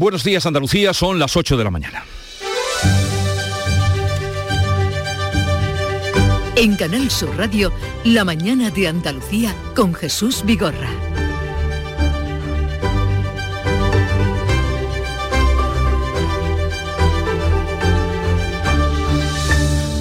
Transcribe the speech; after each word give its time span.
Buenos 0.00 0.24
días 0.24 0.46
Andalucía, 0.46 0.94
son 0.94 1.18
las 1.18 1.36
8 1.36 1.58
de 1.58 1.64
la 1.64 1.70
mañana. 1.70 2.02
En 6.56 6.74
Canal 6.74 7.10
Sur 7.10 7.36
Radio, 7.36 7.70
La 8.04 8.24
mañana 8.24 8.70
de 8.70 8.88
Andalucía 8.88 9.54
con 9.76 9.92
Jesús 9.92 10.42
Vigorra. 10.46 10.88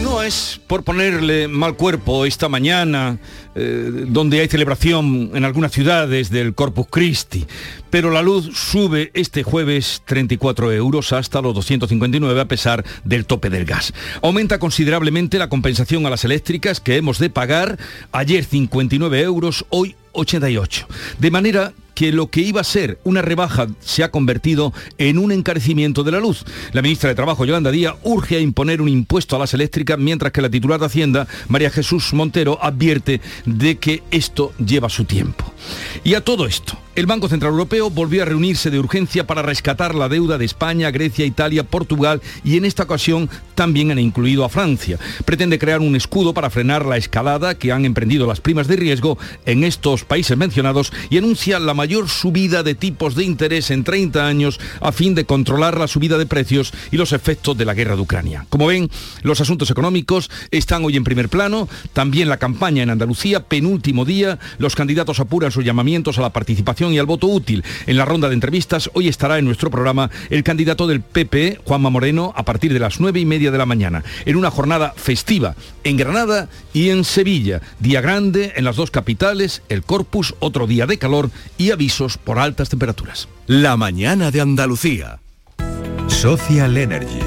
No 0.01 0.23
es 0.23 0.61
por 0.65 0.85
ponerle 0.85 1.49
mal 1.49 1.75
cuerpo 1.75 2.25
esta 2.25 2.47
mañana, 2.47 3.17
eh, 3.53 4.05
donde 4.07 4.39
hay 4.39 4.47
celebración 4.47 5.31
en 5.33 5.43
algunas 5.43 5.73
ciudades 5.73 6.29
del 6.29 6.55
Corpus 6.55 6.87
Christi, 6.89 7.45
pero 7.89 8.11
la 8.11 8.21
luz 8.21 8.51
sube 8.53 9.11
este 9.13 9.43
jueves 9.43 10.01
34 10.05 10.71
euros 10.71 11.13
hasta 11.13 11.41
los 11.41 11.53
259 11.55 12.41
a 12.41 12.47
pesar 12.47 12.85
del 13.03 13.25
tope 13.25 13.49
del 13.49 13.65
gas. 13.65 13.93
Aumenta 14.21 14.59
considerablemente 14.59 15.37
la 15.37 15.49
compensación 15.49 16.05
a 16.05 16.09
las 16.09 16.25
eléctricas 16.25 16.79
que 16.79 16.97
hemos 16.97 17.19
de 17.19 17.29
pagar, 17.29 17.77
ayer 18.11 18.43
59 18.43 19.21
euros, 19.21 19.65
hoy 19.69 19.95
88. 20.13 20.87
De 21.19 21.31
manera 21.31 21.73
que 21.99 22.13
lo 22.13 22.27
que 22.27 22.39
iba 22.39 22.61
a 22.61 22.63
ser 22.63 22.97
una 23.03 23.21
rebaja 23.21 23.67
se 23.81 24.05
ha 24.05 24.09
convertido 24.09 24.71
en 24.97 25.17
un 25.17 25.33
encarecimiento 25.33 26.05
de 26.05 26.13
la 26.13 26.21
luz. 26.21 26.45
La 26.71 26.81
ministra 26.81 27.09
de 27.09 27.15
Trabajo, 27.15 27.43
Yolanda 27.43 27.71
Díaz, 27.71 27.95
urge 28.03 28.37
a 28.37 28.39
imponer 28.39 28.81
un 28.81 28.87
impuesto 28.87 29.35
a 29.35 29.39
las 29.39 29.53
eléctricas, 29.53 29.99
mientras 29.99 30.31
que 30.31 30.41
la 30.41 30.49
titular 30.49 30.79
de 30.79 30.85
Hacienda, 30.85 31.27
María 31.49 31.69
Jesús 31.69 32.13
Montero, 32.13 32.57
advierte 32.61 33.19
de 33.43 33.79
que 33.79 34.01
esto 34.11 34.53
lleva 34.65 34.87
su 34.87 35.03
tiempo. 35.03 35.53
Y 36.05 36.13
a 36.13 36.21
todo 36.21 36.45
esto, 36.45 36.77
el 36.95 37.05
Banco 37.05 37.29
Central 37.29 37.51
Europeo 37.51 37.89
volvió 37.89 38.23
a 38.23 38.25
reunirse 38.25 38.71
de 38.71 38.79
urgencia 38.79 39.27
para 39.27 39.41
rescatar 39.41 39.93
la 39.93 40.09
deuda 40.09 40.37
de 40.37 40.45
España, 40.45 40.91
Grecia, 40.91 41.25
Italia, 41.25 41.63
Portugal 41.63 42.21
y 42.43 42.57
en 42.57 42.65
esta 42.65 42.83
ocasión 42.83 43.29
también 43.55 43.91
han 43.91 43.99
incluido 43.99 44.43
a 44.43 44.49
Francia. 44.49 44.97
Pretende 45.25 45.59
crear 45.59 45.79
un 45.79 45.95
escudo 45.95 46.33
para 46.33 46.49
frenar 46.49 46.85
la 46.85 46.97
escalada 46.97 47.55
que 47.55 47.71
han 47.71 47.85
emprendido 47.85 48.25
las 48.27 48.41
primas 48.41 48.67
de 48.67 48.77
riesgo 48.77 49.17
en 49.45 49.63
estos 49.63 50.03
países 50.03 50.37
mencionados 50.37 50.91
y 51.09 51.17
anuncia 51.17 51.59
la 51.59 51.73
mayor 51.73 51.88
subida 52.07 52.63
de 52.63 52.75
tipos 52.75 53.15
de 53.15 53.23
interés 53.23 53.71
en 53.71 53.83
30 53.83 54.25
años 54.25 54.59
a 54.79 54.91
fin 54.91 55.15
de 55.15 55.25
controlar 55.25 55.77
la 55.77 55.87
subida 55.87 56.17
de 56.17 56.25
precios 56.25 56.71
y 56.91 56.97
los 56.97 57.13
efectos 57.13 57.57
de 57.57 57.65
la 57.65 57.73
guerra 57.73 57.95
de 57.95 58.01
Ucrania. 58.01 58.45
Como 58.49 58.67
ven, 58.67 58.89
los 59.23 59.41
asuntos 59.41 59.71
económicos 59.71 60.29
están 60.51 60.85
hoy 60.85 60.95
en 60.95 61.03
primer 61.03 61.29
plano, 61.29 61.67
también 61.93 62.29
la 62.29 62.37
campaña 62.37 62.83
en 62.83 62.89
Andalucía, 62.89 63.45
penúltimo 63.45 64.05
día, 64.05 64.39
los 64.57 64.75
candidatos 64.75 65.19
apuran 65.19 65.51
sus 65.51 65.65
llamamientos 65.65 66.17
a 66.17 66.21
la 66.21 66.31
participación 66.31 66.93
y 66.93 66.99
al 66.99 67.05
voto 67.05 67.27
útil. 67.27 67.63
En 67.87 67.97
la 67.97 68.05
ronda 68.05 68.29
de 68.29 68.35
entrevistas 68.35 68.89
hoy 68.93 69.07
estará 69.07 69.39
en 69.39 69.45
nuestro 69.45 69.71
programa 69.71 70.09
el 70.29 70.43
candidato 70.43 70.87
del 70.87 71.01
PP, 71.01 71.61
Juanma 71.65 71.89
Moreno, 71.89 72.33
a 72.35 72.45
partir 72.45 72.71
de 72.71 72.79
las 72.79 72.99
nueve 72.99 73.19
y 73.19 73.25
media 73.25 73.51
de 73.51 73.57
la 73.57 73.65
mañana, 73.65 74.03
en 74.25 74.35
una 74.35 74.51
jornada 74.51 74.93
festiva 74.95 75.55
en 75.83 75.97
Granada 75.97 76.49
y 76.73 76.89
en 76.89 77.03
Sevilla. 77.03 77.61
Día 77.79 78.01
grande 78.01 78.53
en 78.55 78.65
las 78.65 78.75
dos 78.75 78.91
capitales, 78.91 79.61
el 79.69 79.83
Corpus, 79.83 80.35
otro 80.39 80.67
día 80.67 80.85
de 80.85 80.97
calor 80.97 81.31
y 81.57 81.71
avisos 81.79 82.17
por 82.17 82.39
altas 82.39 82.67
temperaturas. 82.67 83.29
La 83.47 83.77
mañana 83.77 84.31
de 84.31 84.41
Andalucía. 84.41 85.21
Social 86.07 86.75
Energy. 86.77 87.21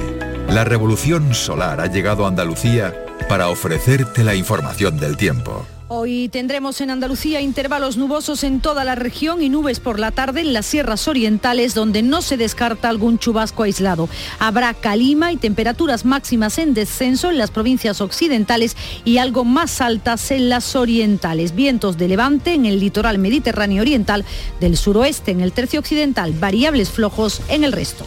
La 0.51 0.63
revolución 0.63 1.33
solar 1.33 1.81
ha 1.81 1.87
llegado 1.87 2.27
a 2.27 2.29
Andalucía 2.29 2.95
para 3.31 3.49
ofrecerte 3.49 4.23
la 4.23 4.35
información 4.35 4.99
del 4.99 5.17
tiempo. 5.17 5.67
Hoy 5.95 6.31
tendremos 6.31 6.81
en 6.81 6.89
Andalucía 6.89 7.43
intervalos 7.43 7.99
nubosos 7.99 8.45
en 8.45 8.61
toda 8.61 8.83
la 8.83 8.95
región 8.95 9.43
y 9.43 9.51
nubes 9.51 9.79
por 9.79 10.01
la 10.01 10.11
tarde 10.11 10.41
en 10.41 10.55
las 10.55 10.65
sierras 10.65 11.07
orientales 11.07 11.75
donde 11.75 12.01
no 12.01 12.23
se 12.23 12.39
descarta 12.39 12.89
algún 12.89 13.19
chubasco 13.19 13.65
aislado. 13.65 14.09
Habrá 14.39 14.73
calima 14.73 15.33
y 15.33 15.37
temperaturas 15.37 16.07
máximas 16.07 16.57
en 16.57 16.73
descenso 16.73 17.29
en 17.29 17.37
las 17.37 17.51
provincias 17.51 18.01
occidentales 18.01 18.75
y 19.05 19.19
algo 19.19 19.45
más 19.45 19.83
altas 19.83 20.31
en 20.31 20.49
las 20.49 20.77
orientales. 20.77 21.55
Vientos 21.55 21.99
de 21.99 22.09
levante 22.09 22.55
en 22.55 22.65
el 22.65 22.81
litoral 22.81 23.19
mediterráneo 23.19 23.83
oriental, 23.83 24.25
del 24.61 24.79
suroeste 24.79 25.33
en 25.33 25.43
el 25.43 25.53
tercio 25.53 25.79
occidental, 25.79 26.33
variables 26.33 26.89
flojos 26.89 27.43
en 27.51 27.65
el 27.65 27.73
resto. 27.73 28.07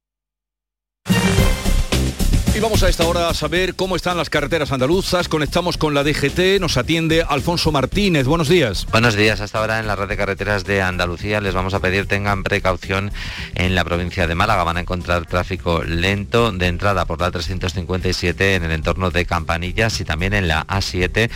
Y 2.53 2.59
vamos 2.59 2.83
a 2.83 2.89
esta 2.89 3.07
hora 3.07 3.29
a 3.29 3.33
saber 3.33 3.75
cómo 3.75 3.95
están 3.95 4.17
las 4.17 4.29
carreteras 4.29 4.73
andaluzas. 4.73 5.29
Conectamos 5.29 5.77
con 5.77 5.93
la 5.93 6.03
DGT, 6.03 6.59
nos 6.59 6.75
atiende 6.75 7.23
Alfonso 7.27 7.71
Martínez. 7.71 8.27
Buenos 8.27 8.49
días. 8.49 8.85
Buenos 8.91 9.15
días. 9.15 9.39
Hasta 9.39 9.59
ahora 9.59 9.79
en 9.79 9.87
la 9.87 9.95
red 9.95 10.09
de 10.09 10.17
carreteras 10.17 10.65
de 10.65 10.81
Andalucía 10.81 11.39
les 11.39 11.53
vamos 11.53 11.73
a 11.73 11.79
pedir 11.79 12.07
tengan 12.07 12.43
precaución 12.43 13.13
en 13.55 13.73
la 13.73 13.85
provincia 13.85 14.27
de 14.27 14.35
Málaga. 14.35 14.65
Van 14.65 14.75
a 14.75 14.81
encontrar 14.81 15.25
tráfico 15.27 15.81
lento 15.83 16.51
de 16.51 16.67
entrada 16.67 17.05
por 17.05 17.21
la 17.21 17.31
357 17.31 18.55
en 18.55 18.65
el 18.65 18.71
entorno 18.71 19.11
de 19.11 19.25
Campanillas 19.25 20.01
y 20.01 20.03
también 20.03 20.33
en 20.33 20.49
la 20.49 20.67
A7 20.67 21.29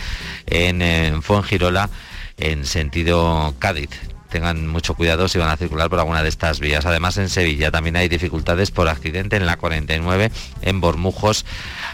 en, 0.48 0.82
en 0.82 1.22
Fuengirola 1.22 1.88
en 2.36 2.66
sentido 2.66 3.54
Cádiz 3.58 4.15
tengan 4.28 4.66
mucho 4.66 4.94
cuidado 4.94 5.28
si 5.28 5.38
van 5.38 5.50
a 5.50 5.56
circular 5.56 5.88
por 5.90 5.98
alguna 5.98 6.22
de 6.22 6.28
estas 6.28 6.60
vías. 6.60 6.86
Además, 6.86 7.16
en 7.18 7.28
Sevilla 7.28 7.70
también 7.70 7.96
hay 7.96 8.08
dificultades 8.08 8.70
por 8.70 8.88
accidente 8.88 9.36
en 9.36 9.46
la 9.46 9.56
49, 9.56 10.30
en 10.62 10.80
Bormujos, 10.80 11.44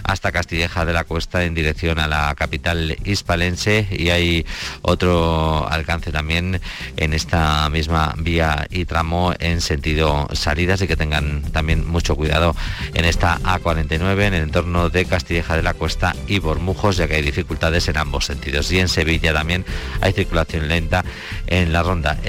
hasta 0.05 0.33
Castilleja 0.33 0.85
de 0.85 0.93
la 0.93 1.05
Cuesta 1.05 1.45
en 1.45 1.55
dirección 1.55 1.99
a 1.99 2.09
la 2.09 2.35
capital 2.35 2.97
hispalense 3.05 3.87
y 3.91 4.11
hay 4.11 4.47
otro 4.83 5.69
alcance 5.69 6.13
también 6.13 6.61
en 6.97 7.13
esta 7.13 7.69
misma 7.69 8.15
vía 8.19 8.67
y 8.71 8.85
tramo 8.85 9.33
en 9.39 9.61
sentido 9.61 10.29
salida, 10.33 10.75
así 10.75 10.87
que 10.87 10.97
tengan 10.97 11.43
también 11.53 11.87
mucho 11.87 12.17
cuidado 12.17 12.55
en 12.95 13.05
esta 13.05 13.39
A49 13.41 14.23
en 14.23 14.35
el 14.35 14.43
entorno 14.43 14.89
de 14.89 15.05
Castilleja 15.05 15.57
de 15.57 15.63
la 15.63 15.75
Cuesta 15.75 16.15
y 16.27 16.39
Bormujos, 16.39 16.97
ya 16.97 17.09
que 17.09 17.17
hay 17.17 17.23
dificultades 17.23 17.89
en 17.89 17.97
ambos 17.97 18.27
sentidos. 18.27 18.71
Y 18.73 18.81
en 18.81 18.89
Sevilla 18.89 19.33
también 19.33 19.65
hay 20.01 20.13
circulación 20.13 20.69
lenta 20.69 21.05
en 21.47 21.73
la 21.73 21.83
ronda 21.83 22.19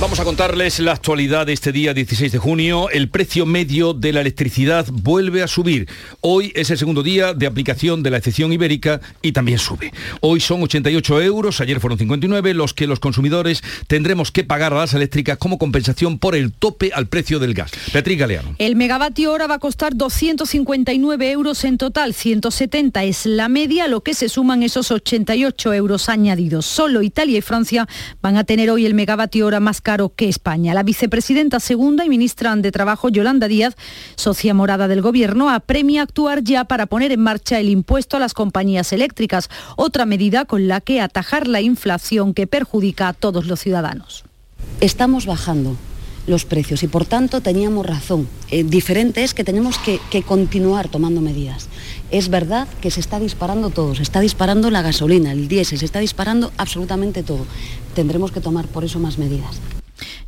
Vamos 0.00 0.20
a 0.20 0.24
contarles 0.24 0.78
la 0.78 0.92
actualidad 0.92 1.46
de 1.46 1.52
este 1.52 1.72
día 1.72 1.92
16 1.92 2.30
de 2.30 2.38
junio. 2.38 2.88
El 2.88 3.08
precio 3.08 3.46
medio 3.46 3.94
de 3.94 4.12
la 4.12 4.20
electricidad 4.20 4.86
vuelve 4.92 5.42
a 5.42 5.48
subir. 5.48 5.88
Hoy 6.20 6.52
es 6.54 6.70
el 6.70 6.78
segundo 6.78 7.02
día 7.02 7.34
de 7.34 7.48
aplicación 7.48 8.04
de 8.04 8.10
la 8.10 8.18
excepción 8.18 8.52
ibérica 8.52 9.00
y 9.22 9.32
también 9.32 9.58
sube. 9.58 9.92
Hoy 10.20 10.38
son 10.38 10.62
88 10.62 11.20
euros, 11.22 11.60
ayer 11.60 11.80
fueron 11.80 11.98
59, 11.98 12.54
los 12.54 12.74
que 12.74 12.86
los 12.86 13.00
consumidores 13.00 13.64
tendremos 13.88 14.30
que 14.30 14.44
pagar 14.44 14.72
a 14.72 14.76
las 14.76 14.94
eléctricas 14.94 15.36
como 15.36 15.58
compensación 15.58 16.20
por 16.20 16.36
el 16.36 16.52
tope 16.52 16.92
al 16.94 17.08
precio 17.08 17.40
del 17.40 17.54
gas. 17.54 17.72
Beatriz 17.92 18.20
Galeano. 18.20 18.54
El 18.58 18.76
megavatio 18.76 19.32
hora 19.32 19.48
va 19.48 19.56
a 19.56 19.58
costar 19.58 19.96
259 19.96 21.28
euros 21.32 21.64
en 21.64 21.76
total, 21.76 22.14
170 22.14 23.02
es 23.02 23.26
la 23.26 23.48
media, 23.48 23.88
lo 23.88 24.02
que 24.02 24.14
se 24.14 24.28
suman 24.28 24.62
esos 24.62 24.92
88 24.92 25.74
euros 25.74 26.08
añadidos. 26.08 26.66
Solo 26.66 27.02
Italia 27.02 27.38
y 27.38 27.42
Francia 27.42 27.88
van 28.22 28.36
a 28.36 28.44
tener 28.44 28.70
hoy 28.70 28.86
el 28.86 28.94
megavatio 28.94 29.44
hora 29.44 29.58
más 29.58 29.80
caro 29.88 30.12
que 30.14 30.28
España. 30.28 30.74
La 30.74 30.82
vicepresidenta 30.82 31.60
segunda 31.60 32.04
y 32.04 32.10
ministra 32.10 32.54
de 32.54 32.70
Trabajo, 32.70 33.08
Yolanda 33.08 33.48
Díaz, 33.48 33.74
socia 34.16 34.52
morada 34.52 34.86
del 34.86 35.00
Gobierno, 35.00 35.48
apremia 35.48 36.02
actuar 36.02 36.44
ya 36.44 36.64
para 36.64 36.84
poner 36.84 37.10
en 37.10 37.22
marcha 37.22 37.58
el 37.58 37.70
impuesto 37.70 38.18
a 38.18 38.20
las 38.20 38.34
compañías 38.34 38.92
eléctricas, 38.92 39.48
otra 39.76 40.04
medida 40.04 40.44
con 40.44 40.68
la 40.68 40.82
que 40.82 41.00
atajar 41.00 41.48
la 41.48 41.62
inflación 41.62 42.34
que 42.34 42.46
perjudica 42.46 43.08
a 43.08 43.12
todos 43.14 43.46
los 43.46 43.60
ciudadanos. 43.60 44.24
Estamos 44.82 45.24
bajando 45.24 45.74
los 46.26 46.44
precios 46.44 46.82
y 46.82 46.88
por 46.88 47.06
tanto 47.06 47.40
teníamos 47.40 47.86
razón. 47.86 48.28
Eh, 48.50 48.64
diferente 48.64 49.24
es 49.24 49.32
que 49.32 49.42
tenemos 49.42 49.78
que, 49.78 50.00
que, 50.10 50.22
continuar 50.22 50.90
tomando 50.90 51.22
medidas. 51.22 51.70
Es 52.10 52.28
verdad 52.28 52.68
que 52.82 52.90
se 52.90 53.00
está 53.00 53.18
disparando 53.18 53.70
todo, 53.70 53.94
se 53.94 54.02
está 54.02 54.20
disparando 54.20 54.70
la 54.70 54.82
gasolina, 54.82 55.32
el 55.32 55.48
diésel, 55.48 55.78
se 55.78 55.86
está 55.86 56.00
disparando 56.00 56.52
absolutamente 56.58 57.22
todo. 57.22 57.46
Tendremos 57.94 58.32
que 58.32 58.42
tomar 58.42 58.66
por 58.66 58.84
eso 58.84 58.98
más 58.98 59.16
medidas. 59.16 59.58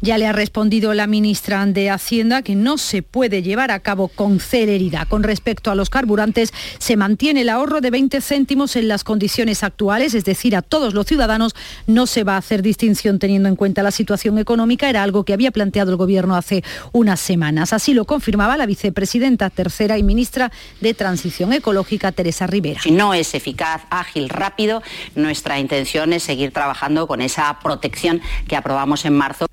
Ya 0.01 0.19
le 0.19 0.27
ha 0.27 0.33
respondido 0.33 0.95
la 0.95 1.07
ministra 1.07 1.51
de 1.67 1.91
Hacienda 1.91 2.43
que 2.43 2.55
no 2.55 2.79
se 2.79 3.03
puede 3.03 3.43
llevar 3.43 3.71
a 3.71 3.81
cabo 3.81 4.09
con 4.09 4.41
celeridad. 4.41 5.09
Con 5.09 5.23
respecto 5.23 5.71
a 5.71 5.75
los 5.75 5.91
carburantes, 5.91 6.53
se 6.79 6.97
mantiene 6.97 7.43
el 7.43 7.49
ahorro 7.49 7.81
de 7.81 7.91
20 7.91 8.21
céntimos 8.21 8.77
en 8.77 8.89
las 8.89 9.05
condiciones 9.05 9.63
actuales, 9.63 10.15
es 10.15 10.25
decir, 10.25 10.57
a 10.57 10.63
todos 10.63 10.95
los 10.95 11.07
ciudadanos 11.07 11.55
no 11.87 12.07
se 12.07 12.25
va 12.25 12.35
a 12.35 12.39
hacer 12.39 12.63
distinción 12.63 13.19
teniendo 13.19 13.49
en 13.49 13.57
cuenta 13.57 13.83
la 13.83 13.91
situación 13.91 14.39
económica. 14.39 14.89
Era 14.89 15.03
algo 15.03 15.25
que 15.25 15.33
había 15.33 15.51
planteado 15.51 15.91
el 15.91 15.97
Gobierno 15.97 16.37
hace 16.37 16.63
unas 16.93 17.21
semanas. 17.21 17.73
Así 17.73 17.95
lo 17.95 18.05
confirmaba 18.05 18.57
la 18.57 18.67
vicepresidenta 18.67 19.51
tercera 19.51 19.99
y 19.99 20.03
ministra 20.03 20.51
de 20.81 20.95
Transición 20.95 21.53
Ecológica, 21.53 22.13
Teresa 22.13 22.47
Rivera. 22.47 22.81
Si 22.81 22.91
no 22.91 23.15
es 23.15 23.35
eficaz, 23.35 23.83
ágil, 23.91 24.29
rápido, 24.29 24.83
nuestra 25.15 25.59
intención 25.59 26.13
es 26.13 26.23
seguir 26.23 26.53
trabajando 26.53 27.07
con 27.07 27.21
esa 27.21 27.59
protección 27.61 28.21
que 28.49 28.57
aprobamos 28.57 29.05
en 29.05 29.15
marzo. 29.15 29.47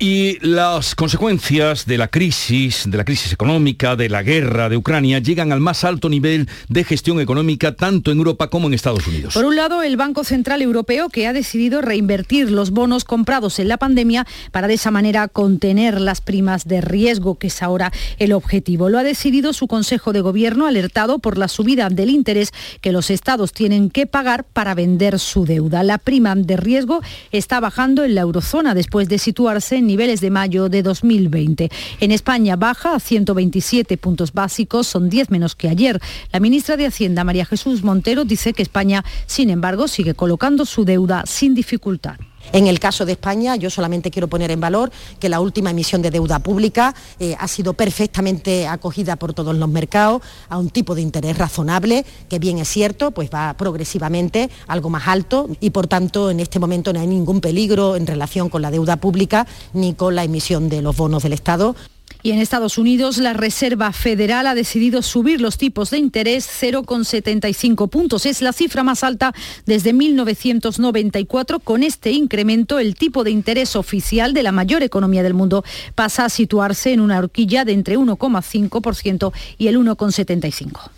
Y 0.00 0.38
las 0.46 0.94
consecuencias 0.94 1.84
de 1.84 1.98
la 1.98 2.06
crisis, 2.06 2.84
de 2.88 2.96
la 2.96 3.04
crisis 3.04 3.32
económica, 3.32 3.96
de 3.96 4.08
la 4.08 4.22
guerra 4.22 4.68
de 4.68 4.76
Ucrania, 4.76 5.18
llegan 5.18 5.50
al 5.50 5.58
más 5.58 5.82
alto 5.82 6.08
nivel 6.08 6.48
de 6.68 6.84
gestión 6.84 7.18
económica 7.18 7.74
tanto 7.74 8.12
en 8.12 8.18
Europa 8.18 8.48
como 8.48 8.68
en 8.68 8.74
Estados 8.74 9.04
Unidos. 9.08 9.34
Por 9.34 9.44
un 9.44 9.56
lado, 9.56 9.82
el 9.82 9.96
Banco 9.96 10.22
Central 10.22 10.62
Europeo 10.62 11.08
que 11.08 11.26
ha 11.26 11.32
decidido 11.32 11.80
reinvertir 11.80 12.48
los 12.52 12.70
bonos 12.70 13.02
comprados 13.02 13.58
en 13.58 13.66
la 13.66 13.76
pandemia 13.76 14.24
para 14.52 14.68
de 14.68 14.74
esa 14.74 14.92
manera 14.92 15.26
contener 15.26 16.00
las 16.00 16.20
primas 16.20 16.68
de 16.68 16.80
riesgo, 16.80 17.34
que 17.34 17.48
es 17.48 17.60
ahora 17.60 17.90
el 18.20 18.34
objetivo. 18.34 18.90
Lo 18.90 19.00
ha 19.00 19.02
decidido 19.02 19.52
su 19.52 19.66
Consejo 19.66 20.12
de 20.12 20.20
Gobierno 20.20 20.68
alertado 20.68 21.18
por 21.18 21.36
la 21.38 21.48
subida 21.48 21.88
del 21.90 22.10
interés 22.10 22.52
que 22.80 22.92
los 22.92 23.10
estados 23.10 23.52
tienen 23.52 23.90
que 23.90 24.06
pagar 24.06 24.44
para 24.44 24.76
vender 24.76 25.18
su 25.18 25.44
deuda. 25.44 25.82
La 25.82 25.98
prima 25.98 26.36
de 26.36 26.56
riesgo 26.56 27.00
está 27.32 27.58
bajando 27.58 28.04
en 28.04 28.14
la 28.14 28.20
eurozona 28.20 28.74
después 28.76 29.08
de 29.08 29.18
situarse 29.18 29.74
en 29.74 29.87
niveles 29.88 30.20
de 30.20 30.30
mayo 30.30 30.68
de 30.68 30.84
2020. 30.84 31.68
En 31.98 32.12
España 32.12 32.54
baja 32.54 32.94
a 32.94 33.00
127 33.00 33.96
puntos 33.96 34.32
básicos, 34.32 34.86
son 34.86 35.08
10 35.08 35.30
menos 35.30 35.56
que 35.56 35.68
ayer. 35.68 36.00
La 36.30 36.38
ministra 36.38 36.76
de 36.76 36.86
Hacienda, 36.86 37.24
María 37.24 37.44
Jesús 37.44 37.82
Montero, 37.82 38.24
dice 38.24 38.52
que 38.52 38.62
España, 38.62 39.04
sin 39.26 39.50
embargo, 39.50 39.88
sigue 39.88 40.14
colocando 40.14 40.64
su 40.64 40.84
deuda 40.84 41.24
sin 41.26 41.56
dificultad. 41.56 42.18
En 42.52 42.66
el 42.66 42.80
caso 42.80 43.04
de 43.04 43.12
España, 43.12 43.56
yo 43.56 43.68
solamente 43.68 44.10
quiero 44.10 44.28
poner 44.28 44.50
en 44.50 44.60
valor 44.60 44.90
que 45.20 45.28
la 45.28 45.40
última 45.40 45.70
emisión 45.70 46.00
de 46.00 46.10
deuda 46.10 46.38
pública 46.38 46.94
eh, 47.20 47.36
ha 47.38 47.46
sido 47.46 47.74
perfectamente 47.74 48.66
acogida 48.66 49.16
por 49.16 49.34
todos 49.34 49.54
los 49.54 49.68
mercados 49.68 50.22
a 50.48 50.58
un 50.58 50.70
tipo 50.70 50.94
de 50.94 51.02
interés 51.02 51.36
razonable, 51.36 52.06
que 52.28 52.38
bien 52.38 52.58
es 52.58 52.68
cierto, 52.68 53.10
pues 53.10 53.30
va 53.32 53.54
progresivamente 53.54 54.50
algo 54.66 54.88
más 54.88 55.08
alto 55.08 55.48
y 55.60 55.70
por 55.70 55.86
tanto 55.86 56.30
en 56.30 56.40
este 56.40 56.58
momento 56.58 56.92
no 56.92 57.00
hay 57.00 57.06
ningún 57.06 57.40
peligro 57.40 57.96
en 57.96 58.06
relación 58.06 58.48
con 58.48 58.62
la 58.62 58.70
deuda 58.70 58.96
pública 58.96 59.46
ni 59.74 59.94
con 59.94 60.14
la 60.14 60.24
emisión 60.24 60.68
de 60.68 60.80
los 60.80 60.96
bonos 60.96 61.22
del 61.22 61.34
Estado. 61.34 61.76
Y 62.22 62.32
en 62.32 62.40
Estados 62.40 62.78
Unidos 62.78 63.18
la 63.18 63.32
Reserva 63.32 63.92
Federal 63.92 64.46
ha 64.46 64.54
decidido 64.54 65.02
subir 65.02 65.40
los 65.40 65.56
tipos 65.56 65.90
de 65.90 65.98
interés 65.98 66.48
0,75 66.48 67.88
puntos. 67.88 68.26
Es 68.26 68.42
la 68.42 68.52
cifra 68.52 68.82
más 68.82 69.04
alta 69.04 69.32
desde 69.66 69.92
1994. 69.92 71.60
Con 71.60 71.82
este 71.82 72.10
incremento, 72.10 72.78
el 72.78 72.96
tipo 72.96 73.24
de 73.24 73.30
interés 73.30 73.76
oficial 73.76 74.34
de 74.34 74.42
la 74.42 74.52
mayor 74.52 74.82
economía 74.82 75.22
del 75.22 75.34
mundo 75.34 75.64
pasa 75.94 76.24
a 76.24 76.28
situarse 76.28 76.92
en 76.92 77.00
una 77.00 77.18
horquilla 77.18 77.64
de 77.64 77.72
entre 77.72 77.96
1,5% 77.98 79.32
y 79.58 79.68
el 79.68 79.78
1,75%. 79.78 80.90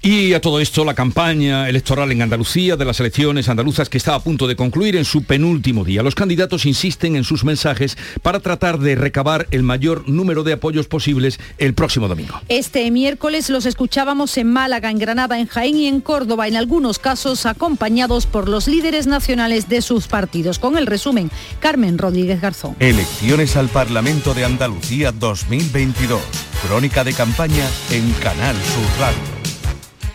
Y 0.00 0.32
a 0.32 0.40
todo 0.40 0.60
esto, 0.60 0.84
la 0.84 0.94
campaña 0.94 1.68
electoral 1.68 2.12
en 2.12 2.22
Andalucía 2.22 2.76
de 2.76 2.84
las 2.84 3.00
elecciones 3.00 3.48
andaluzas 3.48 3.88
que 3.88 3.98
está 3.98 4.14
a 4.14 4.20
punto 4.20 4.46
de 4.46 4.54
concluir 4.54 4.94
en 4.94 5.04
su 5.04 5.24
penúltimo 5.24 5.84
día. 5.84 6.04
Los 6.04 6.14
candidatos 6.14 6.66
insisten 6.66 7.16
en 7.16 7.24
sus 7.24 7.44
mensajes 7.44 7.98
para 8.22 8.40
tratar 8.40 8.78
de 8.78 8.94
recabar 8.94 9.48
el 9.50 9.64
mayor 9.64 10.08
número 10.08 10.44
de 10.44 10.52
apoyos 10.52 10.86
posibles 10.86 11.40
el 11.58 11.74
próximo 11.74 12.06
domingo. 12.06 12.40
Este 12.48 12.88
miércoles 12.92 13.50
los 13.50 13.66
escuchábamos 13.66 14.36
en 14.38 14.52
Málaga, 14.52 14.90
en 14.90 14.98
Granada, 14.98 15.38
en 15.38 15.46
Jaén 15.46 15.76
y 15.76 15.86
en 15.88 16.00
Córdoba, 16.00 16.46
en 16.46 16.56
algunos 16.56 16.98
casos 17.00 17.44
acompañados 17.44 18.26
por 18.26 18.48
los 18.48 18.68
líderes 18.68 19.08
nacionales 19.08 19.68
de 19.68 19.82
sus 19.82 20.06
partidos. 20.06 20.60
Con 20.60 20.78
el 20.78 20.86
resumen, 20.86 21.30
Carmen 21.58 21.98
Rodríguez 21.98 22.40
Garzón. 22.40 22.76
Elecciones 22.78 23.56
al 23.56 23.68
Parlamento 23.68 24.32
de 24.32 24.44
Andalucía 24.44 25.10
2022. 25.10 26.20
Crónica 26.66 27.02
de 27.02 27.12
campaña 27.12 27.66
en 27.90 28.10
Canal 28.14 28.56
Sur 28.56 29.00
Radio. 29.00 29.37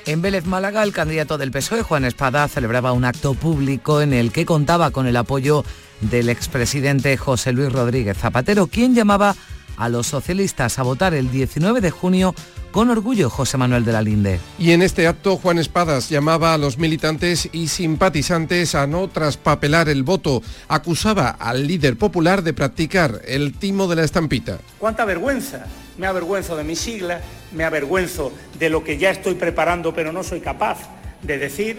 En 0.05 0.21
Vélez 0.21 0.45
Málaga, 0.45 0.83
el 0.83 0.91
candidato 0.91 1.37
del 1.37 1.51
PSOE, 1.51 1.81
Juan 1.81 2.03
Espada, 2.03 2.49
celebraba 2.49 2.91
un 2.91 3.05
acto 3.05 3.35
público 3.35 4.01
en 4.01 4.11
el 4.11 4.33
que 4.33 4.45
contaba 4.45 4.91
con 4.91 5.07
el 5.07 5.15
apoyo 5.15 5.63
del 6.01 6.27
expresidente 6.27 7.15
José 7.15 7.53
Luis 7.53 7.71
Rodríguez 7.71 8.17
Zapatero, 8.17 8.67
quien 8.67 8.95
llamaba 8.95 9.33
a 9.77 9.87
los 9.87 10.07
socialistas 10.07 10.77
a 10.77 10.83
votar 10.83 11.13
el 11.13 11.31
19 11.31 11.79
de 11.79 11.89
junio 11.89 12.35
con 12.71 12.89
orgullo 12.89 13.29
José 13.29 13.57
Manuel 13.57 13.85
de 13.85 13.93
la 13.93 14.01
Linde. 14.01 14.39
Y 14.59 14.71
en 14.71 14.81
este 14.81 15.07
acto 15.07 15.37
Juan 15.37 15.57
Espadas 15.57 16.09
llamaba 16.09 16.53
a 16.53 16.57
los 16.57 16.77
militantes 16.77 17.47
y 17.53 17.69
simpatizantes 17.69 18.75
a 18.75 18.87
no 18.87 19.07
traspapelar 19.07 19.87
el 19.87 20.03
voto. 20.03 20.41
Acusaba 20.67 21.29
al 21.29 21.65
líder 21.65 21.97
popular 21.97 22.43
de 22.43 22.53
practicar 22.53 23.21
el 23.25 23.53
timo 23.53 23.87
de 23.87 23.95
la 23.95 24.03
estampita. 24.03 24.57
¡Cuánta 24.79 25.05
vergüenza! 25.05 25.65
Me 25.97 26.07
avergüenzo 26.07 26.57
de 26.57 26.63
mi 26.63 26.75
sigla, 26.75 27.21
me 27.53 27.63
avergüenzo 27.63 28.31
de 28.59 28.69
lo 28.69 28.83
que 28.83 28.97
ya 28.97 29.11
estoy 29.11 29.35
preparando 29.35 29.93
pero 29.93 30.11
no 30.11 30.23
soy 30.23 30.41
capaz 30.41 30.79
de 31.21 31.37
decir. 31.37 31.77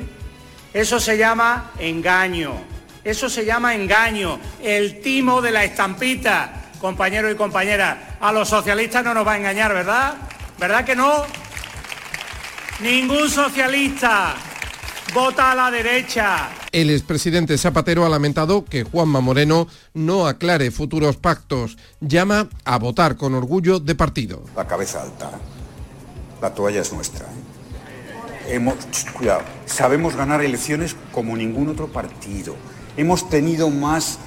Eso 0.73 0.99
se 0.99 1.17
llama 1.17 1.71
engaño. 1.79 2.55
Eso 3.05 3.29
se 3.29 3.45
llama 3.45 3.75
engaño. 3.75 4.41
El 4.63 5.01
timo 5.01 5.41
de 5.41 5.53
la 5.53 5.65
estampita. 5.65 6.63
Compañeros 6.81 7.33
y 7.33 7.37
compañeras, 7.37 7.97
a 8.21 8.31
los 8.33 8.49
socialistas 8.49 9.05
no 9.05 9.15
nos 9.15 9.27
va 9.27 9.33
a 9.33 9.37
engañar, 9.39 9.73
¿verdad? 9.73 10.17
¿Verdad 10.59 10.85
que 10.85 10.95
no? 10.95 11.25
Ningún 12.81 13.31
socialista 13.31 14.35
vota 15.15 15.53
a 15.53 15.55
la 15.55 15.71
derecha. 15.71 16.51
El 16.73 16.91
expresidente 16.91 17.57
Zapatero 17.57 18.05
ha 18.05 18.09
lamentado 18.09 18.65
que 18.65 18.83
Juanma 18.83 19.21
Moreno 19.21 19.69
no 19.95 20.27
aclare 20.27 20.71
futuros 20.71 21.17
pactos. 21.17 21.79
Llama 22.01 22.49
a 22.65 22.79
votar 22.79 23.17
con 23.17 23.35
orgullo 23.35 23.79
de 23.79 23.95
partido. 23.95 24.43
La 24.57 24.67
cabeza 24.67 25.03
alta. 25.03 25.31
La 26.45 26.53
toalla 26.53 26.83
es 26.83 26.93
nuestra. 26.93 27.25
Hemos, 28.47 28.75
cuidado, 29.17 29.41
sabemos 29.65 30.15
ganar 30.15 30.45
elecciones 30.45 30.95
como 31.11 31.35
ningún 31.39 31.71
otro 31.71 31.91
partido. 31.91 32.55
Hemos 32.99 33.31
tenido 33.31 33.71
más 33.71 34.19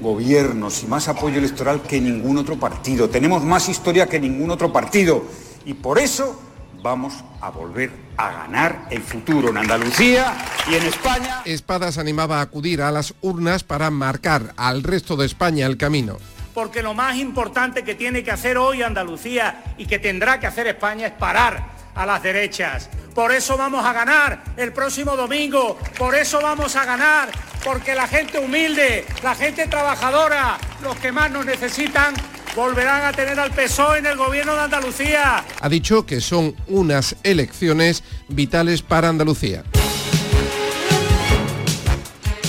gobiernos 0.00 0.82
y 0.82 0.88
más 0.88 1.06
apoyo 1.06 1.38
electoral 1.38 1.82
que 1.82 2.00
ningún 2.00 2.38
otro 2.38 2.58
partido. 2.58 3.08
Tenemos 3.08 3.44
más 3.44 3.68
historia 3.68 4.08
que 4.08 4.18
ningún 4.18 4.50
otro 4.50 4.72
partido. 4.72 5.22
Y 5.64 5.74
por 5.74 6.00
eso 6.00 6.36
vamos 6.82 7.14
a 7.40 7.50
volver 7.50 7.92
a 8.16 8.32
ganar 8.32 8.88
el 8.90 9.02
futuro 9.02 9.50
en 9.50 9.58
Andalucía 9.58 10.36
y 10.68 10.74
en 10.74 10.82
España. 10.82 11.42
Espadas 11.44 11.96
animaba 11.96 12.40
a 12.40 12.42
acudir 12.42 12.82
a 12.82 12.90
las 12.90 13.14
urnas 13.20 13.62
para 13.62 13.92
marcar 13.92 14.52
al 14.56 14.82
resto 14.82 15.14
de 15.14 15.26
España 15.26 15.66
el 15.66 15.76
camino. 15.76 16.16
Porque 16.56 16.82
lo 16.82 16.94
más 16.94 17.16
importante 17.16 17.84
que 17.84 17.94
tiene 17.94 18.24
que 18.24 18.30
hacer 18.30 18.56
hoy 18.56 18.82
Andalucía 18.82 19.62
y 19.76 19.84
que 19.84 19.98
tendrá 19.98 20.40
que 20.40 20.46
hacer 20.46 20.66
España 20.66 21.08
es 21.08 21.12
parar 21.12 21.62
a 21.94 22.06
las 22.06 22.22
derechas. 22.22 22.88
Por 23.14 23.30
eso 23.30 23.58
vamos 23.58 23.84
a 23.84 23.92
ganar 23.92 24.42
el 24.56 24.72
próximo 24.72 25.16
domingo, 25.16 25.78
por 25.98 26.14
eso 26.14 26.40
vamos 26.40 26.74
a 26.74 26.86
ganar, 26.86 27.28
porque 27.62 27.94
la 27.94 28.08
gente 28.08 28.38
humilde, 28.38 29.04
la 29.22 29.34
gente 29.34 29.66
trabajadora, 29.66 30.56
los 30.82 30.96
que 30.96 31.12
más 31.12 31.30
nos 31.30 31.44
necesitan, 31.44 32.14
volverán 32.54 33.04
a 33.04 33.12
tener 33.12 33.38
al 33.38 33.50
PSOE 33.50 33.98
en 33.98 34.06
el 34.06 34.16
gobierno 34.16 34.54
de 34.54 34.62
Andalucía. 34.62 35.44
Ha 35.60 35.68
dicho 35.68 36.06
que 36.06 36.22
son 36.22 36.56
unas 36.68 37.16
elecciones 37.22 38.02
vitales 38.28 38.80
para 38.80 39.10
Andalucía. 39.10 39.62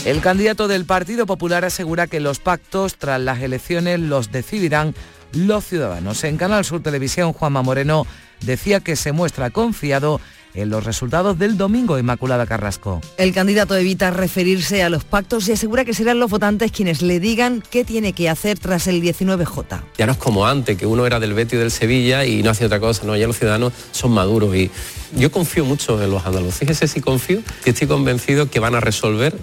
El 0.08 0.22
candidato 0.22 0.70
del 0.70 0.86
Partido 0.86 1.26
Popular 1.26 1.66
asegura 1.66 2.08
que 2.08 2.22
los 2.22 2.40
pactos 2.40 2.96
tras 2.96 3.20
las 3.20 3.42
elecciones 3.42 4.00
los 4.00 4.32
decidirán 4.32 4.96
los 5.34 5.66
ciudadanos. 5.66 6.24
En 6.24 6.38
Canal 6.38 6.64
Sur 6.64 6.82
Televisión, 6.82 7.34
Juanma 7.34 7.62
Moreno 7.62 8.08
decía 8.40 8.80
que 8.80 8.96
se 8.96 9.12
muestra 9.12 9.50
confiado 9.50 10.22
en 10.54 10.70
los 10.70 10.86
resultados 10.86 11.38
del 11.38 11.58
domingo, 11.58 12.00
Inmaculada 12.00 12.46
Carrasco. 12.46 13.02
El 13.18 13.34
candidato 13.34 13.76
evita 13.76 14.10
referirse 14.10 14.82
a 14.82 14.90
los 14.90 15.04
pactos 15.04 15.46
y 15.50 15.52
asegura 15.52 15.84
que 15.84 15.94
serán 15.94 16.22
los 16.22 16.32
votantes 16.32 16.72
quienes 16.72 17.02
le 17.02 17.20
digan 17.20 17.62
qué 17.70 17.84
tiene 17.84 18.14
que 18.14 18.30
hacer 18.30 18.58
tras 18.58 18.88
el 18.88 19.02
19J. 19.02 19.82
Ya 19.98 20.06
no 20.06 20.14
es 20.14 20.18
como 20.18 20.48
antes, 20.48 20.78
que 20.78 20.86
uno 20.86 21.06
era 21.06 21.20
del 21.20 21.34
Betis 21.34 21.56
y 21.56 21.58
del 21.58 21.72
Sevilla 21.72 22.24
y 22.24 22.44
no 22.44 22.52
hacía 22.52 22.68
otra 22.68 22.80
cosa, 22.80 23.04
no, 23.04 23.18
ya 23.18 23.28
los 23.28 23.38
ciudadanos 23.38 23.74
son 23.92 24.12
maduros 24.12 24.56
y 24.56 24.72
yo 25.18 25.34
confío 25.34 25.66
mucho 25.66 26.02
en 26.02 26.12
los 26.12 26.26
andaluces, 26.26 26.70
ese 26.70 26.88
sí 26.88 27.02
confío 27.02 27.42
y 27.66 27.72
estoy 27.72 27.88
convencido 27.88 28.50
que 28.50 28.62
van 28.62 28.74
a 28.74 28.80
resolver 28.80 29.36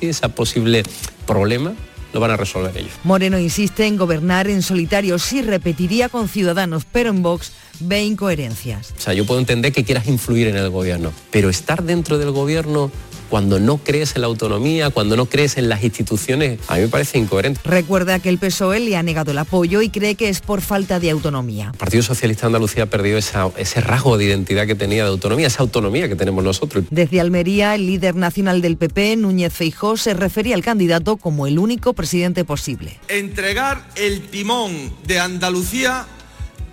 ese 0.00 0.28
posible 0.28 0.82
problema 1.26 1.74
lo 2.12 2.20
van 2.20 2.30
a 2.30 2.36
resolver 2.36 2.76
ellos. 2.76 2.92
Moreno 3.04 3.38
insiste 3.38 3.86
en 3.86 3.96
gobernar 3.96 4.48
en 4.48 4.62
solitario, 4.62 5.18
sí 5.18 5.42
repetiría 5.42 6.08
con 6.08 6.28
Ciudadanos, 6.28 6.84
pero 6.90 7.10
en 7.10 7.22
Vox 7.22 7.52
ve 7.80 8.04
incoherencias. 8.04 8.94
O 8.96 9.00
sea, 9.00 9.12
yo 9.12 9.26
puedo 9.26 9.40
entender 9.40 9.72
que 9.72 9.84
quieras 9.84 10.06
influir 10.06 10.46
en 10.46 10.56
el 10.56 10.70
gobierno, 10.70 11.12
pero 11.30 11.50
estar 11.50 11.82
dentro 11.82 12.18
del 12.18 12.30
gobierno 12.30 12.90
cuando 13.28 13.60
no 13.60 13.78
crees 13.78 14.14
en 14.14 14.22
la 14.22 14.26
autonomía, 14.26 14.90
cuando 14.90 15.16
no 15.16 15.26
crees 15.26 15.56
en 15.56 15.68
las 15.68 15.82
instituciones, 15.84 16.58
a 16.68 16.76
mí 16.76 16.82
me 16.82 16.88
parece 16.88 17.18
incoherente. 17.18 17.60
Recuerda 17.64 18.18
que 18.18 18.28
el 18.28 18.38
PSOE 18.38 18.80
le 18.80 18.96
ha 18.96 19.02
negado 19.02 19.30
el 19.30 19.38
apoyo 19.38 19.82
y 19.82 19.88
cree 19.88 20.14
que 20.14 20.28
es 20.28 20.40
por 20.40 20.60
falta 20.60 21.00
de 21.00 21.10
autonomía. 21.10 21.70
El 21.72 21.78
Partido 21.78 22.02
Socialista 22.02 22.42
de 22.42 22.46
Andalucía 22.48 22.84
ha 22.84 22.86
perdido 22.86 23.18
ese 23.18 23.80
rasgo 23.80 24.18
de 24.18 24.24
identidad 24.24 24.66
que 24.66 24.74
tenía 24.74 25.04
de 25.04 25.10
autonomía, 25.10 25.46
esa 25.46 25.62
autonomía 25.62 26.08
que 26.08 26.16
tenemos 26.16 26.44
nosotros. 26.44 26.84
Desde 26.90 27.20
Almería, 27.20 27.74
el 27.74 27.86
líder 27.86 28.14
nacional 28.14 28.62
del 28.62 28.76
PP, 28.76 29.16
Núñez 29.16 29.52
Feijó, 29.52 29.96
se 29.96 30.14
refería 30.14 30.54
al 30.54 30.62
candidato 30.62 31.16
como 31.16 31.46
el 31.46 31.58
único 31.58 31.92
presidente 31.92 32.44
posible. 32.44 32.98
Entregar 33.08 33.86
el 33.96 34.22
timón 34.28 34.92
de 35.06 35.20
Andalucía 35.20 36.06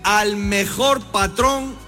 al 0.03 0.35
mejor 0.35 1.01
patrón 1.11 1.82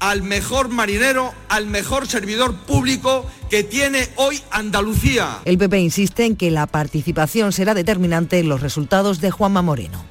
al 0.00 0.22
mejor 0.22 0.68
marinero, 0.68 1.32
al 1.48 1.66
mejor 1.66 2.06
servidor 2.06 2.54
público 2.54 3.26
que 3.50 3.62
tiene 3.62 4.08
hoy 4.16 4.40
Andalucía. 4.50 5.40
El 5.44 5.58
PP 5.58 5.78
insiste 5.80 6.24
en 6.24 6.36
que 6.36 6.50
la 6.50 6.66
participación 6.66 7.52
será 7.52 7.74
determinante 7.74 8.38
en 8.38 8.48
los 8.48 8.60
resultados 8.60 9.20
de 9.20 9.30
Juanma 9.30 9.62
Moreno. 9.62 10.04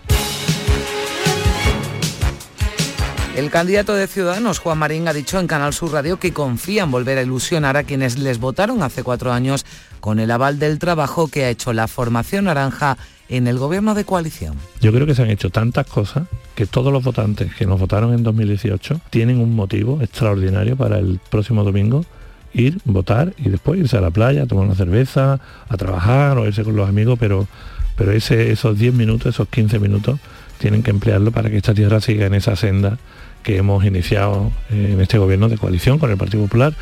El 3.35 3.49
candidato 3.49 3.95
de 3.95 4.05
Ciudadanos, 4.05 4.59
Juan 4.59 4.77
Marín, 4.77 5.07
ha 5.07 5.13
dicho 5.13 5.39
en 5.39 5.47
Canal 5.47 5.73
Sur 5.73 5.91
Radio 5.91 6.19
que 6.19 6.33
confía 6.33 6.83
en 6.83 6.91
volver 6.91 7.17
a 7.17 7.23
ilusionar 7.23 7.77
a 7.77 7.83
quienes 7.83 8.19
les 8.19 8.39
votaron 8.39 8.83
hace 8.83 9.01
cuatro 9.01 9.33
años 9.33 9.65
con 9.99 10.19
el 10.19 10.29
aval 10.29 10.59
del 10.59 10.77
trabajo 10.77 11.27
que 11.27 11.45
ha 11.45 11.49
hecho 11.49 11.73
la 11.73 11.87
formación 11.87 12.45
naranja 12.45 12.95
en 13.29 13.47
el 13.47 13.57
gobierno 13.57 13.93
de 13.93 14.05
coalición. 14.05 14.55
Yo 14.81 14.91
creo 14.91 15.05
que 15.05 15.15
se 15.15 15.23
han 15.23 15.29
hecho 15.29 15.49
tantas 15.49 15.87
cosas 15.87 16.27
que 16.55 16.65
todos 16.65 16.93
los 16.93 17.03
votantes 17.03 17.53
que 17.55 17.65
nos 17.65 17.79
votaron 17.79 18.13
en 18.13 18.23
2018 18.23 19.01
tienen 19.09 19.39
un 19.39 19.55
motivo 19.55 20.01
extraordinario 20.01 20.75
para 20.75 20.99
el 20.99 21.19
próximo 21.29 21.63
domingo 21.63 22.05
ir, 22.53 22.79
votar 22.85 23.33
y 23.37 23.49
después 23.49 23.79
irse 23.79 23.97
a 23.97 24.01
la 24.01 24.11
playa, 24.11 24.45
tomar 24.45 24.65
una 24.65 24.75
cerveza, 24.75 25.39
a 25.67 25.77
trabajar 25.77 26.37
o 26.37 26.45
irse 26.47 26.63
con 26.63 26.75
los 26.75 26.87
amigos, 26.87 27.17
pero, 27.19 27.47
pero 27.95 28.11
ese, 28.11 28.51
esos 28.51 28.77
10 28.77 28.93
minutos, 28.93 29.33
esos 29.33 29.47
15 29.47 29.79
minutos, 29.79 30.19
tienen 30.59 30.83
que 30.83 30.91
emplearlo 30.91 31.31
para 31.31 31.49
que 31.49 31.57
esta 31.57 31.73
tierra 31.73 31.99
siga 31.99 32.27
en 32.27 32.35
esa 32.35 32.55
senda 32.55 32.97
que 33.41 33.57
hemos 33.57 33.83
iniciado 33.83 34.51
en 34.69 35.01
este 35.01 35.17
gobierno 35.17 35.49
de 35.49 35.57
coalición 35.57 35.99
con 35.99 36.11
el 36.11 36.17
Partido 36.17 36.43
Popular, 36.43 36.73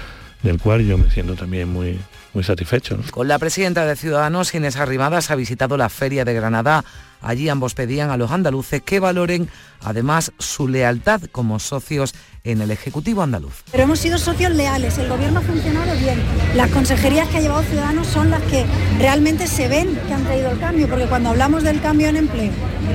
del 0.44 0.60
cual 0.60 0.86
yo 0.86 0.98
me 0.98 1.10
siento 1.10 1.36
también 1.36 1.70
muy, 1.70 1.98
muy 2.34 2.44
satisfecho. 2.44 2.98
Con 3.12 3.28
la 3.28 3.40
presidenta 3.40 3.86
de 3.86 3.96
Ciudadanos, 3.96 4.54
Inés 4.54 4.78
Arrimadas, 4.78 5.32
ha 5.32 5.36
visitado 5.36 5.78
la 5.78 5.90
Feria 5.90 6.26
de 6.26 6.34
Granada. 6.34 6.84
Allí 7.22 7.50
ambos 7.50 7.76
pedían 7.76 8.10
a 8.10 8.18
los 8.18 8.32
andaluces 8.32 8.82
que 8.82 9.00
valoren 9.00 9.48
además 9.84 10.32
su 10.40 10.68
lealtad 10.68 11.22
como 11.32 11.60
socios 11.60 12.14
en 12.44 12.62
el 12.62 12.72
Ejecutivo 12.72 13.22
andaluz. 13.22 13.64
Pero 13.72 13.84
hemos 13.84 14.00
sido 14.00 14.18
socios 14.18 14.52
leales, 14.54 14.98
el 14.98 15.08
gobierno 15.08 15.40
ha 15.40 15.44
funcionado 15.44 15.96
bien. 16.00 16.20
Las 16.56 16.72
consejerías 16.72 17.28
que 17.28 17.38
ha 17.38 17.42
llevado 17.42 17.62
Ciudadanos 17.64 18.08
son 18.08 18.32
las 18.32 18.42
que 18.44 18.66
realmente 18.98 19.46
se 19.46 19.68
ven 19.68 20.00
que 20.08 20.14
han 20.14 20.24
traído 20.24 20.50
el 20.52 20.60
cambio, 20.60 20.88
porque 20.88 21.06
cuando 21.06 21.30
hablamos 21.30 21.64
del 21.64 21.80
cambio 21.82 22.08
en 22.08 22.18
empleo, 22.18 22.52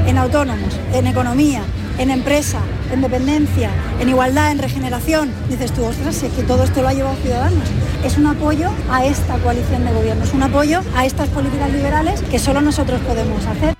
en 0.06 0.18
autónomos, 0.18 0.74
en 0.92 1.06
economía, 1.06 1.62
en 1.98 2.10
empresa, 2.10 2.60
en 2.92 3.00
dependencia, 3.00 3.70
en 4.00 4.08
igualdad, 4.08 4.52
en 4.52 4.58
regeneración, 4.58 5.32
dices 5.48 5.72
tú, 5.72 5.84
ostras, 5.84 6.22
es 6.22 6.32
que 6.32 6.42
todo 6.42 6.64
esto 6.64 6.82
lo 6.82 6.88
ha 6.88 6.94
llevado 6.94 7.16
Ciudadanos. 7.16 7.68
Es 8.04 8.18
un 8.18 8.26
apoyo 8.26 8.70
a 8.90 9.06
esta 9.06 9.38
coalición 9.38 9.84
de 9.84 9.92
gobierno, 9.92 10.24
es 10.24 10.34
un 10.34 10.42
apoyo 10.42 10.82
a 10.94 11.06
estas 11.06 11.28
políticas 11.30 11.72
liberales 11.72 12.20
que 12.22 12.38
solo 12.38 12.60
nosotros 12.60 13.00
podemos 13.00 13.44
hacer. 13.46 13.74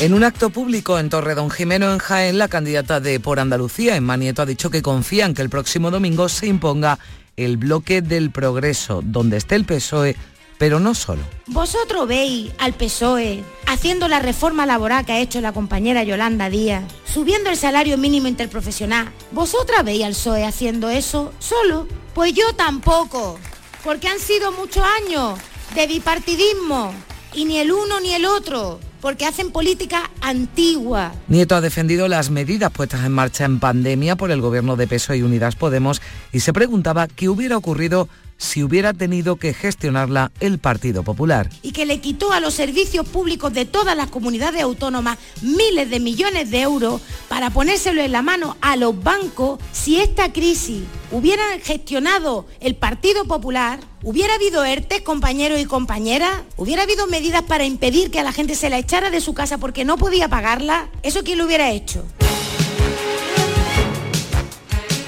En 0.00 0.12
un 0.12 0.24
acto 0.24 0.50
público 0.50 0.98
en 0.98 1.08
Torredón 1.08 1.50
Jimeno, 1.50 1.90
en 1.92 1.98
Jaén, 1.98 2.38
la 2.38 2.48
candidata 2.48 3.00
de 3.00 3.18
Por 3.18 3.40
Andalucía, 3.40 3.96
Emma 3.96 4.16
Nieto, 4.16 4.42
ha 4.42 4.46
dicho 4.46 4.70
que 4.70 4.82
confía 4.82 5.24
en 5.24 5.32
que 5.32 5.40
el 5.40 5.48
próximo 5.48 5.90
domingo 5.90 6.28
se 6.28 6.46
imponga 6.46 6.98
el 7.36 7.56
bloque 7.56 8.02
del 8.02 8.30
progreso, 8.30 9.02
donde 9.02 9.38
esté 9.38 9.54
el 9.54 9.64
PSOE, 9.64 10.16
pero 10.58 10.80
no 10.80 10.94
solo. 10.94 11.22
Vosotros 11.46 12.08
veis 12.08 12.52
al 12.58 12.74
PSOE 12.74 13.44
haciendo 13.66 14.08
la 14.08 14.20
reforma 14.20 14.66
laboral 14.66 15.04
que 15.04 15.12
ha 15.12 15.20
hecho 15.20 15.40
la 15.40 15.52
compañera 15.52 16.04
Yolanda 16.04 16.50
Díaz, 16.50 16.84
subiendo 17.04 17.50
el 17.50 17.56
salario 17.56 17.98
mínimo 17.98 18.28
interprofesional. 18.28 19.12
¿Vosotras 19.32 19.84
veis 19.84 20.04
al 20.04 20.12
PSOE 20.12 20.44
haciendo 20.44 20.90
eso 20.90 21.32
solo? 21.38 21.86
Pues 22.14 22.32
yo 22.32 22.52
tampoco, 22.54 23.38
porque 23.84 24.08
han 24.08 24.18
sido 24.18 24.52
muchos 24.52 24.84
años 25.04 25.38
de 25.74 25.86
bipartidismo 25.86 26.92
y 27.34 27.44
ni 27.44 27.58
el 27.58 27.72
uno 27.72 28.00
ni 28.00 28.14
el 28.14 28.24
otro 28.24 28.80
porque 29.06 29.24
hacen 29.24 29.52
política 29.52 30.10
antigua. 30.20 31.12
Nieto 31.28 31.54
ha 31.54 31.60
defendido 31.60 32.08
las 32.08 32.30
medidas 32.30 32.72
puestas 32.72 33.04
en 33.04 33.12
marcha 33.12 33.44
en 33.44 33.60
pandemia 33.60 34.16
por 34.16 34.32
el 34.32 34.40
gobierno 34.40 34.74
de 34.74 34.88
PSOE 34.88 35.18
y 35.18 35.22
Unidas 35.22 35.54
Podemos 35.54 36.02
y 36.32 36.40
se 36.40 36.52
preguntaba 36.52 37.06
qué 37.06 37.28
hubiera 37.28 37.56
ocurrido 37.56 38.08
si 38.38 38.62
hubiera 38.62 38.92
tenido 38.92 39.36
que 39.36 39.54
gestionarla 39.54 40.32
el 40.40 40.58
Partido 40.58 41.02
Popular. 41.02 41.50
Y 41.62 41.72
que 41.72 41.86
le 41.86 42.00
quitó 42.00 42.32
a 42.32 42.40
los 42.40 42.54
servicios 42.54 43.06
públicos 43.08 43.52
de 43.52 43.64
todas 43.64 43.96
las 43.96 44.08
comunidades 44.08 44.62
autónomas 44.62 45.18
miles 45.42 45.90
de 45.90 46.00
millones 46.00 46.50
de 46.50 46.60
euros 46.60 47.00
para 47.28 47.50
ponérselo 47.50 48.02
en 48.02 48.12
la 48.12 48.22
mano 48.22 48.56
a 48.60 48.76
los 48.76 49.02
bancos 49.02 49.60
si 49.72 49.98
esta 50.00 50.32
crisis 50.32 50.82
hubiera 51.12 51.44
gestionado 51.62 52.46
el 52.60 52.74
Partido 52.74 53.24
Popular, 53.24 53.80
hubiera 54.02 54.34
habido 54.34 54.64
ERTE, 54.64 55.02
compañeros 55.02 55.60
y 55.60 55.64
compañeras, 55.64 56.42
hubiera 56.56 56.82
habido 56.82 57.06
medidas 57.06 57.42
para 57.42 57.64
impedir 57.64 58.10
que 58.10 58.20
a 58.20 58.24
la 58.24 58.32
gente 58.32 58.54
se 58.54 58.70
la 58.70 58.78
echara 58.78 59.10
de 59.10 59.20
su 59.20 59.34
casa 59.34 59.58
porque 59.58 59.84
no 59.84 59.96
podía 59.96 60.28
pagarla, 60.28 60.88
¿eso 61.02 61.22
quién 61.22 61.38
lo 61.38 61.46
hubiera 61.46 61.70
hecho? 61.70 62.04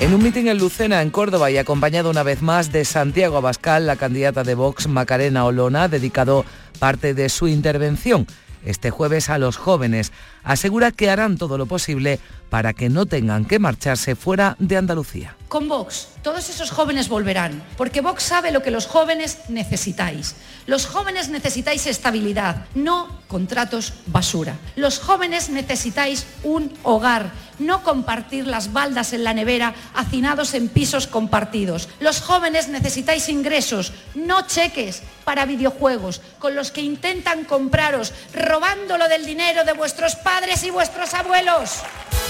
En 0.00 0.14
un 0.14 0.22
mitin 0.22 0.46
en 0.46 0.58
Lucena, 0.58 1.02
en 1.02 1.10
Córdoba, 1.10 1.50
y 1.50 1.58
acompañado 1.58 2.08
una 2.08 2.22
vez 2.22 2.40
más 2.40 2.70
de 2.70 2.84
Santiago 2.84 3.36
Abascal, 3.36 3.84
la 3.84 3.96
candidata 3.96 4.44
de 4.44 4.54
Vox, 4.54 4.86
Macarena 4.86 5.44
Olona, 5.44 5.84
ha 5.84 5.88
dedicado 5.88 6.44
parte 6.78 7.14
de 7.14 7.28
su 7.28 7.48
intervención 7.48 8.24
este 8.64 8.90
jueves 8.90 9.28
a 9.28 9.38
los 9.38 9.56
jóvenes. 9.56 10.12
Asegura 10.48 10.92
que 10.92 11.10
harán 11.10 11.36
todo 11.36 11.58
lo 11.58 11.66
posible 11.66 12.20
para 12.48 12.72
que 12.72 12.88
no 12.88 13.04
tengan 13.04 13.44
que 13.44 13.58
marcharse 13.58 14.16
fuera 14.16 14.56
de 14.58 14.78
Andalucía. 14.78 15.36
Con 15.48 15.68
Vox, 15.68 16.08
todos 16.22 16.48
esos 16.48 16.70
jóvenes 16.70 17.08
volverán, 17.08 17.62
porque 17.76 18.00
Vox 18.00 18.22
sabe 18.22 18.50
lo 18.50 18.62
que 18.62 18.70
los 18.70 18.86
jóvenes 18.86 19.38
necesitáis. 19.48 20.36
Los 20.66 20.86
jóvenes 20.86 21.28
necesitáis 21.28 21.86
estabilidad, 21.86 22.66
no 22.74 23.20
contratos 23.28 23.92
basura. 24.06 24.58
Los 24.76 24.98
jóvenes 24.98 25.48
necesitáis 25.50 26.26
un 26.42 26.72
hogar, 26.82 27.30
no 27.58 27.82
compartir 27.82 28.46
las 28.46 28.72
baldas 28.72 29.12
en 29.12 29.24
la 29.24 29.34
nevera, 29.34 29.74
hacinados 29.94 30.54
en 30.54 30.68
pisos 30.68 31.06
compartidos. 31.06 31.88
Los 32.00 32.20
jóvenes 32.20 32.68
necesitáis 32.68 33.28
ingresos, 33.28 33.92
no 34.14 34.46
cheques 34.46 35.02
para 35.24 35.46
videojuegos, 35.46 36.20
con 36.38 36.54
los 36.54 36.70
que 36.70 36.82
intentan 36.82 37.44
compraros, 37.44 38.12
robándolo 38.34 39.08
del 39.08 39.24
dinero 39.24 39.64
de 39.64 39.72
vuestros 39.72 40.14
padres 40.16 40.37
y 40.62 40.70
vuestros 40.70 41.14
abuelos. 41.14 41.82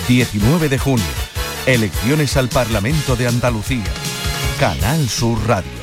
19 0.08 0.70
de 0.70 0.78
junio, 0.78 1.04
elecciones 1.66 2.36
al 2.38 2.48
Parlamento 2.48 3.16
de 3.16 3.28
Andalucía. 3.28 3.84
Canal 4.58 5.08
Sur 5.10 5.46
Radio. 5.46 5.77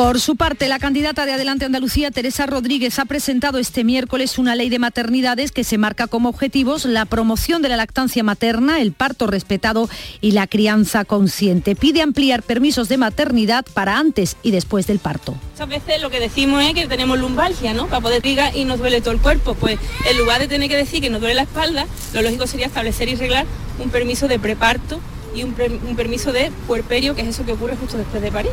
Por 0.00 0.18
su 0.18 0.36
parte, 0.36 0.66
la 0.66 0.78
candidata 0.78 1.26
de 1.26 1.32
Adelante 1.32 1.66
Andalucía, 1.66 2.10
Teresa 2.10 2.46
Rodríguez, 2.46 2.98
ha 2.98 3.04
presentado 3.04 3.58
este 3.58 3.84
miércoles 3.84 4.38
una 4.38 4.54
ley 4.54 4.70
de 4.70 4.78
maternidades 4.78 5.52
que 5.52 5.62
se 5.62 5.76
marca 5.76 6.06
como 6.06 6.30
objetivos 6.30 6.86
la 6.86 7.04
promoción 7.04 7.60
de 7.60 7.68
la 7.68 7.76
lactancia 7.76 8.22
materna, 8.22 8.80
el 8.80 8.92
parto 8.92 9.26
respetado 9.26 9.90
y 10.22 10.30
la 10.30 10.46
crianza 10.46 11.04
consciente. 11.04 11.76
Pide 11.76 12.00
ampliar 12.00 12.42
permisos 12.42 12.88
de 12.88 12.96
maternidad 12.96 13.66
para 13.74 13.98
antes 13.98 14.38
y 14.42 14.52
después 14.52 14.86
del 14.86 15.00
parto. 15.00 15.36
Muchas 15.52 15.68
veces 15.68 16.00
lo 16.00 16.08
que 16.08 16.18
decimos 16.18 16.64
es 16.64 16.72
que 16.72 16.86
tenemos 16.86 17.18
lumbalgia, 17.18 17.74
¿no? 17.74 17.86
Para 17.86 18.00
poder 18.00 18.22
diga 18.22 18.56
y 18.56 18.64
nos 18.64 18.78
duele 18.78 19.02
todo 19.02 19.12
el 19.12 19.20
cuerpo. 19.20 19.52
Pues 19.52 19.78
en 20.10 20.16
lugar 20.16 20.40
de 20.40 20.48
tener 20.48 20.70
que 20.70 20.78
decir 20.78 21.02
que 21.02 21.10
nos 21.10 21.20
duele 21.20 21.34
la 21.34 21.42
espalda, 21.42 21.86
lo 22.14 22.22
lógico 22.22 22.46
sería 22.46 22.68
establecer 22.68 23.10
y 23.10 23.16
arreglar 23.16 23.44
un 23.78 23.90
permiso 23.90 24.28
de 24.28 24.38
preparto 24.38 24.98
y 25.34 25.42
un, 25.42 25.54
un 25.86 25.94
permiso 25.94 26.32
de 26.32 26.50
puerperio, 26.66 27.14
que 27.14 27.20
es 27.20 27.28
eso 27.28 27.44
que 27.44 27.52
ocurre 27.52 27.76
justo 27.76 27.98
después 27.98 28.22
de 28.22 28.32
París. 28.32 28.52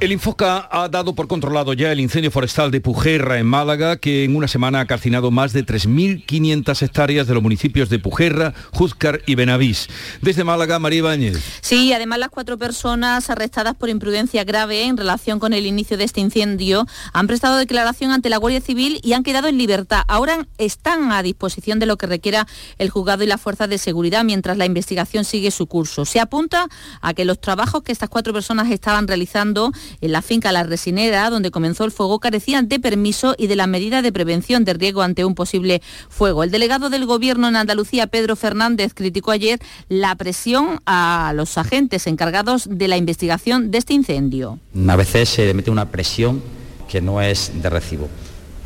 El 0.00 0.12
Infoca 0.12 0.66
ha 0.72 0.88
dado 0.88 1.14
por 1.14 1.28
controlado 1.28 1.74
ya 1.74 1.92
el 1.92 2.00
incendio 2.00 2.30
forestal 2.30 2.70
de 2.70 2.80
Pujerra 2.80 3.38
en 3.38 3.44
Málaga, 3.44 3.98
que 3.98 4.24
en 4.24 4.34
una 4.34 4.48
semana 4.48 4.80
ha 4.80 4.86
calcinado 4.86 5.30
más 5.30 5.52
de 5.52 5.66
3.500 5.66 6.82
hectáreas 6.82 7.26
de 7.26 7.34
los 7.34 7.42
municipios 7.42 7.90
de 7.90 7.98
Pujerra, 7.98 8.54
Júzcar 8.72 9.20
y 9.26 9.34
Benavís. 9.34 9.88
Desde 10.22 10.42
Málaga, 10.42 10.78
María 10.78 11.00
Ibáñez. 11.00 11.44
Sí, 11.60 11.92
además 11.92 12.18
las 12.18 12.30
cuatro 12.30 12.56
personas 12.56 13.28
arrestadas 13.28 13.74
por 13.74 13.90
imprudencia 13.90 14.42
grave 14.44 14.84
en 14.84 14.96
relación 14.96 15.38
con 15.38 15.52
el 15.52 15.66
inicio 15.66 15.98
de 15.98 16.04
este 16.04 16.22
incendio 16.22 16.86
han 17.12 17.26
prestado 17.26 17.58
declaración 17.58 18.10
ante 18.10 18.30
la 18.30 18.38
Guardia 18.38 18.62
Civil 18.62 19.00
y 19.02 19.12
han 19.12 19.22
quedado 19.22 19.48
en 19.48 19.58
libertad. 19.58 20.04
Ahora 20.08 20.48
están 20.56 21.12
a 21.12 21.22
disposición 21.22 21.78
de 21.78 21.84
lo 21.84 21.98
que 21.98 22.06
requiera 22.06 22.46
el 22.78 22.88
juzgado 22.88 23.22
y 23.22 23.26
las 23.26 23.42
fuerzas 23.42 23.68
de 23.68 23.76
seguridad 23.76 24.24
mientras 24.24 24.56
la 24.56 24.64
investigación 24.64 25.26
sigue 25.26 25.50
su 25.50 25.66
curso. 25.66 26.06
Se 26.06 26.20
apunta 26.20 26.68
a 27.02 27.12
que 27.12 27.26
los 27.26 27.38
trabajos 27.38 27.82
que 27.82 27.92
estas 27.92 28.08
cuatro 28.08 28.32
personas 28.32 28.70
estaban 28.70 29.06
realizando 29.06 29.72
en 30.00 30.12
la 30.12 30.22
finca 30.22 30.52
La 30.52 30.62
Resinera, 30.62 31.30
donde 31.30 31.50
comenzó 31.50 31.84
el 31.84 31.90
fuego, 31.90 32.18
carecían 32.18 32.68
de 32.68 32.80
permiso 32.80 33.34
y 33.38 33.46
de 33.46 33.56
la 33.56 33.66
medida 33.66 34.02
de 34.02 34.12
prevención 34.12 34.64
de 34.64 34.74
riesgo 34.74 35.02
ante 35.02 35.24
un 35.24 35.34
posible 35.34 35.82
fuego. 36.08 36.42
El 36.42 36.50
delegado 36.50 36.90
del 36.90 37.06
Gobierno 37.06 37.48
en 37.48 37.56
Andalucía, 37.56 38.06
Pedro 38.06 38.36
Fernández, 38.36 38.94
criticó 38.94 39.30
ayer 39.30 39.60
la 39.88 40.14
presión 40.14 40.80
a 40.86 41.32
los 41.34 41.58
agentes 41.58 42.06
encargados 42.06 42.68
de 42.70 42.88
la 42.88 42.96
investigación 42.96 43.70
de 43.70 43.78
este 43.78 43.94
incendio. 43.94 44.58
A 44.88 44.96
veces 44.96 45.28
se 45.28 45.54
mete 45.54 45.70
una 45.70 45.90
presión 45.90 46.42
que 46.88 47.00
no 47.00 47.20
es 47.22 47.52
de 47.54 47.70
recibo. 47.70 48.08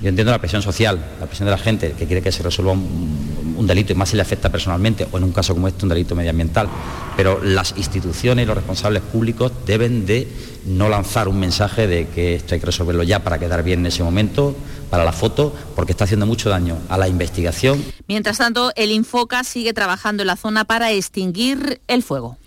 Yo 0.00 0.08
entiendo 0.08 0.32
la 0.32 0.40
presión 0.40 0.60
social, 0.60 0.98
la 1.20 1.26
presión 1.26 1.46
de 1.46 1.52
la 1.52 1.58
gente 1.58 1.92
que 1.92 2.06
quiere 2.06 2.20
que 2.20 2.32
se 2.32 2.42
resuelva 2.42 2.72
un, 2.72 3.54
un, 3.56 3.66
delito 3.66 3.92
y 3.92 3.96
más 3.96 4.10
si 4.10 4.16
le 4.16 4.22
afecta 4.22 4.50
personalmente 4.50 5.06
o 5.10 5.16
en 5.16 5.24
un 5.24 5.32
caso 5.32 5.54
como 5.54 5.68
este 5.68 5.84
un 5.84 5.88
delito 5.88 6.14
medioambiental. 6.14 6.68
Pero 7.16 7.42
las 7.42 7.74
instituciones 7.76 8.42
y 8.42 8.46
los 8.46 8.56
responsables 8.56 9.02
públicos 9.02 9.52
deben 9.64 10.04
de 10.04 10.26
no 10.66 10.88
lanzar 10.88 11.28
un 11.28 11.38
mensaje 11.38 11.86
de 11.86 12.08
que 12.08 12.34
esto 12.34 12.54
hay 12.54 12.60
que 12.60 12.66
resolverlo 12.66 13.02
ya 13.02 13.22
para 13.22 13.38
quedar 13.38 13.62
bien 13.62 13.80
en 13.80 13.86
ese 13.86 14.02
momento, 14.02 14.56
para 14.90 15.04
la 15.04 15.12
foto, 15.12 15.54
porque 15.74 15.92
está 15.92 16.04
haciendo 16.04 16.26
mucho 16.26 16.50
daño 16.50 16.78
a 16.88 16.98
la 16.98 17.08
investigación. 17.08 17.84
Mientras 18.06 18.38
tanto, 18.38 18.72
el 18.76 18.90
Infoca 18.90 19.44
sigue 19.44 19.72
trabajando 19.72 20.22
en 20.22 20.28
la 20.28 20.36
zona 20.36 20.64
para 20.64 20.92
extinguir 20.92 21.80
el 21.88 22.02
fuego. 22.02 22.38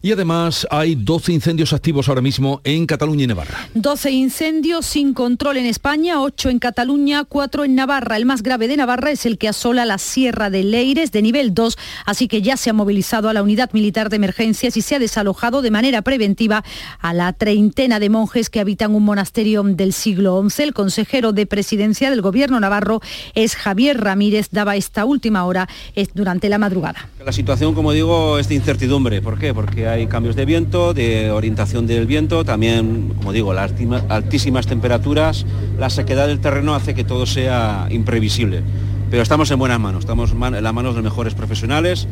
Y 0.00 0.12
además 0.12 0.64
hay 0.70 0.94
12 0.94 1.32
incendios 1.32 1.72
activos 1.72 2.08
ahora 2.08 2.20
mismo 2.20 2.60
en 2.62 2.86
Cataluña 2.86 3.24
y 3.24 3.26
Navarra. 3.26 3.68
12 3.74 4.12
incendios 4.12 4.86
sin 4.86 5.12
control 5.12 5.56
en 5.56 5.66
España, 5.66 6.22
8 6.22 6.50
en 6.50 6.60
Cataluña, 6.60 7.24
4 7.24 7.64
en 7.64 7.74
Navarra. 7.74 8.16
El 8.16 8.24
más 8.24 8.44
grave 8.44 8.68
de 8.68 8.76
Navarra 8.76 9.10
es 9.10 9.26
el 9.26 9.38
que 9.38 9.48
asola 9.48 9.84
la 9.84 9.98
Sierra 9.98 10.50
de 10.50 10.62
Leires 10.62 11.10
de 11.10 11.20
nivel 11.20 11.52
2, 11.52 11.76
así 12.06 12.28
que 12.28 12.42
ya 12.42 12.56
se 12.56 12.70
ha 12.70 12.72
movilizado 12.72 13.28
a 13.28 13.32
la 13.32 13.42
unidad 13.42 13.72
militar 13.72 14.08
de 14.08 14.16
emergencias 14.16 14.76
y 14.76 14.82
se 14.82 14.94
ha 14.94 14.98
desalojado 15.00 15.62
de 15.62 15.72
manera 15.72 16.02
preventiva 16.02 16.62
a 17.00 17.12
la 17.12 17.32
treintena 17.32 17.98
de 17.98 18.08
monjes 18.08 18.50
que 18.50 18.60
habitan 18.60 18.94
un 18.94 19.04
monasterio 19.04 19.64
del 19.64 19.92
siglo 19.92 20.40
XI. 20.48 20.62
El 20.62 20.74
consejero 20.74 21.32
de 21.32 21.46
presidencia 21.46 22.10
del 22.10 22.22
gobierno 22.22 22.60
navarro 22.60 23.00
es 23.34 23.56
Javier 23.56 24.00
Ramírez, 24.00 24.50
daba 24.52 24.76
esta 24.76 25.04
última 25.04 25.44
hora 25.44 25.68
durante 26.14 26.48
la 26.48 26.58
madrugada. 26.58 27.08
La 27.24 27.32
situación, 27.32 27.74
como 27.74 27.90
digo, 27.90 28.38
es 28.38 28.48
de 28.48 28.54
incertidumbre. 28.54 29.20
¿Por 29.20 29.40
qué? 29.40 29.52
Porque 29.52 29.87
hay 29.88 30.06
cambios 30.06 30.36
de 30.36 30.44
viento, 30.44 30.94
de 30.94 31.30
orientación 31.30 31.86
del 31.86 32.06
viento, 32.06 32.44
también, 32.44 33.12
como 33.16 33.32
digo, 33.32 33.52
las 33.52 33.72
altísimas 34.08 34.66
temperaturas, 34.66 35.46
la 35.78 35.90
sequedad 35.90 36.26
del 36.26 36.40
terreno 36.40 36.74
hace 36.74 36.94
que 36.94 37.04
todo 37.04 37.26
sea 37.26 37.88
imprevisible. 37.90 38.62
Pero 39.10 39.22
estamos 39.22 39.50
en 39.50 39.58
buenas 39.58 39.80
manos, 39.80 40.00
estamos 40.00 40.32
en 40.32 40.62
las 40.62 40.74
manos 40.74 40.94
de 40.94 41.02
mejores 41.02 41.34
profesionales. 41.34 42.06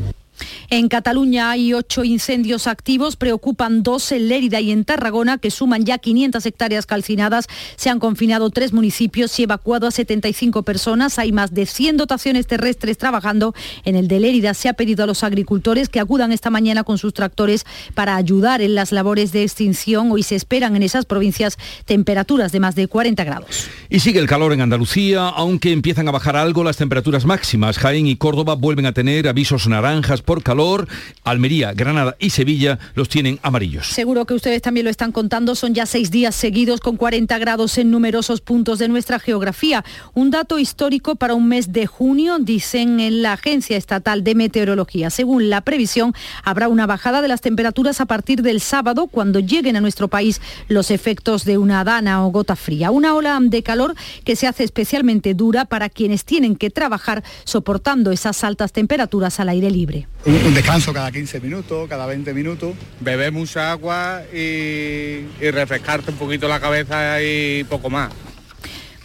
En 0.70 0.88
Cataluña 0.88 1.50
hay 1.50 1.74
ocho 1.74 2.04
incendios 2.04 2.66
activos, 2.66 3.16
preocupan 3.16 3.82
dos 3.82 4.12
en 4.12 4.28
Lérida 4.28 4.60
y 4.60 4.70
en 4.70 4.84
Tarragona, 4.84 5.38
que 5.38 5.50
suman 5.50 5.84
ya 5.84 5.98
500 5.98 6.44
hectáreas 6.44 6.86
calcinadas. 6.86 7.46
Se 7.76 7.90
han 7.90 7.98
confinado 7.98 8.50
tres 8.50 8.72
municipios 8.72 9.38
y 9.38 9.44
evacuado 9.44 9.86
a 9.86 9.90
75 9.90 10.62
personas. 10.62 11.18
Hay 11.18 11.32
más 11.32 11.54
de 11.54 11.66
100 11.66 11.96
dotaciones 11.96 12.46
terrestres 12.46 12.98
trabajando. 12.98 13.54
En 13.84 13.96
el 13.96 14.08
de 14.08 14.20
Lérida 14.20 14.54
se 14.54 14.68
ha 14.68 14.74
pedido 14.74 15.04
a 15.04 15.06
los 15.06 15.22
agricultores 15.24 15.88
que 15.88 16.00
acudan 16.00 16.32
esta 16.32 16.50
mañana 16.50 16.84
con 16.84 16.98
sus 16.98 17.14
tractores 17.14 17.64
para 17.94 18.16
ayudar 18.16 18.60
en 18.60 18.74
las 18.74 18.92
labores 18.92 19.32
de 19.32 19.42
extinción. 19.42 20.10
Hoy 20.10 20.22
se 20.22 20.34
esperan 20.36 20.76
en 20.76 20.82
esas 20.82 21.04
provincias 21.04 21.58
temperaturas 21.84 22.52
de 22.52 22.60
más 22.60 22.74
de 22.74 22.88
40 22.88 23.24
grados. 23.24 23.68
Y 23.88 24.00
sigue 24.00 24.20
el 24.20 24.26
calor 24.26 24.52
en 24.52 24.60
Andalucía, 24.60 25.28
aunque 25.28 25.72
empiezan 25.72 26.08
a 26.08 26.10
bajar 26.10 26.36
algo 26.36 26.64
las 26.64 26.76
temperaturas 26.76 27.24
máximas. 27.24 27.78
Jaén 27.78 28.06
y 28.06 28.16
Córdoba 28.16 28.54
vuelven 28.54 28.86
a 28.86 28.92
tener 28.92 29.28
avisos 29.28 29.66
naranjas 29.68 30.22
por 30.26 30.42
calor, 30.42 30.86
Almería, 31.24 31.72
Granada 31.72 32.16
y 32.18 32.30
Sevilla 32.30 32.78
los 32.94 33.08
tienen 33.08 33.38
amarillos. 33.42 33.86
Seguro 33.86 34.26
que 34.26 34.34
ustedes 34.34 34.60
también 34.60 34.84
lo 34.84 34.90
están 34.90 35.12
contando, 35.12 35.54
son 35.54 35.72
ya 35.72 35.86
seis 35.86 36.10
días 36.10 36.34
seguidos 36.34 36.80
con 36.80 36.98
40 36.98 37.38
grados 37.38 37.78
en 37.78 37.90
numerosos 37.90 38.42
puntos 38.42 38.78
de 38.78 38.88
nuestra 38.88 39.18
geografía. 39.18 39.84
Un 40.12 40.30
dato 40.30 40.58
histórico 40.58 41.16
para 41.16 41.34
un 41.34 41.48
mes 41.48 41.72
de 41.72 41.86
junio, 41.86 42.38
dicen 42.38 43.00
en 43.00 43.22
la 43.22 43.32
Agencia 43.32 43.76
Estatal 43.76 44.24
de 44.24 44.34
Meteorología. 44.34 45.08
Según 45.08 45.48
la 45.48 45.62
previsión, 45.62 46.12
habrá 46.42 46.68
una 46.68 46.86
bajada 46.86 47.22
de 47.22 47.28
las 47.28 47.40
temperaturas 47.40 48.00
a 48.00 48.06
partir 48.06 48.42
del 48.42 48.60
sábado 48.60 49.06
cuando 49.06 49.40
lleguen 49.40 49.76
a 49.76 49.80
nuestro 49.80 50.08
país 50.08 50.40
los 50.68 50.90
efectos 50.90 51.44
de 51.44 51.56
una 51.56 51.84
dana 51.84 52.26
o 52.26 52.30
gota 52.30 52.56
fría. 52.56 52.90
Una 52.90 53.14
ola 53.14 53.38
de 53.40 53.62
calor 53.62 53.94
que 54.24 54.34
se 54.34 54.46
hace 54.46 54.64
especialmente 54.64 55.34
dura 55.34 55.64
para 55.64 55.88
quienes 55.88 56.24
tienen 56.24 56.56
que 56.56 56.70
trabajar 56.70 57.22
soportando 57.44 58.10
esas 58.10 58.42
altas 58.42 58.72
temperaturas 58.72 59.38
al 59.40 59.50
aire 59.50 59.70
libre 59.70 60.08
un 60.26 60.54
descanso 60.54 60.92
cada 60.92 61.12
15 61.12 61.40
minutos, 61.40 61.88
cada 61.88 62.06
20 62.06 62.34
minutos. 62.34 62.74
Beber 63.00 63.32
mucha 63.32 63.70
agua 63.70 64.22
y, 64.32 65.26
y 65.40 65.50
refrescarte 65.52 66.10
un 66.10 66.16
poquito 66.16 66.48
la 66.48 66.60
cabeza 66.60 67.22
y 67.22 67.64
poco 67.64 67.90
más. 67.90 68.12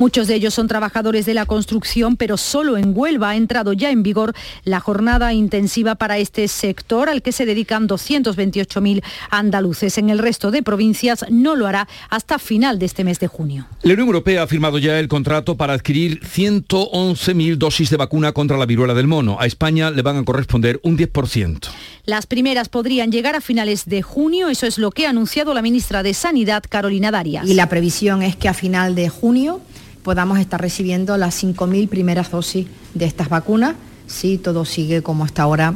Muchos 0.02 0.26
de 0.26 0.34
ellos 0.34 0.56
son 0.56 0.68
trabajadores 0.68 1.28
de 1.28 1.36
la 1.36 1.46
construcción, 1.46 2.18
pero 2.18 2.36
solo 2.36 2.76
en 2.76 2.92
Huelva 2.98 3.30
ha 3.30 3.36
entrado 3.36 3.72
ya 3.72 3.92
en 3.92 4.02
vigor 4.02 4.34
la 4.64 4.80
jornada 4.80 5.32
intensiva 5.32 5.94
para 5.94 6.18
este 6.18 6.48
sector, 6.48 7.08
al 7.08 7.22
que 7.22 7.32
se 7.32 7.46
dedican 7.46 7.88
228.000 7.88 9.04
andaluces. 9.30 10.00
En 10.00 10.10
el 10.10 10.18
resto 10.18 10.50
de 10.50 10.64
provincias 10.64 11.24
no 11.30 11.56
lo 11.56 11.68
hará 11.68 11.88
hasta 12.10 12.40
final 12.40 12.80
de 12.80 12.88
este 12.88 13.04
mes 13.04 13.20
de 13.20 13.28
junio. 13.28 13.68
La 13.84 13.94
Unión 13.94 14.08
Europea 14.08 14.42
ha 14.42 14.48
firmado 14.48 14.80
ya 14.80 14.98
el 14.98 15.08
contrato 15.08 15.56
para 15.56 15.74
adquirir 15.74 16.22
111.000 16.22 17.58
dosis 17.58 17.92
de 17.92 17.98
vacuna 17.98 18.32
contra 18.32 18.58
la 18.58 18.66
viruela 18.66 18.96
del 18.96 19.06
mono. 19.06 19.38
A 19.40 19.46
España 19.46 19.92
le 19.92 20.02
van 20.02 20.18
a 20.18 20.26
corresponder 20.26 20.80
un 20.82 20.98
10%. 20.98 21.68
Las 22.06 22.26
primeras 22.26 22.70
podrían 22.70 23.12
llegar 23.12 23.36
a 23.36 23.42
finales 23.42 23.86
de 23.86 24.02
junio, 24.02 24.50
eso 24.50 24.66
es 24.66 24.80
lo 24.80 24.90
que 24.90 25.06
ha 25.06 25.12
anunciado 25.12 25.54
la 25.54 25.62
ministra 25.62 26.02
de 26.02 26.16
Sanidad, 26.16 26.64
Carolina 26.68 27.12
Darias. 27.12 27.48
Y 27.48 27.54
la 27.54 27.70
previsión 27.70 28.24
es 28.24 28.36
que 28.36 28.50
a 28.50 28.56
final 28.56 28.96
de 28.96 29.08
junio 29.08 29.62
podamos 30.04 30.40
estar 30.40 30.60
recibiendo 30.60 31.18
las 31.18 31.44
5.000 31.44 31.88
primeras 31.88 32.32
dosis 32.32 32.68
de 32.94 33.06
estas 33.06 33.30
vacunas, 33.30 33.76
si 34.08 34.38
todo 34.38 34.66
sigue 34.66 35.02
como 35.02 35.24
hasta 35.24 35.44
ahora. 35.44 35.76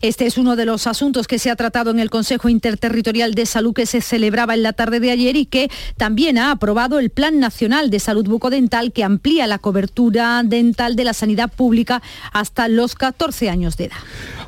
Este 0.00 0.26
es 0.26 0.38
uno 0.38 0.56
de 0.56 0.66
los 0.66 0.86
asuntos 0.86 1.26
que 1.26 1.38
se 1.38 1.50
ha 1.50 1.56
tratado 1.56 1.90
en 1.90 1.98
el 1.98 2.10
Consejo 2.10 2.48
Interterritorial 2.48 3.34
de 3.34 3.46
Salud 3.46 3.74
que 3.74 3.86
se 3.86 4.00
celebraba 4.00 4.54
en 4.54 4.62
la 4.62 4.72
tarde 4.72 5.00
de 5.00 5.10
ayer 5.10 5.36
y 5.36 5.46
que 5.46 5.70
también 5.96 6.38
ha 6.38 6.50
aprobado 6.50 6.98
el 6.98 7.10
Plan 7.10 7.40
Nacional 7.40 7.90
de 7.90 8.00
Salud 8.00 8.26
Bucodental 8.26 8.92
que 8.92 9.04
amplía 9.04 9.46
la 9.46 9.58
cobertura 9.58 10.42
dental 10.44 10.96
de 10.96 11.04
la 11.04 11.14
sanidad 11.14 11.52
pública 11.52 12.02
hasta 12.32 12.68
los 12.68 12.94
14 12.94 13.50
años 13.50 13.76
de 13.76 13.86
edad. 13.86 13.96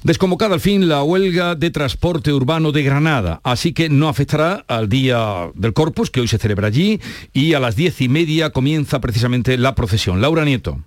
Desconvocada 0.02 0.54
al 0.54 0.60
fin 0.60 0.88
la 0.88 1.02
huelga 1.02 1.54
de 1.54 1.70
transporte 1.70 2.32
urbano 2.32 2.72
de 2.72 2.82
Granada, 2.82 3.40
así 3.42 3.72
que 3.72 3.88
no 3.88 4.08
afectará 4.08 4.64
al 4.68 4.88
día 4.88 5.50
del 5.54 5.72
Corpus, 5.72 6.10
que 6.10 6.20
hoy 6.20 6.28
se 6.28 6.38
celebra 6.38 6.68
allí, 6.68 7.00
y 7.32 7.54
a 7.54 7.60
las 7.60 7.76
diez 7.76 8.00
y 8.00 8.08
media 8.08 8.50
comienza 8.50 9.00
precisamente 9.00 9.58
la 9.58 9.74
procesión. 9.74 10.20
Laura 10.20 10.44
Nieto. 10.44 10.82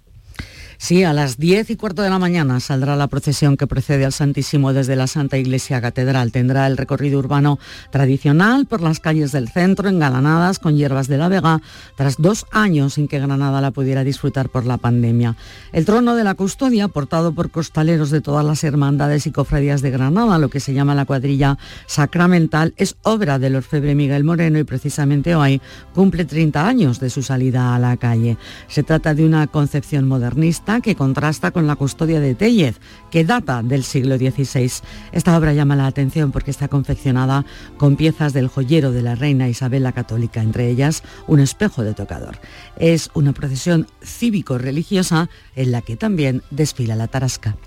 Sí, 0.83 1.03
a 1.03 1.13
las 1.13 1.37
diez 1.37 1.69
y 1.69 1.75
cuarto 1.75 2.01
de 2.01 2.09
la 2.09 2.17
mañana 2.17 2.59
saldrá 2.59 2.95
la 2.95 3.05
procesión 3.05 3.55
que 3.55 3.67
procede 3.67 4.03
al 4.03 4.13
Santísimo 4.13 4.73
desde 4.73 4.95
la 4.95 5.05
Santa 5.05 5.37
Iglesia 5.37 5.79
Catedral. 5.79 6.31
Tendrá 6.31 6.65
el 6.65 6.75
recorrido 6.75 7.19
urbano 7.19 7.59
tradicional 7.91 8.65
por 8.65 8.81
las 8.81 8.99
calles 8.99 9.31
del 9.31 9.47
centro, 9.47 9.89
engalanadas 9.89 10.57
con 10.57 10.75
hierbas 10.75 11.07
de 11.07 11.19
la 11.19 11.29
Vega, 11.29 11.61
tras 11.95 12.15
dos 12.17 12.47
años 12.51 12.95
sin 12.95 13.07
que 13.07 13.19
Granada 13.19 13.61
la 13.61 13.69
pudiera 13.69 14.03
disfrutar 14.03 14.49
por 14.49 14.65
la 14.65 14.77
pandemia. 14.77 15.35
El 15.71 15.85
trono 15.85 16.15
de 16.15 16.23
la 16.23 16.33
custodia, 16.33 16.87
portado 16.87 17.31
por 17.31 17.51
costaleros 17.51 18.09
de 18.09 18.21
todas 18.21 18.43
las 18.43 18.63
hermandades 18.63 19.27
y 19.27 19.31
cofradías 19.31 19.83
de 19.83 19.91
Granada, 19.91 20.39
lo 20.39 20.49
que 20.49 20.59
se 20.59 20.73
llama 20.73 20.95
la 20.95 21.05
cuadrilla 21.05 21.59
sacramental, 21.85 22.73
es 22.75 22.95
obra 23.03 23.37
del 23.37 23.55
orfebre 23.55 23.93
Miguel 23.93 24.23
Moreno 24.23 24.57
y 24.57 24.63
precisamente 24.63 25.35
hoy 25.35 25.61
cumple 25.93 26.25
30 26.25 26.67
años 26.67 26.99
de 26.99 27.11
su 27.11 27.21
salida 27.21 27.75
a 27.75 27.79
la 27.79 27.97
calle. 27.97 28.37
Se 28.67 28.81
trata 28.81 29.13
de 29.13 29.23
una 29.23 29.45
concepción 29.45 30.07
modernista 30.07 30.70
que 30.79 30.95
contrasta 30.95 31.51
con 31.51 31.67
la 31.67 31.75
custodia 31.75 32.21
de 32.21 32.35
Tellez, 32.35 32.79
que 33.09 33.25
data 33.25 33.61
del 33.61 33.83
siglo 33.83 34.17
XVI. 34.17 34.71
Esta 35.11 35.37
obra 35.37 35.53
llama 35.53 35.75
la 35.75 35.87
atención 35.87 36.31
porque 36.31 36.51
está 36.51 36.69
confeccionada 36.69 37.45
con 37.77 37.97
piezas 37.97 38.31
del 38.31 38.47
joyero 38.47 38.93
de 38.93 39.01
la 39.01 39.15
reina 39.15 39.49
Isabel 39.49 39.83
la 39.83 39.91
Católica, 39.91 40.41
entre 40.41 40.69
ellas 40.69 41.03
un 41.27 41.41
espejo 41.41 41.83
de 41.83 41.93
tocador. 41.93 42.39
Es 42.77 43.09
una 43.13 43.33
procesión 43.33 43.87
cívico-religiosa 44.01 45.29
en 45.55 45.71
la 45.71 45.81
que 45.81 45.97
también 45.97 46.43
desfila 46.51 46.95
la 46.95 47.07
tarasca. 47.07 47.57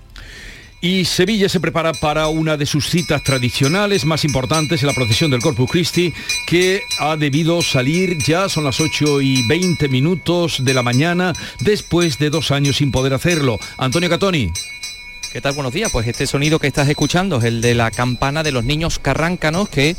Y 0.85 1.03
Sevilla 1.05 1.49
se 1.49 1.59
prepara 1.59 1.93
para 1.93 2.27
una 2.27 2.57
de 2.57 2.67
sus 2.67 2.91
citas 2.91 3.23
tradicionales 3.23 4.05
más 4.05 4.23
importantes 4.23 4.83
en 4.83 4.87
la 4.87 4.93
procesión 4.93 5.31
del 5.31 5.41
Corpus 5.41 5.71
Christi, 5.71 6.13
que 6.45 6.83
ha 6.99 7.17
debido 7.17 7.63
salir 7.63 8.19
ya, 8.19 8.47
son 8.49 8.65
las 8.65 8.79
8 8.79 9.19
y 9.19 9.47
20 9.47 9.89
minutos 9.89 10.63
de 10.63 10.75
la 10.75 10.83
mañana, 10.83 11.33
después 11.61 12.19
de 12.19 12.29
dos 12.29 12.51
años 12.51 12.75
sin 12.75 12.91
poder 12.91 13.15
hacerlo. 13.15 13.57
Antonio 13.79 14.11
Catoni. 14.11 14.51
¿Qué 15.33 15.41
tal? 15.41 15.53
Buenos 15.53 15.73
días. 15.73 15.91
Pues 15.91 16.07
este 16.07 16.27
sonido 16.27 16.59
que 16.59 16.67
estás 16.67 16.87
escuchando 16.87 17.39
es 17.39 17.45
el 17.45 17.61
de 17.61 17.73
la 17.73 17.89
campana 17.89 18.43
de 18.43 18.51
los 18.51 18.63
niños 18.63 18.99
carráncanos 18.99 19.67
que 19.67 19.95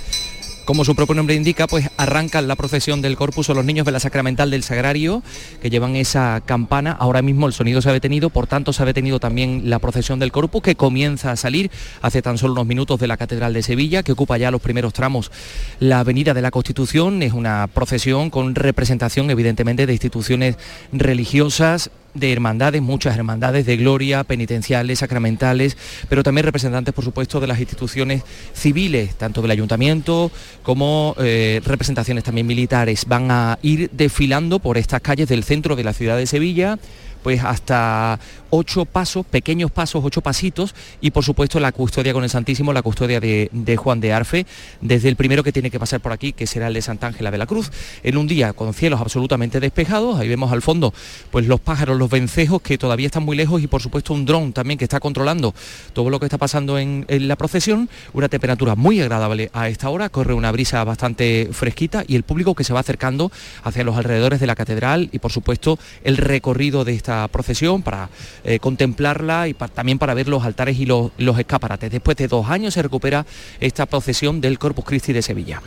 como 0.66 0.84
su 0.84 0.96
propio 0.96 1.14
nombre 1.14 1.36
indica, 1.36 1.66
pues 1.68 1.88
arrancan 1.96 2.48
la 2.48 2.56
procesión 2.56 3.00
del 3.00 3.16
corpus 3.16 3.48
o 3.48 3.54
los 3.54 3.64
niños 3.64 3.86
de 3.86 3.92
la 3.92 4.00
sacramental 4.00 4.50
del 4.50 4.64
sagrario 4.64 5.22
que 5.62 5.70
llevan 5.70 5.94
esa 5.94 6.42
campana. 6.44 6.90
Ahora 6.90 7.22
mismo 7.22 7.46
el 7.46 7.52
sonido 7.52 7.80
se 7.80 7.88
ha 7.88 7.92
detenido, 7.92 8.30
por 8.30 8.48
tanto 8.48 8.72
se 8.72 8.82
ha 8.82 8.86
detenido 8.86 9.20
también 9.20 9.70
la 9.70 9.78
procesión 9.78 10.18
del 10.18 10.32
corpus 10.32 10.62
que 10.62 10.74
comienza 10.74 11.30
a 11.30 11.36
salir 11.36 11.70
hace 12.02 12.20
tan 12.20 12.36
solo 12.36 12.54
unos 12.54 12.66
minutos 12.66 12.98
de 12.98 13.06
la 13.06 13.16
Catedral 13.16 13.54
de 13.54 13.62
Sevilla, 13.62 14.02
que 14.02 14.12
ocupa 14.12 14.38
ya 14.38 14.50
los 14.50 14.60
primeros 14.60 14.92
tramos 14.92 15.30
la 15.78 16.00
Avenida 16.00 16.34
de 16.34 16.42
la 16.42 16.50
Constitución. 16.50 17.22
Es 17.22 17.32
una 17.32 17.68
procesión 17.68 18.28
con 18.30 18.56
representación 18.56 19.30
evidentemente 19.30 19.86
de 19.86 19.92
instituciones 19.92 20.56
religiosas 20.92 21.90
de 22.18 22.32
hermandades, 22.32 22.82
muchas 22.82 23.16
hermandades 23.16 23.66
de 23.66 23.76
gloria, 23.76 24.24
penitenciales, 24.24 24.98
sacramentales, 24.98 25.76
pero 26.08 26.22
también 26.22 26.44
representantes, 26.44 26.94
por 26.94 27.04
supuesto, 27.04 27.40
de 27.40 27.46
las 27.46 27.60
instituciones 27.60 28.22
civiles, 28.54 29.14
tanto 29.14 29.42
del 29.42 29.50
ayuntamiento 29.50 30.30
como 30.62 31.14
eh, 31.18 31.60
representaciones 31.64 32.24
también 32.24 32.46
militares. 32.46 33.04
Van 33.06 33.30
a 33.30 33.58
ir 33.62 33.90
desfilando 33.92 34.58
por 34.58 34.78
estas 34.78 35.00
calles 35.00 35.28
del 35.28 35.44
centro 35.44 35.76
de 35.76 35.84
la 35.84 35.92
ciudad 35.92 36.16
de 36.16 36.26
Sevilla 36.26 36.78
pues 37.26 37.42
hasta 37.42 38.20
ocho 38.50 38.84
pasos, 38.84 39.26
pequeños 39.26 39.72
pasos, 39.72 40.00
ocho 40.04 40.20
pasitos 40.20 40.76
y 41.00 41.10
por 41.10 41.24
supuesto 41.24 41.58
la 41.58 41.72
custodia 41.72 42.12
con 42.12 42.22
el 42.22 42.30
Santísimo, 42.30 42.72
la 42.72 42.82
custodia 42.82 43.18
de, 43.18 43.76
Juan 43.76 43.98
de 43.98 44.12
Arfe, 44.12 44.46
desde 44.80 45.08
el 45.08 45.16
primero 45.16 45.42
que 45.42 45.50
tiene 45.50 45.72
que 45.72 45.80
pasar 45.80 45.98
por 45.98 46.12
aquí, 46.12 46.32
que 46.32 46.46
será 46.46 46.68
el 46.68 46.74
de 46.74 46.82
Santa 46.82 47.08
Ángela 47.08 47.32
de 47.32 47.38
la 47.38 47.46
Cruz, 47.46 47.72
en 48.04 48.16
un 48.16 48.28
día 48.28 48.52
con 48.52 48.72
cielos 48.72 49.00
absolutamente 49.00 49.58
despejados, 49.58 50.20
ahí 50.20 50.28
vemos 50.28 50.52
al 50.52 50.62
fondo 50.62 50.94
pues 51.32 51.48
los 51.48 51.58
pájaros, 51.58 51.98
los 51.98 52.08
vencejos 52.08 52.62
que 52.62 52.78
todavía 52.78 53.06
están 53.06 53.24
muy 53.24 53.36
lejos 53.36 53.60
y 53.60 53.66
por 53.66 53.82
supuesto 53.82 54.14
un 54.14 54.24
dron 54.24 54.52
también 54.52 54.78
que 54.78 54.84
está 54.84 55.00
controlando 55.00 55.52
todo 55.94 56.10
lo 56.10 56.20
que 56.20 56.26
está 56.26 56.38
pasando 56.38 56.78
en 56.78 57.06
la 57.08 57.34
procesión, 57.34 57.90
una 58.12 58.28
temperatura 58.28 58.76
muy 58.76 59.00
agradable 59.00 59.50
a 59.52 59.68
esta 59.68 59.90
hora, 59.90 60.10
corre 60.10 60.32
una 60.32 60.52
brisa 60.52 60.84
bastante 60.84 61.48
fresquita 61.50 62.04
y 62.06 62.14
el 62.14 62.22
público 62.22 62.54
que 62.54 62.62
se 62.62 62.72
va 62.72 62.78
acercando 62.78 63.32
hacia 63.64 63.82
los 63.82 63.96
alrededores 63.96 64.38
de 64.38 64.46
la 64.46 64.54
catedral 64.54 65.08
y 65.10 65.18
por 65.18 65.32
supuesto 65.32 65.76
el 66.04 66.18
recorrido 66.18 66.84
de 66.84 66.94
esta 66.94 67.15
procesión, 67.30 67.82
para 67.82 68.08
eh, 68.44 68.58
contemplarla 68.58 69.48
y 69.48 69.54
también 69.54 69.98
para 69.98 70.14
ver 70.14 70.28
los 70.28 70.44
altares 70.44 70.78
y 70.78 70.86
los, 70.86 71.10
escaparates. 71.38 71.90
Después 71.90 72.16
de 72.16 72.28
dos 72.28 72.48
años 72.48 72.74
se 72.74 72.82
recupera 72.82 73.26
esta 73.60 73.86
procesión 73.86 74.40
del 74.40 74.58
Corpus 74.58 74.84
Christi 74.84 75.12
de 75.12 75.22
Sevilla. 75.22 75.62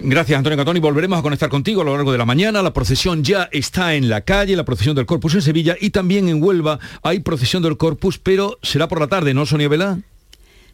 Gracias 0.00 0.36
Antonio 0.38 0.56
Catoni, 0.56 0.80
volveremos 0.80 1.18
a 1.18 1.22
conectar 1.22 1.48
contigo 1.48 1.82
a 1.82 1.84
lo 1.84 1.96
largo 1.96 2.12
de 2.12 2.18
la 2.18 2.24
mañana. 2.24 2.62
La 2.62 2.72
procesión 2.72 3.24
ya 3.24 3.48
está 3.52 3.94
en 3.94 4.08
la 4.08 4.20
calle, 4.20 4.56
la 4.56 4.64
procesión 4.64 4.94
del 4.94 5.06
Corpus 5.06 5.34
en 5.34 5.42
Sevilla 5.42 5.76
y 5.80 5.90
también 5.90 6.28
en 6.28 6.42
Huelva 6.42 6.78
hay 7.02 7.20
procesión 7.20 7.62
del 7.62 7.76
Corpus, 7.76 8.18
pero 8.18 8.58
será 8.62 8.88
por 8.88 9.00
la 9.00 9.08
tarde, 9.08 9.34
¿no, 9.34 9.46
Sonia 9.46 9.68
Vela? 9.68 9.98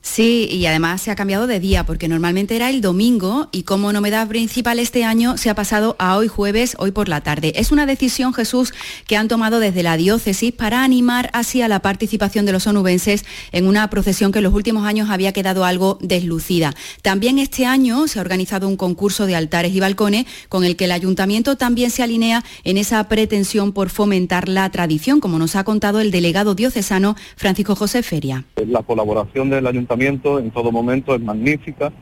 Sí, 0.04 0.46
y 0.50 0.66
además 0.66 1.00
se 1.00 1.10
ha 1.10 1.16
cambiado 1.16 1.46
de 1.46 1.58
día 1.58 1.86
porque 1.86 2.08
normalmente 2.08 2.54
era 2.54 2.68
el 2.68 2.82
domingo 2.82 3.48
y 3.52 3.62
como 3.62 3.90
novedad 3.90 4.28
principal 4.28 4.78
este 4.78 5.02
año 5.02 5.38
se 5.38 5.48
ha 5.48 5.54
pasado 5.54 5.96
a 5.98 6.18
hoy 6.18 6.28
jueves, 6.28 6.76
hoy 6.78 6.92
por 6.92 7.08
la 7.08 7.22
tarde. 7.22 7.54
Es 7.56 7.72
una 7.72 7.86
decisión, 7.86 8.34
Jesús, 8.34 8.74
que 9.06 9.16
han 9.16 9.28
tomado 9.28 9.60
desde 9.60 9.82
la 9.82 9.96
diócesis 9.96 10.52
para 10.52 10.84
animar 10.84 11.30
así 11.32 11.62
a 11.62 11.68
la 11.68 11.80
participación 11.80 12.44
de 12.44 12.52
los 12.52 12.66
onubenses 12.66 13.24
en 13.50 13.66
una 13.66 13.88
procesión 13.88 14.30
que 14.30 14.40
en 14.40 14.44
los 14.44 14.52
últimos 14.52 14.86
años 14.86 15.08
había 15.08 15.32
quedado 15.32 15.64
algo 15.64 15.98
deslucida. 16.02 16.74
También 17.00 17.38
este 17.38 17.64
año 17.64 18.06
se 18.06 18.18
ha 18.18 18.22
organizado 18.22 18.68
un 18.68 18.76
concurso 18.76 19.24
de 19.24 19.36
altares 19.36 19.74
y 19.74 19.80
balcones 19.80 20.26
con 20.50 20.64
el 20.64 20.76
que 20.76 20.84
el 20.84 20.92
ayuntamiento 20.92 21.56
también 21.56 21.90
se 21.90 22.02
alinea 22.02 22.44
en 22.62 22.76
esa 22.76 23.08
pretensión 23.08 23.72
por 23.72 23.88
fomentar 23.88 24.50
la 24.50 24.68
tradición, 24.70 25.20
como 25.20 25.38
nos 25.38 25.56
ha 25.56 25.64
contado 25.64 26.00
el 26.00 26.10
delegado 26.10 26.54
diocesano 26.54 27.16
Francisco 27.36 27.74
José 27.74 28.02
Feria. 28.02 28.44
La 28.66 28.82
colaboración 28.82 29.48
del 29.48 29.66
ayuntamiento 29.66 29.93
en 29.94 30.50
todo 30.50 30.72
momento 30.72 31.14
es 31.14 31.20
magnífica 31.20 31.92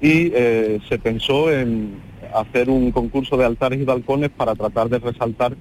y 0.00 0.30
eh, 0.34 0.80
se 0.88 0.98
pensó 0.98 1.52
en 1.52 2.00
hacer 2.34 2.70
un 2.70 2.90
concurso 2.92 3.36
de 3.36 3.44
altares 3.44 3.80
y 3.80 3.84
balcones 3.84 4.30
para 4.30 4.54
tratar 4.54 4.88
de 4.88 4.98
resaltar 4.98 5.56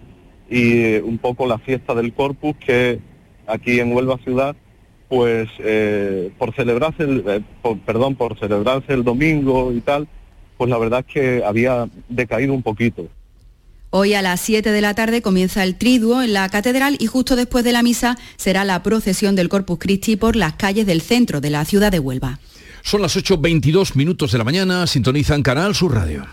y 0.49 0.82
eh, 0.84 1.02
un 1.04 1.17
poco 1.17 1.45
la 1.45 1.58
fiesta 1.58 1.93
del 1.93 2.13
Corpus 2.13 2.56
que 2.58 2.99
aquí 3.47 3.80
en 3.80 3.93
Huelva 3.93 4.17
Ciudad 4.19 4.56
pues 5.08 5.49
eh, 5.60 6.32
por 6.38 6.54
celebrarse 6.54 7.04
el, 7.04 7.43
perdón 7.86 8.15
por 8.15 8.38
celebrarse 8.38 8.93
el 8.93 9.04
domingo 9.04 9.71
y 9.73 9.82
tal 9.82 10.08
pues 10.58 10.69
la 10.69 10.78
verdad 10.78 11.04
es 11.08 11.13
que 11.13 11.43
había 11.43 11.89
decaído 12.08 12.54
un 12.54 12.62
poquito 12.62 13.08
Hoy 13.91 14.13
a 14.13 14.21
las 14.21 14.39
7 14.41 14.71
de 14.71 14.82
la 14.82 14.93
tarde 14.93 15.23
comienza 15.23 15.63
el 15.63 15.75
triduo 15.75 16.21
en 16.21 16.34
la 16.34 16.47
catedral 16.49 16.95
y 16.99 17.08
justo 17.08 17.36
después 17.36 17.63
de 17.63 17.71
la 17.71 17.82
misa 17.82 18.19
será 18.38 18.63
la 18.63 18.84
procesión 18.84 19.36
del 19.36 19.49
Corpus 19.49 19.80
Christi 19.80 20.15
por 20.15 20.36
las 20.36 20.54
calles 20.54 20.86
del 20.86 21.02
centro 21.02 21.41
de 21.41 21.49
la 21.49 21.65
ciudad 21.65 21.91
de 21.91 21.97
Huelva. 21.97 22.39
Son 22.84 23.02
las 23.02 23.17
8.22 23.17 23.95
minutos 23.95 24.32
de 24.32 24.38
la 24.38 24.43
mañana, 24.43 24.86
sintonizan 24.86 25.41
Canal 25.41 25.73
Sur 25.73 25.95
Radio. 25.95 26.28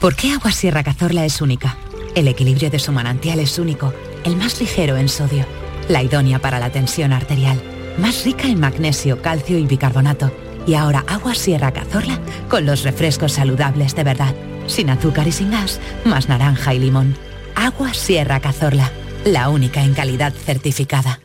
¿Por 0.00 0.16
qué 0.16 0.32
Agua 0.32 0.52
Sierra 0.52 0.82
Cazorla 0.82 1.26
es 1.26 1.42
única? 1.42 1.76
El 2.14 2.28
equilibrio 2.28 2.70
de 2.70 2.78
su 2.78 2.92
manantial 2.92 3.40
es 3.40 3.58
único, 3.58 3.92
el 4.24 4.36
más 4.36 4.58
ligero 4.58 4.96
en 4.96 5.10
sodio, 5.10 5.44
la 5.90 6.02
idónea 6.02 6.38
para 6.38 6.58
la 6.58 6.72
tensión 6.72 7.12
arterial, 7.12 7.60
más 7.98 8.24
rica 8.24 8.48
en 8.48 8.58
magnesio, 8.58 9.20
calcio 9.20 9.58
y 9.58 9.66
bicarbonato. 9.66 10.32
Y 10.66 10.74
ahora 10.74 11.04
Agua 11.06 11.34
Sierra 11.34 11.72
Cazorla 11.72 12.18
con 12.48 12.64
los 12.64 12.84
refrescos 12.84 13.32
saludables 13.32 13.94
de 13.94 14.04
verdad 14.04 14.34
sin 14.70 14.90
azúcar 14.90 15.26
y 15.28 15.32
sin 15.32 15.50
gas, 15.50 15.80
más 16.04 16.28
naranja 16.28 16.74
y 16.74 16.78
limón. 16.78 17.16
Agua 17.54 17.92
Sierra 17.94 18.40
Cazorla, 18.40 18.90
la 19.24 19.48
única 19.48 19.82
en 19.82 19.94
calidad 19.94 20.32
certificada. 20.32 21.20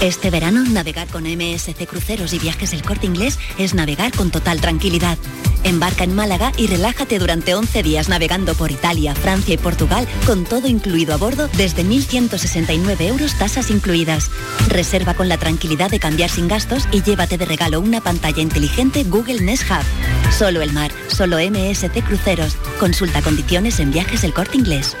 Este 0.00 0.30
verano, 0.30 0.62
navegar 0.62 1.08
con 1.08 1.24
MSC 1.24 1.86
Cruceros 1.86 2.34
y 2.34 2.38
Viajes 2.38 2.74
El 2.74 2.82
Corte 2.82 3.06
Inglés 3.06 3.38
es 3.58 3.72
navegar 3.72 4.12
con 4.12 4.30
total 4.30 4.60
tranquilidad. 4.60 5.16
Embarca 5.66 6.04
en 6.04 6.14
Málaga 6.14 6.52
y 6.56 6.68
relájate 6.68 7.18
durante 7.18 7.56
11 7.56 7.82
días 7.82 8.08
navegando 8.08 8.54
por 8.54 8.70
Italia, 8.70 9.16
Francia 9.16 9.54
y 9.54 9.56
Portugal 9.56 10.06
con 10.24 10.44
todo 10.44 10.68
incluido 10.68 11.12
a 11.12 11.16
bordo 11.16 11.48
desde 11.56 11.84
1.169 11.84 13.00
euros 13.00 13.36
tasas 13.36 13.70
incluidas. 13.70 14.30
Reserva 14.68 15.14
con 15.14 15.28
la 15.28 15.38
tranquilidad 15.38 15.90
de 15.90 15.98
cambiar 15.98 16.30
sin 16.30 16.46
gastos 16.46 16.86
y 16.92 17.02
llévate 17.02 17.36
de 17.36 17.46
regalo 17.46 17.80
una 17.80 18.00
pantalla 18.00 18.40
inteligente 18.42 19.02
Google 19.02 19.40
Nest 19.40 19.64
Hub. 19.68 20.32
Solo 20.32 20.62
el 20.62 20.72
mar, 20.72 20.92
solo 21.08 21.38
MSC 21.38 22.00
Cruceros. 22.04 22.56
Consulta 22.78 23.20
condiciones 23.20 23.80
en 23.80 23.90
Viajes 23.90 24.22
El 24.22 24.32
Corte 24.32 24.56
Inglés. 24.56 24.96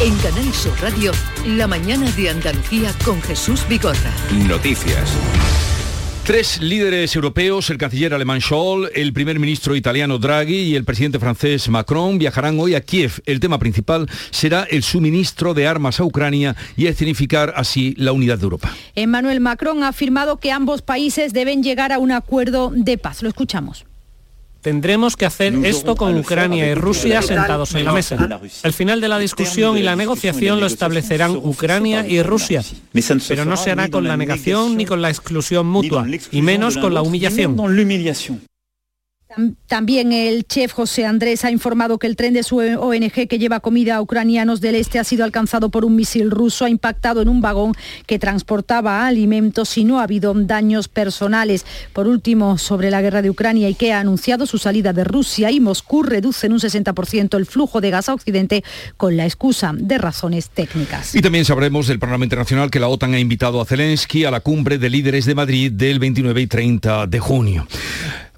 En 0.00 0.16
Canal 0.16 0.52
Sur 0.54 0.72
Radio, 0.80 1.12
la 1.46 1.66
mañana 1.66 2.10
de 2.12 2.30
Andalucía 2.30 2.90
con 3.04 3.20
Jesús 3.20 3.68
Bigorra. 3.68 4.12
Noticias. 4.32 5.10
Tres 6.24 6.62
líderes 6.62 7.14
europeos, 7.16 7.68
el 7.68 7.76
canciller 7.76 8.14
alemán 8.14 8.40
Scholl, 8.40 8.88
el 8.94 9.12
primer 9.12 9.38
ministro 9.38 9.76
italiano 9.76 10.16
Draghi 10.16 10.60
y 10.60 10.74
el 10.74 10.84
presidente 10.84 11.18
francés 11.18 11.68
Macron 11.68 12.16
viajarán 12.16 12.58
hoy 12.58 12.74
a 12.74 12.80
Kiev. 12.80 13.20
El 13.26 13.40
tema 13.40 13.58
principal 13.58 14.08
será 14.30 14.62
el 14.62 14.82
suministro 14.82 15.52
de 15.52 15.66
armas 15.66 16.00
a 16.00 16.04
Ucrania 16.04 16.56
y 16.78 16.86
escenificar 16.86 17.52
así 17.56 17.94
la 17.98 18.12
unidad 18.12 18.38
de 18.38 18.44
Europa. 18.44 18.74
Emmanuel 18.94 19.40
Macron 19.40 19.82
ha 19.82 19.88
afirmado 19.88 20.38
que 20.38 20.50
ambos 20.50 20.80
países 20.80 21.34
deben 21.34 21.62
llegar 21.62 21.92
a 21.92 21.98
un 21.98 22.10
acuerdo 22.10 22.72
de 22.74 22.96
paz. 22.96 23.22
Lo 23.22 23.28
escuchamos. 23.28 23.84
Tendremos 24.64 25.14
que 25.14 25.26
hacer 25.26 25.54
esto 25.62 25.94
con 25.94 26.16
Ucrania 26.16 26.66
y 26.66 26.74
Rusia 26.74 27.20
sentados 27.20 27.74
en 27.74 27.84
la 27.84 27.92
mesa. 27.92 28.16
El 28.62 28.72
final 28.72 28.98
de 28.98 29.08
la 29.08 29.18
discusión 29.18 29.76
y 29.76 29.82
la 29.82 29.94
negociación 29.94 30.58
lo 30.58 30.64
establecerán 30.64 31.36
Ucrania 31.36 32.06
y 32.08 32.22
Rusia, 32.22 32.62
pero 33.28 33.44
no 33.44 33.58
se 33.58 33.72
hará 33.72 33.90
con 33.90 34.04
la 34.04 34.16
negación 34.16 34.78
ni 34.78 34.86
con 34.86 35.02
la 35.02 35.10
exclusión 35.10 35.66
mutua, 35.66 36.06
y 36.30 36.40
menos 36.40 36.78
con 36.78 36.94
la 36.94 37.02
humillación. 37.02 37.58
También 39.66 40.12
el 40.12 40.44
chef 40.44 40.72
José 40.72 41.06
Andrés 41.06 41.44
ha 41.44 41.50
informado 41.50 41.98
que 41.98 42.06
el 42.06 42.16
tren 42.16 42.34
de 42.34 42.42
su 42.42 42.58
ONG 42.58 43.28
que 43.28 43.38
lleva 43.38 43.60
comida 43.60 43.96
a 43.96 44.02
ucranianos 44.02 44.60
del 44.60 44.74
este 44.76 44.98
ha 44.98 45.04
sido 45.04 45.24
alcanzado 45.24 45.70
por 45.70 45.84
un 45.84 45.96
misil 45.96 46.30
ruso, 46.30 46.64
ha 46.64 46.70
impactado 46.70 47.22
en 47.22 47.28
un 47.28 47.40
vagón 47.40 47.74
que 48.06 48.18
transportaba 48.18 49.06
alimentos 49.06 49.76
y 49.76 49.84
no 49.84 50.00
ha 50.00 50.04
habido 50.04 50.34
daños 50.34 50.88
personales. 50.88 51.66
Por 51.92 52.06
último, 52.06 52.58
sobre 52.58 52.90
la 52.90 53.02
guerra 53.02 53.22
de 53.22 53.30
Ucrania, 53.30 53.68
y 53.68 53.74
que 53.74 53.92
ha 53.92 54.00
anunciado 54.00 54.46
su 54.46 54.58
salida 54.58 54.92
de 54.92 55.04
Rusia 55.04 55.50
y 55.50 55.60
Moscú 55.60 56.02
reduce 56.02 56.46
en 56.46 56.52
un 56.52 56.60
60% 56.60 57.36
el 57.36 57.46
flujo 57.46 57.80
de 57.80 57.90
gas 57.90 58.08
a 58.08 58.14
Occidente 58.14 58.64
con 58.96 59.16
la 59.16 59.24
excusa 59.24 59.72
de 59.74 59.98
razones 59.98 60.50
técnicas. 60.50 61.14
Y 61.14 61.22
también 61.22 61.44
sabremos 61.44 61.86
del 61.86 61.98
Parlamento 61.98 62.34
Internacional 62.34 62.70
que 62.70 62.80
la 62.80 62.88
OTAN 62.88 63.14
ha 63.14 63.18
invitado 63.18 63.60
a 63.60 63.64
Zelensky 63.64 64.24
a 64.24 64.30
la 64.30 64.40
cumbre 64.40 64.78
de 64.78 64.90
líderes 64.90 65.24
de 65.24 65.34
Madrid 65.34 65.72
del 65.72 65.98
29 65.98 66.40
y 66.40 66.46
30 66.46 67.06
de 67.06 67.20
junio. 67.20 67.66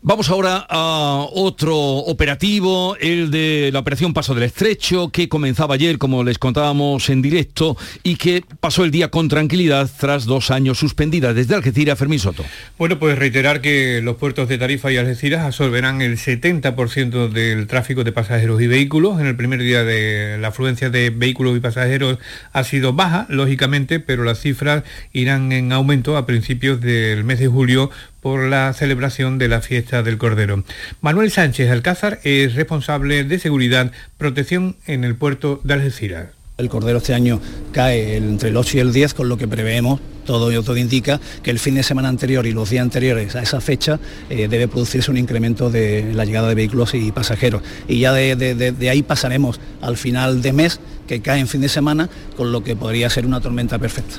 Vamos 0.03 0.29
ahora 0.29 0.67
a 0.69 1.27
otro 1.33 1.75
operativo, 1.75 2.97
el 3.01 3.31
de 3.31 3.71
la 3.73 3.79
operación 3.79 4.13
Paso 4.13 4.35
del 4.35 4.45
Estrecho, 4.45 5.09
que 5.09 5.29
comenzaba 5.29 5.75
ayer, 5.75 5.97
como 5.97 6.23
les 6.23 6.39
contábamos 6.39 7.09
en 7.09 7.23
directo, 7.23 7.77
y 8.03 8.17
que 8.17 8.45
pasó 8.61 8.85
el 8.85 8.91
día 8.91 9.11
con 9.11 9.29
tranquilidad 9.29 9.91
tras 9.99 10.27
dos 10.27 10.51
años 10.51 10.79
suspendida. 10.79 11.33
Desde 11.33 11.55
Algeciras, 11.55 11.99
Fermín 11.99 12.19
Soto. 12.19 12.45
Bueno, 12.79 12.99
pues 12.99 13.19
reiterar 13.19 13.63
que 13.63 14.01
los 14.03 14.17
puertos 14.17 14.49
de 14.49 14.59
Tarifa 14.59 14.93
y 14.93 14.99
Algeciras 14.99 15.45
absorberán 15.45 16.03
el 16.03 16.19
70% 16.19 17.31
del 17.31 17.67
tráfico 17.67 18.05
de 18.05 18.13
pasajeros 18.13 18.61
y 18.61 18.67
vehículos. 18.67 19.19
En 19.19 19.27
el 19.27 19.35
primer 19.35 19.61
día 19.61 19.83
de 19.83 20.37
la 20.39 20.49
afluencia 20.49 20.91
de 20.91 21.11
vehículos 21.11 21.57
y 21.57 21.61
pasajeros 21.61 22.19
ha 22.53 22.65
sido 22.65 22.93
baja, 22.93 23.27
lógicamente, 23.31 23.99
pero 23.99 24.25
las 24.25 24.41
cifras 24.41 24.85
irán 25.13 25.53
en 25.53 25.73
aumento 25.73 26.19
a 26.19 26.27
principios 26.27 26.81
del 26.83 27.25
mes 27.25 27.39
de 27.39 27.49
julio 27.49 27.91
por 28.27 28.43
la 28.43 28.73
celebración 28.73 29.39
de 29.39 29.47
la 29.47 29.61
fiesta 29.61 30.03
del 30.03 30.19
Cordero. 30.19 30.65
Manuel 31.01 31.31
Sánchez 31.31 31.71
Alcázar 31.71 32.19
es 32.25 32.57
responsable 32.57 33.23
de 33.23 33.39
seguridad, 33.39 33.93
protección 34.19 34.75
en 34.89 35.05
el 35.05 35.15
puerto 35.15 35.61
de 35.63 35.75
Algeciras. 35.75 36.27
El 36.59 36.69
Cordero 36.69 36.99
este 36.99 37.15
año 37.15 37.41
cae 37.71 38.17
entre 38.17 38.49
el 38.49 38.57
8 38.57 38.79
y 38.79 38.81
el 38.81 38.93
10, 38.93 39.15
con 39.15 39.29
lo 39.29 39.37
que 39.39 39.47
preveemos, 39.47 40.01
todo, 40.25 40.51
todo 40.65 40.77
indica 40.77 41.21
que 41.45 41.53
el 41.53 41.61
fin 41.61 41.77
de 41.77 41.85
semana 41.85 42.09
anterior 42.09 42.45
y 42.49 42.53
los 42.53 42.69
días 42.69 42.83
anteriores 42.83 43.37
a 43.37 43.43
esa 43.43 43.61
fecha 43.61 44.01
eh, 44.29 44.49
debe 44.49 44.67
producirse 44.67 45.09
un 45.09 45.19
incremento 45.19 45.71
de 45.71 46.13
la 46.13 46.25
llegada 46.25 46.49
de 46.49 46.57
vehículos 46.57 46.95
y 46.95 47.13
pasajeros. 47.13 47.63
Y 47.87 48.01
ya 48.01 48.13
de, 48.13 48.35
de 48.35 48.91
ahí 48.91 49.05
pasaremos 49.05 49.61
al 49.81 49.97
final 49.97 50.43
de 50.43 50.53
mes, 50.53 50.81
que 51.07 51.21
cae 51.21 51.39
en 51.39 51.47
fin 51.47 51.61
de 51.61 51.69
semana, 51.69 52.11
con 52.37 52.51
lo 52.51 52.65
que 52.65 52.75
podría 52.75 53.09
ser 53.09 53.25
una 53.25 53.41
tormenta 53.41 53.79
perfecta. 53.79 54.17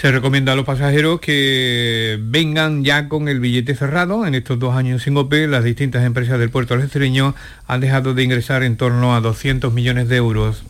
Se 0.00 0.12
recomienda 0.12 0.52
a 0.52 0.54
los 0.54 0.64
pasajeros 0.64 1.18
que 1.18 2.20
vengan 2.22 2.84
ya 2.84 3.08
con 3.08 3.26
el 3.26 3.40
billete 3.40 3.74
cerrado. 3.74 4.26
En 4.26 4.36
estos 4.36 4.56
dos 4.56 4.76
años 4.76 5.02
sin 5.02 5.16
OPE, 5.16 5.48
las 5.48 5.64
distintas 5.64 6.04
empresas 6.04 6.38
del 6.38 6.50
puerto 6.50 6.74
algecireño 6.74 7.34
han 7.66 7.80
dejado 7.80 8.14
de 8.14 8.22
ingresar 8.22 8.62
en 8.62 8.76
torno 8.76 9.16
a 9.16 9.20
200 9.20 9.72
millones 9.72 10.08
de 10.08 10.14
euros 10.14 10.62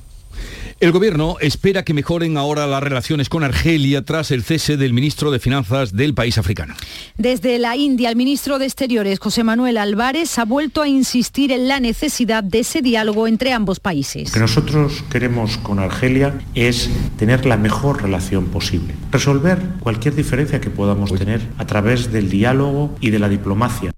el 0.80 0.92
gobierno 0.92 1.36
espera 1.40 1.84
que 1.84 1.92
mejoren 1.92 2.36
ahora 2.36 2.66
las 2.66 2.82
relaciones 2.82 3.28
con 3.28 3.42
Argelia 3.42 4.04
tras 4.04 4.30
el 4.30 4.44
cese 4.44 4.76
del 4.76 4.92
ministro 4.92 5.30
de 5.30 5.40
Finanzas 5.40 5.92
del 5.94 6.14
país 6.14 6.38
africano. 6.38 6.74
Desde 7.16 7.58
la 7.58 7.76
India, 7.76 8.10
el 8.10 8.16
ministro 8.16 8.58
de 8.58 8.66
Exteriores, 8.66 9.18
José 9.18 9.42
Manuel 9.42 9.76
Álvarez, 9.76 10.38
ha 10.38 10.44
vuelto 10.44 10.82
a 10.82 10.88
insistir 10.88 11.50
en 11.50 11.66
la 11.66 11.80
necesidad 11.80 12.44
de 12.44 12.60
ese 12.60 12.80
diálogo 12.80 13.26
entre 13.26 13.52
ambos 13.52 13.80
países. 13.80 14.28
Lo 14.28 14.34
que 14.34 14.40
nosotros 14.40 15.04
queremos 15.10 15.58
con 15.58 15.80
Argelia 15.80 16.38
es 16.54 16.88
tener 17.16 17.44
la 17.44 17.56
mejor 17.56 18.02
relación 18.02 18.46
posible. 18.46 18.94
Resolver 19.10 19.58
cualquier 19.80 20.14
diferencia 20.14 20.60
que 20.60 20.70
podamos 20.70 21.12
tener 21.12 21.40
a 21.58 21.66
través 21.66 22.12
del 22.12 22.30
diálogo 22.30 22.94
y 23.00 23.10
de 23.10 23.18
la 23.18 23.28
diplomacia. 23.28 23.92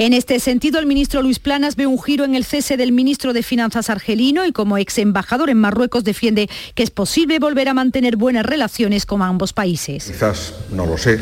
En 0.00 0.14
este 0.14 0.40
sentido, 0.40 0.78
el 0.78 0.86
ministro 0.86 1.20
Luis 1.20 1.38
Planas 1.38 1.76
ve 1.76 1.86
un 1.86 2.02
giro 2.02 2.24
en 2.24 2.34
el 2.34 2.46
cese 2.46 2.78
del 2.78 2.90
ministro 2.90 3.34
de 3.34 3.42
Finanzas 3.42 3.90
argelino 3.90 4.46
y 4.46 4.52
como 4.52 4.78
ex 4.78 4.96
embajador 4.96 5.50
en 5.50 5.58
Marruecos 5.58 6.04
defiende 6.04 6.48
que 6.74 6.82
es 6.82 6.90
posible 6.90 7.38
volver 7.38 7.68
a 7.68 7.74
mantener 7.74 8.16
buenas 8.16 8.46
relaciones 8.46 9.04
con 9.04 9.20
ambos 9.20 9.52
países. 9.52 10.06
Quizás, 10.06 10.54
no 10.70 10.86
lo 10.86 10.96
sé, 10.96 11.20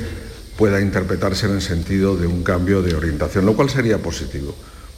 pueda 0.57 0.81
interpretarse 0.81 1.47
en 1.47 1.55
el 1.55 1.61
sentido 1.61 2.17
de 2.17 2.29
un 2.29 2.45
cambio 2.45 2.81
de 2.81 2.95
orientación, 2.95 3.47
lo 3.47 3.57
cual 3.57 3.69
sería 3.69 3.99
positivo, 3.99 4.55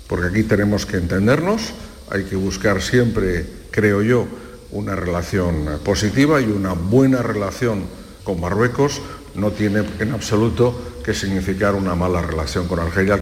porque 0.09 0.27
aquí 0.27 0.43
tenemos 0.43 0.85
que 0.85 0.99
entendernos, 0.99 1.73
hay 2.11 2.25
que 2.25 2.37
buscar 2.37 2.83
siempre, 2.83 3.47
creo 3.71 4.03
yo, 4.03 4.29
una 4.73 4.95
relación 4.95 5.81
positiva 5.83 6.39
y 6.43 6.45
una 6.45 6.75
buena 6.75 7.23
relación 7.23 7.85
con 8.25 8.43
Marruecos 8.43 9.01
no 9.35 9.53
tiene 9.53 9.85
en 10.01 10.13
absoluto 10.13 10.99
que 11.03 11.15
significar 11.15 11.75
una 11.75 11.95
mala 11.95 12.21
relación 12.21 12.69
con 12.69 12.79
Argelia. 12.79 13.19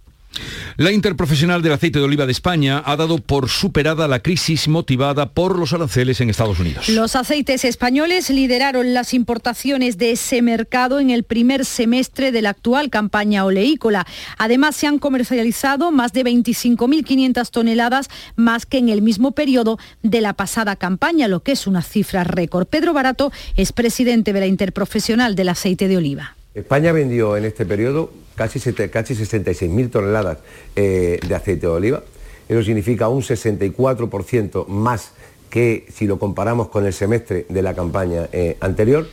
La 0.80 0.92
Interprofesional 0.92 1.60
del 1.60 1.72
Aceite 1.72 1.98
de 1.98 2.04
Oliva 2.04 2.24
de 2.24 2.30
España 2.30 2.80
ha 2.86 2.94
dado 2.94 3.18
por 3.18 3.48
superada 3.48 4.06
la 4.06 4.20
crisis 4.20 4.68
motivada 4.68 5.28
por 5.28 5.58
los 5.58 5.72
aranceles 5.72 6.20
en 6.20 6.30
Estados 6.30 6.60
Unidos. 6.60 6.88
Los 6.88 7.16
aceites 7.16 7.64
españoles 7.64 8.30
lideraron 8.30 8.94
las 8.94 9.12
importaciones 9.12 9.98
de 9.98 10.12
ese 10.12 10.40
mercado 10.40 11.00
en 11.00 11.10
el 11.10 11.24
primer 11.24 11.64
semestre 11.64 12.30
de 12.30 12.42
la 12.42 12.50
actual 12.50 12.90
campaña 12.90 13.44
oleícola. 13.44 14.06
Además, 14.36 14.76
se 14.76 14.86
han 14.86 15.00
comercializado 15.00 15.90
más 15.90 16.12
de 16.12 16.22
25.500 16.22 17.50
toneladas 17.50 18.08
más 18.36 18.64
que 18.64 18.78
en 18.78 18.88
el 18.88 19.02
mismo 19.02 19.32
periodo 19.32 19.80
de 20.04 20.20
la 20.20 20.34
pasada 20.34 20.76
campaña, 20.76 21.26
lo 21.26 21.40
que 21.40 21.50
es 21.50 21.66
una 21.66 21.82
cifra 21.82 22.22
récord. 22.22 22.68
Pedro 22.68 22.92
Barato 22.92 23.32
es 23.56 23.72
presidente 23.72 24.32
de 24.32 24.38
la 24.38 24.46
Interprofesional 24.46 25.34
del 25.34 25.48
Aceite 25.48 25.88
de 25.88 25.96
Oliva. 25.96 26.36
España 26.54 26.92
vendió 26.92 27.36
en 27.36 27.46
este 27.46 27.66
periodo 27.66 28.12
casi, 28.38 28.60
casi 28.88 29.14
66.000 29.14 29.90
toneladas 29.90 30.38
eh, 30.76 31.18
de 31.26 31.34
aceite 31.34 31.66
de 31.66 31.72
oliva. 31.72 32.02
Eso 32.48 32.62
significa 32.62 33.08
un 33.08 33.20
64% 33.20 34.66
más 34.68 35.12
que 35.50 35.86
si 35.92 36.06
lo 36.06 36.18
comparamos 36.18 36.68
con 36.68 36.86
el 36.86 36.92
semestre 36.92 37.44
de 37.48 37.62
la 37.62 37.74
campaña 37.74 38.28
eh, 38.32 38.56
anterior. 38.60 39.06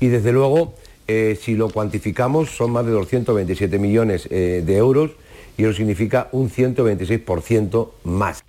Y 0.00 0.08
desde 0.08 0.32
luego, 0.32 0.74
eh, 1.06 1.38
si 1.40 1.54
lo 1.54 1.70
cuantificamos, 1.70 2.50
son 2.50 2.72
más 2.72 2.84
de 2.84 2.92
227 2.92 3.78
millones 3.78 4.28
de 4.28 4.76
euros 4.76 5.12
y 5.56 5.64
eso 5.64 5.74
significa 5.74 6.28
un 6.32 6.50
126% 6.50 7.90
más. 8.04 8.42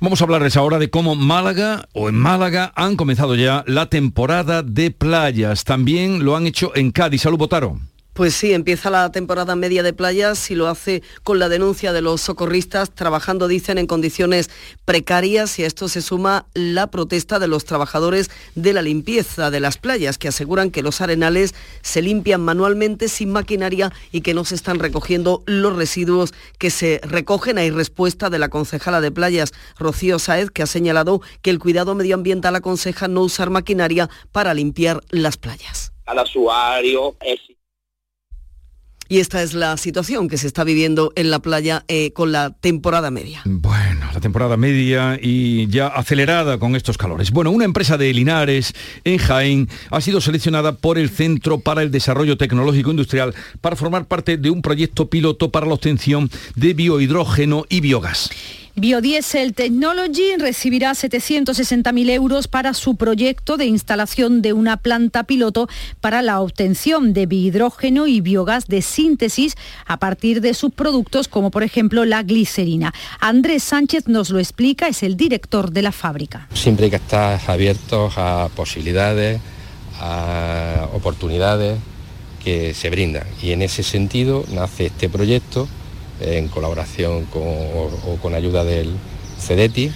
Vamos 0.00 0.20
a 0.20 0.24
hablarles 0.24 0.56
ahora 0.56 0.78
de 0.78 0.90
cómo 0.90 1.14
Málaga 1.14 1.88
o 1.92 2.08
en 2.08 2.14
Málaga 2.16 2.72
han 2.76 2.96
comenzado 2.96 3.34
ya 3.34 3.64
la 3.66 3.86
temporada 3.86 4.62
de 4.62 4.90
playas. 4.90 5.64
También 5.64 6.24
lo 6.24 6.36
han 6.36 6.46
hecho 6.46 6.72
en 6.74 6.90
Cádiz. 6.90 7.22
Salud, 7.22 7.38
Botaro. 7.38 7.78
Pues 8.14 8.34
sí, 8.34 8.52
empieza 8.52 8.90
la 8.90 9.10
temporada 9.10 9.56
media 9.56 9.82
de 9.82 9.92
playas 9.92 10.48
y 10.52 10.54
lo 10.54 10.68
hace 10.68 11.02
con 11.24 11.40
la 11.40 11.48
denuncia 11.48 11.92
de 11.92 12.00
los 12.00 12.20
socorristas, 12.20 12.94
trabajando, 12.94 13.48
dicen, 13.48 13.76
en 13.76 13.88
condiciones 13.88 14.50
precarias 14.84 15.58
y 15.58 15.64
a 15.64 15.66
esto 15.66 15.88
se 15.88 16.00
suma 16.00 16.46
la 16.54 16.92
protesta 16.92 17.40
de 17.40 17.48
los 17.48 17.64
trabajadores 17.64 18.30
de 18.54 18.72
la 18.72 18.82
limpieza 18.82 19.50
de 19.50 19.58
las 19.58 19.78
playas, 19.78 20.16
que 20.16 20.28
aseguran 20.28 20.70
que 20.70 20.84
los 20.84 21.00
arenales 21.00 21.56
se 21.82 22.02
limpian 22.02 22.40
manualmente 22.40 23.08
sin 23.08 23.32
maquinaria 23.32 23.92
y 24.12 24.20
que 24.20 24.32
no 24.32 24.44
se 24.44 24.54
están 24.54 24.78
recogiendo 24.78 25.42
los 25.46 25.74
residuos 25.74 26.34
que 26.58 26.70
se 26.70 27.00
recogen. 27.02 27.58
Hay 27.58 27.72
respuesta 27.72 28.30
de 28.30 28.38
la 28.38 28.48
concejala 28.48 29.00
de 29.00 29.10
playas, 29.10 29.50
Rocío 29.76 30.20
Saez, 30.20 30.52
que 30.52 30.62
ha 30.62 30.66
señalado 30.66 31.20
que 31.42 31.50
el 31.50 31.58
cuidado 31.58 31.96
medioambiental 31.96 32.54
aconseja 32.54 33.08
no 33.08 33.22
usar 33.22 33.50
maquinaria 33.50 34.08
para 34.30 34.54
limpiar 34.54 35.02
las 35.10 35.36
playas. 35.36 35.90
Al 36.06 36.20
y 39.08 39.18
esta 39.18 39.42
es 39.42 39.54
la 39.54 39.76
situación 39.76 40.28
que 40.28 40.38
se 40.38 40.46
está 40.46 40.64
viviendo 40.64 41.12
en 41.16 41.30
la 41.30 41.38
playa 41.38 41.84
eh, 41.88 42.12
con 42.12 42.32
la 42.32 42.50
temporada 42.50 43.10
media. 43.10 43.42
Bueno, 43.44 44.06
la 44.12 44.20
temporada 44.20 44.56
media 44.56 45.18
y 45.20 45.66
ya 45.68 45.88
acelerada 45.88 46.58
con 46.58 46.76
estos 46.76 46.98
calores. 46.98 47.30
Bueno, 47.30 47.50
una 47.50 47.64
empresa 47.64 47.96
de 47.96 48.12
Linares 48.12 48.74
en 49.04 49.18
Jaén 49.18 49.68
ha 49.90 50.00
sido 50.00 50.20
seleccionada 50.20 50.76
por 50.76 50.98
el 50.98 51.10
Centro 51.10 51.58
para 51.58 51.82
el 51.82 51.90
Desarrollo 51.90 52.36
Tecnológico 52.36 52.90
Industrial 52.90 53.34
para 53.60 53.76
formar 53.76 54.06
parte 54.06 54.36
de 54.36 54.50
un 54.50 54.62
proyecto 54.62 55.08
piloto 55.08 55.50
para 55.50 55.66
la 55.66 55.74
obtención 55.74 56.30
de 56.54 56.74
biohidrógeno 56.74 57.64
y 57.68 57.80
biogás. 57.80 58.30
Biodiesel 58.76 59.54
Technology 59.54 60.36
recibirá 60.36 60.90
760.000 60.90 62.10
euros 62.10 62.48
para 62.48 62.74
su 62.74 62.96
proyecto 62.96 63.56
de 63.56 63.66
instalación 63.66 64.42
de 64.42 64.52
una 64.52 64.78
planta 64.78 65.22
piloto 65.22 65.68
para 66.00 66.22
la 66.22 66.40
obtención 66.40 67.12
de 67.12 67.26
bihidrógeno 67.26 68.08
y 68.08 68.20
biogás 68.20 68.66
de 68.66 68.82
síntesis 68.82 69.54
a 69.86 69.98
partir 69.98 70.40
de 70.40 70.54
sus 70.54 70.72
productos 70.72 71.28
como 71.28 71.52
por 71.52 71.62
ejemplo 71.62 72.04
la 72.04 72.24
glicerina. 72.24 72.92
Andrés 73.20 73.62
Sánchez 73.62 74.08
nos 74.08 74.30
lo 74.30 74.40
explica, 74.40 74.88
es 74.88 75.04
el 75.04 75.16
director 75.16 75.70
de 75.70 75.82
la 75.82 75.92
fábrica. 75.92 76.48
Siempre 76.52 76.86
hay 76.86 76.90
que 76.90 76.96
estar 76.96 77.40
abiertos 77.46 78.14
a 78.16 78.48
posibilidades, 78.56 79.40
a 80.00 80.88
oportunidades 80.92 81.78
que 82.42 82.74
se 82.74 82.90
brindan 82.90 83.24
y 83.40 83.52
en 83.52 83.62
ese 83.62 83.84
sentido 83.84 84.44
nace 84.52 84.86
este 84.86 85.08
proyecto 85.08 85.68
en 86.20 86.48
colaboración 86.48 87.26
con, 87.26 87.42
o, 87.42 88.18
con 88.20 88.34
ayuda 88.34 88.64
del 88.64 88.92
CEDETI 89.38 89.92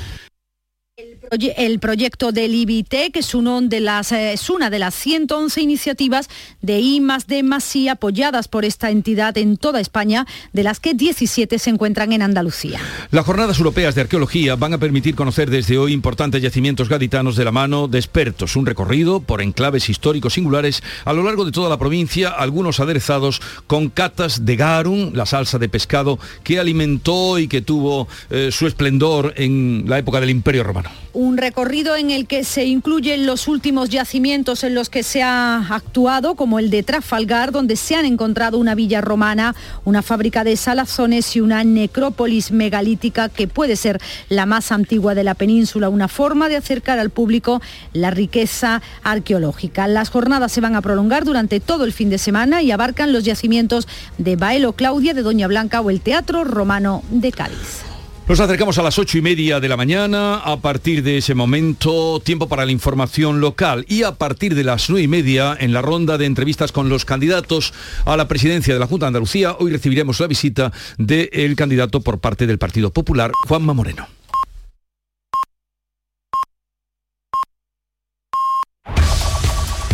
el 1.30 1.78
proyecto 1.78 2.32
del 2.32 2.54
IBITEC 2.54 3.16
es, 3.16 3.34
uno 3.34 3.60
de 3.60 3.80
las, 3.80 4.12
eh, 4.12 4.32
es 4.32 4.50
una 4.50 4.70
de 4.70 4.78
las 4.78 4.94
111 4.94 5.60
iniciativas 5.60 6.28
de 6.62 6.80
I 6.80 7.02
de 7.26 7.42
Masí 7.42 7.88
apoyadas 7.88 8.48
por 8.48 8.64
esta 8.64 8.90
entidad 8.90 9.36
en 9.38 9.56
toda 9.56 9.80
España, 9.80 10.26
de 10.52 10.62
las 10.62 10.80
que 10.80 10.94
17 10.94 11.58
se 11.58 11.70
encuentran 11.70 12.12
en 12.12 12.22
Andalucía. 12.22 12.80
Las 13.10 13.24
jornadas 13.24 13.58
europeas 13.58 13.94
de 13.94 14.02
arqueología 14.02 14.56
van 14.56 14.74
a 14.74 14.78
permitir 14.78 15.14
conocer 15.14 15.50
desde 15.50 15.78
hoy 15.78 15.92
importantes 15.92 16.42
yacimientos 16.42 16.88
gaditanos 16.88 17.36
de 17.36 17.44
la 17.44 17.52
mano 17.52 17.88
de 17.88 17.98
expertos. 17.98 18.56
Un 18.56 18.66
recorrido 18.66 19.20
por 19.20 19.42
enclaves 19.42 19.88
históricos 19.88 20.34
singulares 20.34 20.82
a 21.04 21.12
lo 21.12 21.22
largo 21.22 21.44
de 21.44 21.52
toda 21.52 21.68
la 21.68 21.78
provincia, 21.78 22.30
algunos 22.30 22.80
aderezados 22.80 23.40
con 23.66 23.88
catas 23.88 24.44
de 24.44 24.56
garum, 24.56 25.12
la 25.14 25.26
salsa 25.26 25.58
de 25.58 25.68
pescado 25.68 26.18
que 26.42 26.58
alimentó 26.58 27.38
y 27.38 27.48
que 27.48 27.62
tuvo 27.62 28.08
eh, 28.30 28.50
su 28.52 28.66
esplendor 28.66 29.34
en 29.36 29.84
la 29.86 29.98
época 29.98 30.20
del 30.20 30.30
Imperio 30.30 30.64
Romano 30.64 30.90
Un 31.20 31.36
recorrido 31.36 31.96
en 31.96 32.12
el 32.12 32.28
que 32.28 32.44
se 32.44 32.66
incluyen 32.66 33.26
los 33.26 33.48
últimos 33.48 33.88
yacimientos 33.88 34.62
en 34.62 34.76
los 34.76 34.88
que 34.88 35.02
se 35.02 35.20
ha 35.20 35.56
actuado, 35.56 36.36
como 36.36 36.60
el 36.60 36.70
de 36.70 36.84
Trafalgar, 36.84 37.50
donde 37.50 37.74
se 37.74 37.96
han 37.96 38.04
encontrado 38.04 38.56
una 38.56 38.76
villa 38.76 39.00
romana, 39.00 39.56
una 39.84 40.02
fábrica 40.02 40.44
de 40.44 40.56
salazones 40.56 41.34
y 41.34 41.40
una 41.40 41.64
necrópolis 41.64 42.52
megalítica 42.52 43.28
que 43.28 43.48
puede 43.48 43.74
ser 43.74 44.00
la 44.28 44.46
más 44.46 44.70
antigua 44.70 45.16
de 45.16 45.24
la 45.24 45.34
península, 45.34 45.88
una 45.88 46.06
forma 46.06 46.48
de 46.48 46.54
acercar 46.54 47.00
al 47.00 47.10
público 47.10 47.60
la 47.92 48.12
riqueza 48.12 48.80
arqueológica. 49.02 49.88
Las 49.88 50.10
jornadas 50.10 50.52
se 50.52 50.60
van 50.60 50.76
a 50.76 50.82
prolongar 50.82 51.24
durante 51.24 51.58
todo 51.58 51.84
el 51.84 51.92
fin 51.92 52.10
de 52.10 52.18
semana 52.18 52.62
y 52.62 52.70
abarcan 52.70 53.12
los 53.12 53.24
yacimientos 53.24 53.88
de 54.18 54.36
Baelo 54.36 54.74
Claudia, 54.74 55.14
de 55.14 55.22
Doña 55.22 55.48
Blanca 55.48 55.80
o 55.80 55.90
el 55.90 56.00
Teatro 56.00 56.44
Romano 56.44 57.02
de 57.10 57.32
Cádiz. 57.32 57.87
Nos 58.28 58.40
acercamos 58.40 58.76
a 58.76 58.82
las 58.82 58.98
ocho 58.98 59.16
y 59.16 59.22
media 59.22 59.58
de 59.58 59.70
la 59.70 59.78
mañana. 59.78 60.36
A 60.36 60.58
partir 60.58 61.02
de 61.02 61.16
ese 61.16 61.34
momento, 61.34 62.20
tiempo 62.20 62.46
para 62.46 62.66
la 62.66 62.72
información 62.72 63.40
local. 63.40 63.86
Y 63.88 64.02
a 64.02 64.16
partir 64.16 64.54
de 64.54 64.64
las 64.64 64.90
nueve 64.90 65.04
y 65.04 65.08
media, 65.08 65.56
en 65.58 65.72
la 65.72 65.80
ronda 65.80 66.18
de 66.18 66.26
entrevistas 66.26 66.70
con 66.70 66.90
los 66.90 67.06
candidatos 67.06 67.72
a 68.04 68.18
la 68.18 68.28
presidencia 68.28 68.74
de 68.74 68.80
la 68.80 68.86
Junta 68.86 69.06
de 69.06 69.08
Andalucía, 69.08 69.56
hoy 69.58 69.72
recibiremos 69.72 70.20
la 70.20 70.26
visita 70.26 70.72
del 70.98 71.56
candidato 71.56 72.02
por 72.02 72.18
parte 72.18 72.46
del 72.46 72.58
Partido 72.58 72.92
Popular, 72.92 73.32
Juanma 73.46 73.72
Moreno. 73.72 74.06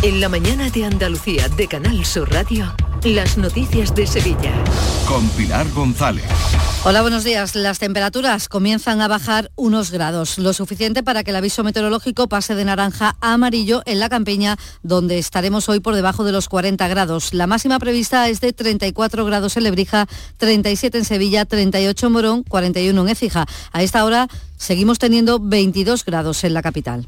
En 0.01 0.19
la 0.19 0.27
mañana 0.27 0.69
de 0.69 0.83
Andalucía 0.83 1.47
de 1.47 1.67
Canal 1.69 2.05
Sur 2.05 2.29
Radio, 2.33 2.75
las 3.05 3.37
noticias 3.37 3.95
de 3.95 4.05
Sevilla. 4.05 4.51
Con 5.07 5.25
Pilar 5.29 5.65
González. 5.73 6.25
Hola, 6.87 7.01
buenos 7.01 7.23
días. 7.23 7.55
Las 7.55 7.79
temperaturas 7.79 8.47
comienzan 8.47 9.01
a 9.01 9.07
bajar 9.07 9.49
unos 9.55 9.89
grados, 9.89 10.37
lo 10.37 10.53
suficiente 10.53 11.01
para 11.01 11.23
que 11.23 11.31
el 11.31 11.35
aviso 11.35 11.63
meteorológico 11.63 12.27
pase 12.27 12.53
de 12.53 12.63
naranja 12.63 13.15
a 13.21 13.33
amarillo 13.33 13.81
en 13.87 13.99
la 13.99 14.07
campiña, 14.07 14.55
donde 14.83 15.17
estaremos 15.17 15.67
hoy 15.67 15.79
por 15.79 15.95
debajo 15.95 16.23
de 16.23 16.31
los 16.31 16.47
40 16.47 16.87
grados. 16.87 17.33
La 17.33 17.47
máxima 17.47 17.79
prevista 17.79 18.29
es 18.29 18.39
de 18.39 18.53
34 18.53 19.25
grados 19.25 19.57
en 19.57 19.63
Lebrija, 19.63 20.05
37 20.37 20.99
en 20.99 21.05
Sevilla, 21.05 21.45
38 21.45 22.05
en 22.05 22.13
Morón, 22.13 22.43
41 22.43 23.01
en 23.01 23.09
Écija. 23.09 23.47
A 23.71 23.81
esta 23.81 24.05
hora 24.05 24.27
seguimos 24.57 24.99
teniendo 24.99 25.39
22 25.39 26.05
grados 26.05 26.43
en 26.43 26.53
la 26.53 26.61
capital. 26.61 27.07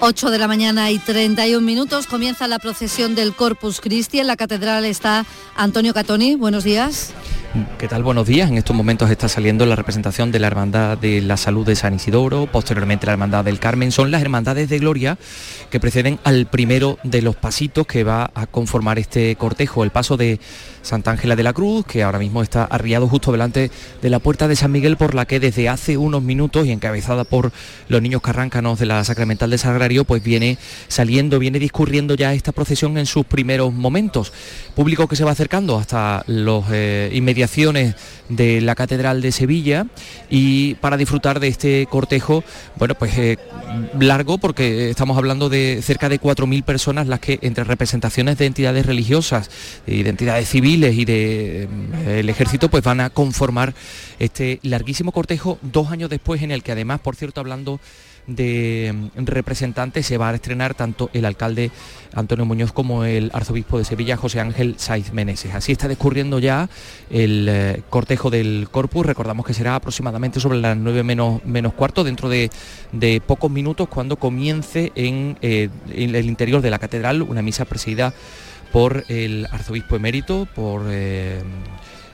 8 0.00 0.30
de 0.30 0.38
la 0.38 0.46
mañana 0.46 0.90
y 0.92 0.98
31 0.98 1.60
minutos 1.60 2.06
comienza 2.06 2.46
la 2.46 2.60
procesión 2.60 3.14
del 3.14 3.34
Corpus 3.34 3.80
Christi. 3.80 4.20
En 4.20 4.28
la 4.28 4.36
catedral 4.36 4.84
está 4.84 5.26
Antonio 5.56 5.92
Catoni. 5.92 6.36
Buenos 6.36 6.62
días. 6.62 7.12
¿Qué 7.78 7.88
tal? 7.88 8.02
Buenos 8.02 8.26
días. 8.26 8.50
En 8.50 8.58
estos 8.58 8.76
momentos 8.76 9.10
está 9.10 9.26
saliendo 9.26 9.64
la 9.64 9.74
representación 9.74 10.30
de 10.30 10.38
la 10.38 10.48
Hermandad 10.48 10.98
de 10.98 11.22
la 11.22 11.38
Salud 11.38 11.64
de 11.64 11.76
San 11.76 11.94
Isidoro, 11.94 12.46
posteriormente 12.46 13.06
la 13.06 13.12
Hermandad 13.12 13.42
del 13.42 13.58
Carmen. 13.58 13.90
Son 13.90 14.10
las 14.10 14.20
hermandades 14.20 14.68
de 14.68 14.78
gloria 14.78 15.16
que 15.70 15.80
preceden 15.80 16.18
al 16.24 16.46
primero 16.46 16.98
de 17.04 17.22
los 17.22 17.36
pasitos 17.36 17.86
que 17.86 18.04
va 18.04 18.30
a 18.34 18.46
conformar 18.46 18.98
este 18.98 19.34
cortejo, 19.36 19.82
el 19.82 19.90
paso 19.90 20.18
de 20.18 20.40
Santa 20.82 21.10
Ángela 21.10 21.36
de 21.36 21.42
la 21.42 21.54
Cruz, 21.54 21.86
que 21.86 22.02
ahora 22.02 22.18
mismo 22.18 22.42
está 22.42 22.64
arriado 22.64 23.08
justo 23.08 23.32
delante 23.32 23.70
de 24.02 24.10
la 24.10 24.18
puerta 24.18 24.46
de 24.46 24.56
San 24.56 24.70
Miguel, 24.70 24.98
por 24.98 25.14
la 25.14 25.24
que 25.24 25.40
desde 25.40 25.70
hace 25.70 25.96
unos 25.96 26.22
minutos 26.22 26.66
y 26.66 26.70
encabezada 26.70 27.24
por 27.24 27.52
los 27.88 28.02
niños 28.02 28.20
carráncanos 28.20 28.78
de 28.78 28.86
la 28.86 29.02
Sacramental 29.04 29.50
de 29.50 29.58
Sagrario, 29.58 30.04
pues 30.04 30.22
viene 30.22 30.58
saliendo, 30.88 31.38
viene 31.38 31.58
discurriendo 31.58 32.14
ya 32.14 32.34
esta 32.34 32.52
procesión 32.52 32.98
en 32.98 33.06
sus 33.06 33.24
primeros 33.24 33.72
momentos. 33.72 34.32
Público 34.74 35.08
que 35.08 35.16
se 35.16 35.24
va 35.24 35.30
acercando 35.30 35.78
hasta 35.78 36.24
los 36.26 36.64
eh, 36.70 37.10
de 38.28 38.60
la 38.60 38.74
Catedral 38.74 39.22
de 39.22 39.32
Sevilla 39.32 39.86
y 40.28 40.74
para 40.76 40.96
disfrutar 40.96 41.40
de 41.40 41.48
este 41.48 41.86
cortejo, 41.86 42.44
bueno, 42.76 42.94
pues 42.94 43.16
eh, 43.18 43.38
largo 43.98 44.38
porque 44.38 44.90
estamos 44.90 45.16
hablando 45.16 45.48
de 45.48 45.80
cerca 45.82 46.08
de 46.08 46.20
4.000 46.20 46.62
personas 46.64 47.06
las 47.06 47.20
que 47.20 47.38
entre 47.42 47.64
representaciones 47.64 48.38
de 48.38 48.46
entidades 48.46 48.86
religiosas 48.86 49.50
de 49.86 50.08
entidades 50.08 50.48
civiles 50.48 50.94
y 50.94 51.04
del 51.04 51.68
de, 51.96 52.20
eh, 52.20 52.24
ejército 52.28 52.68
pues 52.68 52.82
van 52.82 53.00
a 53.00 53.10
conformar 53.10 53.74
este 54.18 54.60
larguísimo 54.62 55.12
cortejo 55.12 55.58
dos 55.62 55.90
años 55.90 56.10
después 56.10 56.42
en 56.42 56.50
el 56.50 56.62
que 56.62 56.72
además, 56.72 57.00
por 57.00 57.16
cierto, 57.16 57.40
hablando 57.40 57.80
de 58.28 59.10
representantes 59.16 60.06
se 60.06 60.18
va 60.18 60.28
a 60.28 60.34
estrenar 60.34 60.74
tanto 60.74 61.10
el 61.14 61.24
alcalde 61.24 61.72
Antonio 62.14 62.44
Muñoz 62.44 62.72
como 62.72 63.04
el 63.04 63.30
arzobispo 63.32 63.78
de 63.78 63.84
Sevilla, 63.84 64.16
José 64.16 64.40
Ángel 64.40 64.74
Saiz 64.78 65.12
Meneses. 65.12 65.54
Así 65.54 65.72
está 65.72 65.88
discurriendo 65.88 66.38
ya 66.38 66.68
el 67.10 67.46
eh, 67.48 67.82
cortejo 67.88 68.30
del 68.30 68.68
Corpus. 68.70 69.06
Recordamos 69.06 69.46
que 69.46 69.54
será 69.54 69.74
aproximadamente 69.74 70.40
sobre 70.40 70.58
las 70.58 70.76
9 70.76 71.02
menos, 71.02 71.44
menos 71.44 71.72
cuarto, 71.72 72.04
dentro 72.04 72.28
de, 72.28 72.50
de 72.92 73.20
pocos 73.20 73.50
minutos, 73.50 73.88
cuando 73.88 74.16
comience 74.16 74.92
en, 74.94 75.38
eh, 75.42 75.70
en, 75.90 76.14
el 76.14 76.26
interior 76.26 76.60
de 76.60 76.70
la 76.70 76.78
catedral 76.78 77.22
una 77.22 77.42
misa 77.42 77.64
presidida 77.64 78.12
por 78.72 79.04
el 79.08 79.46
arzobispo 79.50 79.96
emérito, 79.96 80.46
por... 80.54 80.82
Eh, 80.88 81.42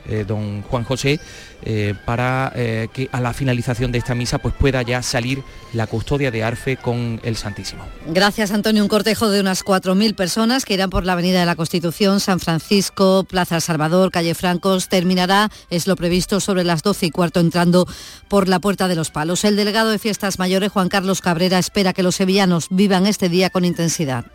eh, 0.09 0.25
don 0.27 0.63
Juan 0.63 0.85
José, 0.85 1.21
eh, 1.63 1.95
para 2.05 2.53
eh, 2.55 2.89
que 2.93 3.09
a 3.11 3.21
la 3.21 3.33
finalización 3.33 3.91
de 3.91 3.99
esta 3.99 4.15
misa 4.15 4.39
pues 4.39 4.55
pueda 4.55 4.83
ya 4.83 5.03
salir 5.03 5.43
la 5.73 5.87
custodia 5.87 6.31
de 6.31 6.45
Arfe 6.45 6.77
con 6.77 7.21
el 7.23 7.37
Santísimo. 7.37 7.85
Gracias 8.07 8.51
Antonio, 8.51 8.83
un 8.83 8.89
cortejo 8.89 9.31
de 9.31 9.41
unas 9.41 9.65
4.000 9.65 10.15
personas 10.15 10.65
que 10.65 10.75
irán 10.75 10.91
por 10.91 11.07
la 11.07 11.15
Avenida 11.15 11.41
de 11.41 11.47
la 11.47 11.57
Constitución, 11.57 12.21
San 12.21 12.39
Francisco, 12.39 13.25
Plaza 13.25 13.61
Salvador, 13.61 14.11
Calle 14.11 14.35
Francos, 14.35 14.89
terminará, 14.89 15.51
es 15.71 15.87
lo 15.87 15.97
previsto, 15.97 16.41
sobre 16.41 16.65
las 16.65 16.83
12 16.83 17.07
y 17.07 17.11
cuarto 17.11 17.41
entrando 17.41 17.89
por 18.29 18.49
la 18.49 18.61
Puerta 18.61 18.87
de 18.87 18.97
los 18.97 19.11
Palos. 19.11 19.45
El 19.45 19.57
delegado 19.57 19.91
de 19.91 19.99
Fiestas 19.99 20.39
Mayores, 20.39 20.71
Juan 20.71 20.89
Carlos 20.91 21.23
Cabrera, 21.23 21.59
espera 21.59 21.95
que 21.95 22.03
los 22.03 22.17
sevillanos 22.17 22.67
vivan 22.71 23.07
este 23.07 23.29
día 23.29 23.49
con 23.49 23.65
intensidad. 23.65 24.27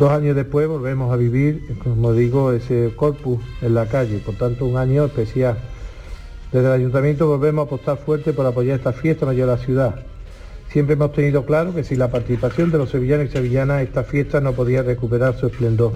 Dos 0.00 0.12
años 0.12 0.34
después 0.34 0.66
volvemos 0.66 1.12
a 1.12 1.16
vivir, 1.16 1.76
como 1.84 2.14
digo, 2.14 2.52
ese 2.52 2.90
corpus 2.96 3.38
en 3.60 3.74
la 3.74 3.84
calle, 3.84 4.16
por 4.24 4.34
tanto 4.34 4.64
un 4.64 4.78
año 4.78 5.04
especial. 5.04 5.58
Desde 6.50 6.68
el 6.68 6.72
ayuntamiento 6.72 7.26
volvemos 7.26 7.64
a 7.64 7.66
apostar 7.66 7.98
fuerte 7.98 8.32
por 8.32 8.46
apoyar 8.46 8.78
esta 8.78 8.94
fiesta 8.94 9.26
mayor 9.26 9.48
de 9.48 9.56
la 9.56 9.58
ciudad. 9.58 9.94
Siempre 10.70 10.94
hemos 10.94 11.12
tenido 11.12 11.44
claro 11.44 11.74
que 11.74 11.84
sin 11.84 11.98
la 11.98 12.10
participación 12.10 12.70
de 12.70 12.78
los 12.78 12.88
sevillanos 12.88 13.26
y 13.26 13.32
sevillanas 13.32 13.82
esta 13.82 14.02
fiesta 14.02 14.40
no 14.40 14.54
podía 14.54 14.82
recuperar 14.82 15.38
su 15.38 15.48
esplendor. 15.48 15.92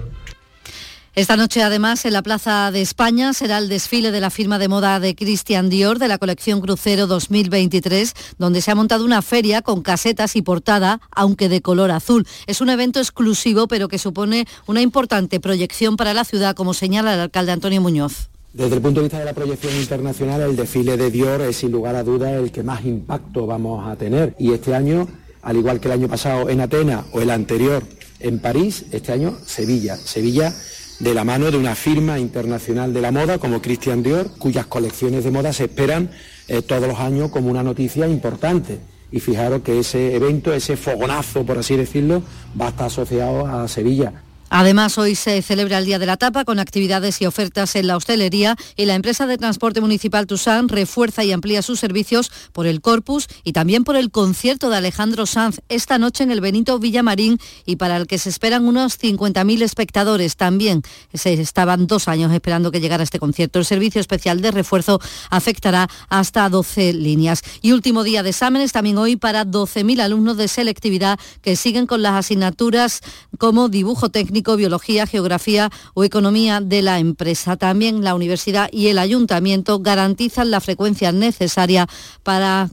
Esta 1.15 1.37
noche, 1.37 1.63
además, 1.63 2.03
en 2.03 2.11
la 2.11 2.21
Plaza 2.21 2.71
de 2.71 2.81
España 2.81 3.31
será 3.31 3.59
el 3.59 3.69
desfile 3.69 4.11
de 4.11 4.19
la 4.19 4.29
firma 4.29 4.59
de 4.59 4.67
moda 4.67 4.99
de 4.99 5.15
Christian 5.15 5.69
Dior 5.69 5.97
de 5.97 6.09
la 6.09 6.17
colección 6.17 6.59
Crucero 6.59 7.07
2023, 7.07 8.13
donde 8.37 8.59
se 8.59 8.71
ha 8.71 8.75
montado 8.75 9.05
una 9.05 9.21
feria 9.21 9.61
con 9.61 9.81
casetas 9.81 10.35
y 10.35 10.41
portada, 10.41 10.99
aunque 11.11 11.47
de 11.47 11.61
color 11.61 11.91
azul. 11.91 12.27
Es 12.47 12.59
un 12.59 12.67
evento 12.67 12.99
exclusivo, 12.99 13.69
pero 13.69 13.87
que 13.87 13.97
supone 13.97 14.45
una 14.67 14.81
importante 14.81 15.39
proyección 15.39 15.95
para 15.95 16.13
la 16.13 16.25
ciudad, 16.25 16.53
como 16.53 16.73
señala 16.73 17.13
el 17.13 17.21
alcalde 17.21 17.53
Antonio 17.53 17.79
Muñoz. 17.79 18.27
Desde 18.51 18.75
el 18.75 18.81
punto 18.81 18.99
de 18.99 19.05
vista 19.05 19.19
de 19.19 19.25
la 19.25 19.33
proyección 19.33 19.73
internacional, 19.73 20.41
el 20.41 20.57
desfile 20.57 20.97
de 20.97 21.11
Dior 21.11 21.39
es 21.43 21.55
sin 21.55 21.71
lugar 21.71 21.95
a 21.95 22.03
dudas 22.03 22.33
el 22.33 22.51
que 22.51 22.61
más 22.61 22.83
impacto 22.83 23.45
vamos 23.47 23.87
a 23.87 23.95
tener. 23.95 24.35
Y 24.37 24.51
este 24.51 24.75
año, 24.75 25.07
al 25.43 25.55
igual 25.55 25.79
que 25.79 25.87
el 25.87 25.93
año 25.93 26.09
pasado 26.09 26.49
en 26.49 26.59
Atenas 26.59 27.05
o 27.13 27.21
el 27.21 27.29
anterior 27.29 27.83
en 28.19 28.39
París, 28.39 28.85
este 28.91 29.13
año 29.13 29.37
Sevilla. 29.45 29.95
Sevilla 29.95 30.53
de 30.99 31.13
la 31.13 31.23
mano 31.23 31.51
de 31.51 31.57
una 31.57 31.75
firma 31.75 32.19
internacional 32.19 32.93
de 32.93 33.01
la 33.01 33.11
moda 33.11 33.37
como 33.37 33.61
Christian 33.61 34.01
Dior, 34.01 34.29
cuyas 34.37 34.65
colecciones 34.67 35.23
de 35.23 35.31
moda 35.31 35.51
se 35.53 35.65
esperan 35.65 36.09
eh, 36.47 36.61
todos 36.61 36.87
los 36.87 36.99
años 36.99 37.31
como 37.31 37.49
una 37.49 37.63
noticia 37.63 38.07
importante. 38.07 38.79
Y 39.11 39.19
fijaros 39.19 39.61
que 39.61 39.79
ese 39.79 40.15
evento, 40.15 40.53
ese 40.53 40.77
fogonazo, 40.77 41.45
por 41.45 41.57
así 41.57 41.75
decirlo, 41.75 42.23
va 42.59 42.67
a 42.67 42.69
estar 42.69 42.87
asociado 42.87 43.45
a 43.45 43.67
Sevilla. 43.67 44.24
Además, 44.49 44.97
hoy 44.97 45.15
se 45.15 45.41
celebra 45.41 45.79
el 45.79 45.85
Día 45.85 45.99
de 45.99 46.05
la 46.05 46.17
Tapa 46.17 46.45
con 46.45 46.59
actividades 46.59 47.19
y 47.21 47.25
ofertas 47.25 47.75
en 47.75 47.87
la 47.87 47.97
hostelería 47.97 48.55
y 48.75 48.85
la 48.85 48.93
empresa 48.93 49.25
de 49.25 49.37
transporte 49.37 49.81
municipal 49.81 50.27
Tusan 50.27 50.69
refuerza 50.69 51.23
y 51.23 51.31
amplía 51.31 51.61
sus 51.61 51.79
servicios 51.79 52.31
por 52.53 52.67
el 52.67 52.79
Corpus 52.79 53.27
y 53.43 53.53
también 53.53 53.83
por 53.83 53.95
el 53.95 54.11
concierto 54.11 54.69
de 54.69 54.77
Alejandro 54.77 55.25
Sanz 55.25 55.61
esta 55.67 55.97
noche 55.97 56.23
en 56.23 56.31
el 56.31 56.41
Benito 56.41 56.77
Villamarín 56.77 57.39
y 57.65 57.77
para 57.77 57.97
el 57.97 58.05
que 58.05 58.19
se 58.19 58.29
esperan 58.29 58.65
unos 58.65 58.99
50.000 58.99 59.63
espectadores. 59.63 60.35
También 60.35 60.83
se 61.13 61.33
estaban 61.33 61.87
dos 61.87 62.07
años 62.07 62.31
esperando 62.31 62.71
que 62.71 62.79
llegara 62.79 63.03
este 63.03 63.19
concierto. 63.19 63.59
El 63.59 63.65
servicio 63.65 63.99
especial 63.99 64.41
de 64.41 64.51
refuerzo 64.51 65.01
afectará 65.31 65.89
hasta 66.07 66.47
12 66.49 66.93
líneas. 66.93 67.41
Y 67.61 67.71
último 67.71 68.03
día 68.03 68.21
de 68.21 68.29
exámenes 68.29 68.71
también 68.71 68.97
hoy 68.99 69.15
para 69.15 69.43
12.000 69.43 70.01
alumnos 70.01 70.37
de 70.37 70.47
selectividad 70.47 71.19
que 71.41 71.55
siguen 71.55 71.87
con 71.87 72.03
las 72.03 72.13
asignaturas 72.13 73.01
como 73.37 73.69
dibujo 73.69 74.09
técnico 74.09 74.34
biología, 74.43 75.07
geografía 75.07 75.69
o 75.93 76.03
economía 76.03 76.61
de 76.61 76.81
la 76.81 76.99
empresa. 76.99 77.57
También 77.57 78.03
la 78.03 78.15
universidad 78.15 78.69
y 78.71 78.87
el 78.87 78.99
ayuntamiento 78.99 79.79
garantizan 79.79 80.51
la 80.51 80.61
frecuencia 80.61 81.11
necesaria 81.11 81.87
para 82.23 82.69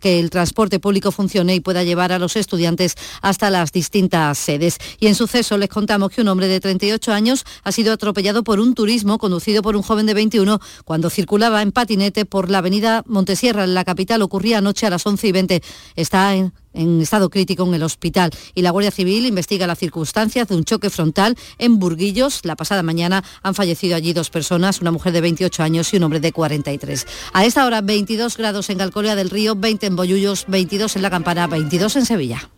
que 0.00 0.20
el 0.20 0.30
transporte 0.30 0.80
público 0.80 1.12
funcione 1.12 1.54
y 1.54 1.60
pueda 1.60 1.84
llevar 1.84 2.12
a 2.12 2.18
los 2.18 2.36
estudiantes 2.36 2.94
hasta 3.22 3.50
las 3.50 3.72
distintas 3.72 4.38
sedes. 4.38 4.78
Y 4.98 5.06
en 5.06 5.14
suceso 5.14 5.58
les 5.58 5.68
contamos 5.68 6.10
que 6.10 6.20
un 6.20 6.28
hombre 6.28 6.48
de 6.48 6.60
38 6.60 7.12
años 7.12 7.44
ha 7.64 7.72
sido 7.72 7.92
atropellado 7.92 8.44
por 8.44 8.60
un 8.60 8.74
turismo 8.74 9.18
conducido 9.18 9.62
por 9.62 9.76
un 9.76 9.82
joven 9.82 10.06
de 10.06 10.14
21 10.14 10.60
cuando 10.84 11.10
circulaba 11.10 11.62
en 11.62 11.72
patinete 11.72 12.24
por 12.24 12.50
la 12.50 12.58
avenida 12.58 13.02
Montesierra 13.06 13.64
en 13.64 13.74
la 13.74 13.84
capital. 13.84 14.22
Ocurría 14.22 14.58
anoche 14.58 14.86
a 14.86 14.90
las 14.90 15.06
11 15.06 15.28
y 15.28 15.32
20. 15.32 15.62
Está 15.96 16.34
en 16.34 16.52
en 16.72 17.00
estado 17.00 17.30
crítico 17.30 17.66
en 17.66 17.74
el 17.74 17.82
hospital 17.82 18.30
y 18.54 18.62
la 18.62 18.70
Guardia 18.70 18.90
Civil 18.90 19.26
investiga 19.26 19.66
las 19.66 19.78
circunstancias 19.78 20.48
de 20.48 20.56
un 20.56 20.64
choque 20.64 20.90
frontal 20.90 21.36
en 21.58 21.78
Burguillos. 21.78 22.44
La 22.44 22.56
pasada 22.56 22.82
mañana 22.82 23.24
han 23.42 23.54
fallecido 23.54 23.96
allí 23.96 24.12
dos 24.12 24.30
personas, 24.30 24.80
una 24.80 24.90
mujer 24.90 25.12
de 25.12 25.20
28 25.20 25.62
años 25.62 25.92
y 25.92 25.96
un 25.96 26.04
hombre 26.04 26.20
de 26.20 26.32
43. 26.32 27.06
A 27.32 27.44
esta 27.44 27.66
hora 27.66 27.80
22 27.80 28.36
grados 28.36 28.70
en 28.70 28.78
Calcolia 28.78 29.16
del 29.16 29.30
Río, 29.30 29.54
20 29.54 29.86
en 29.86 29.96
Bollullos, 29.96 30.44
22 30.48 30.96
en 30.96 31.02
La 31.02 31.10
Campana, 31.10 31.46
22 31.46 31.96
en 31.96 32.06
Sevilla. 32.06 32.50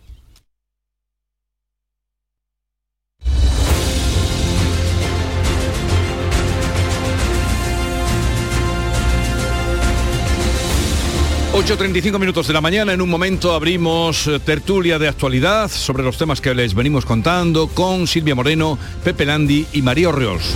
8.35 11.60 12.18
minutos 12.18 12.46
de 12.46 12.54
la 12.54 12.62
mañana, 12.62 12.94
en 12.94 13.02
un 13.02 13.10
momento 13.10 13.52
abrimos 13.52 14.26
eh, 14.26 14.40
tertulia 14.40 14.98
de 14.98 15.08
actualidad 15.08 15.70
sobre 15.70 16.02
los 16.02 16.16
temas 16.16 16.40
que 16.40 16.54
les 16.54 16.72
venimos 16.72 17.04
contando 17.04 17.68
con 17.68 18.06
Silvia 18.06 18.34
Moreno, 18.34 18.78
Pepe 19.04 19.26
Landi 19.26 19.66
y 19.74 19.82
María 19.82 20.08
Orriols. 20.08 20.54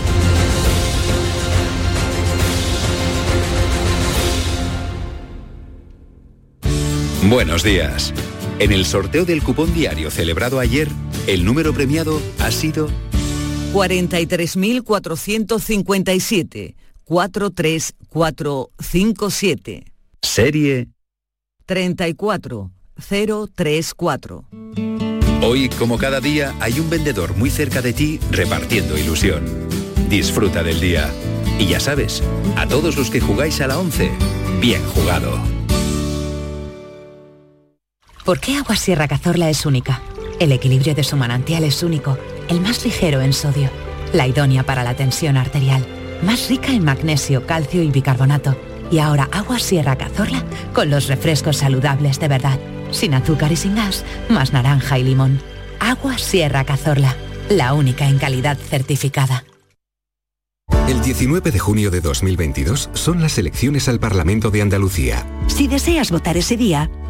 Buenos 7.28 7.62
días. 7.62 8.14
En 8.58 8.72
el 8.72 8.86
sorteo 8.86 9.26
del 9.26 9.42
cupón 9.42 9.74
diario 9.74 10.10
celebrado 10.10 10.58
ayer, 10.58 10.88
el 11.26 11.44
número 11.44 11.74
premiado 11.74 12.18
ha 12.38 12.50
sido 12.50 12.88
43.457 13.74 16.74
43457. 17.04 19.93
Serie 20.24 20.88
34034. 21.66 24.44
Hoy, 25.42 25.68
como 25.78 25.98
cada 25.98 26.20
día, 26.20 26.54
hay 26.60 26.80
un 26.80 26.88
vendedor 26.88 27.36
muy 27.36 27.50
cerca 27.50 27.82
de 27.82 27.92
ti 27.92 28.18
repartiendo 28.30 28.96
ilusión. 28.96 29.44
Disfruta 30.08 30.62
del 30.62 30.80
día. 30.80 31.10
Y 31.58 31.66
ya 31.66 31.78
sabes, 31.78 32.22
a 32.56 32.66
todos 32.66 32.96
los 32.96 33.10
que 33.10 33.20
jugáis 33.20 33.60
a 33.60 33.66
la 33.66 33.78
11, 33.78 34.10
bien 34.60 34.82
jugado. 34.86 35.38
¿Por 38.24 38.40
qué 38.40 38.56
Agua 38.56 38.76
Sierra 38.76 39.06
Cazorla 39.06 39.50
es 39.50 39.66
única? 39.66 40.00
El 40.40 40.52
equilibrio 40.52 40.94
de 40.94 41.04
su 41.04 41.16
manantial 41.16 41.64
es 41.64 41.82
único, 41.82 42.16
el 42.48 42.62
más 42.62 42.82
ligero 42.84 43.20
en 43.20 43.34
sodio, 43.34 43.68
la 44.14 44.26
idónea 44.26 44.64
para 44.64 44.84
la 44.84 44.96
tensión 44.96 45.36
arterial, 45.36 45.84
más 46.22 46.48
rica 46.48 46.72
en 46.72 46.82
magnesio, 46.82 47.46
calcio 47.46 47.82
y 47.82 47.90
bicarbonato 47.90 48.56
y 48.94 49.00
ahora 49.00 49.28
agua 49.32 49.58
Sierra 49.58 49.96
Cazorla 49.96 50.44
con 50.72 50.88
los 50.88 51.08
refrescos 51.08 51.56
saludables 51.56 52.20
de 52.20 52.28
verdad. 52.28 52.60
Sin 52.92 53.12
azúcar 53.14 53.50
y 53.50 53.56
sin 53.56 53.74
gas, 53.74 54.04
más 54.28 54.52
naranja 54.52 55.00
y 55.00 55.02
limón. 55.02 55.40
Agua 55.80 56.16
Sierra 56.16 56.62
Cazorla, 56.62 57.16
la 57.48 57.74
única 57.74 58.08
en 58.08 58.18
calidad 58.18 58.56
certificada. 58.56 59.44
El 60.86 61.02
19 61.02 61.50
de 61.50 61.58
junio 61.58 61.90
de 61.90 62.00
2022 62.00 62.90
son 62.92 63.20
las 63.20 63.36
elecciones 63.36 63.88
al 63.88 63.98
Parlamento 63.98 64.52
de 64.52 64.62
Andalucía. 64.62 65.26
Si 65.48 65.66
deseas 65.66 66.12
votar 66.12 66.36
ese 66.36 66.56
día, 66.56 66.88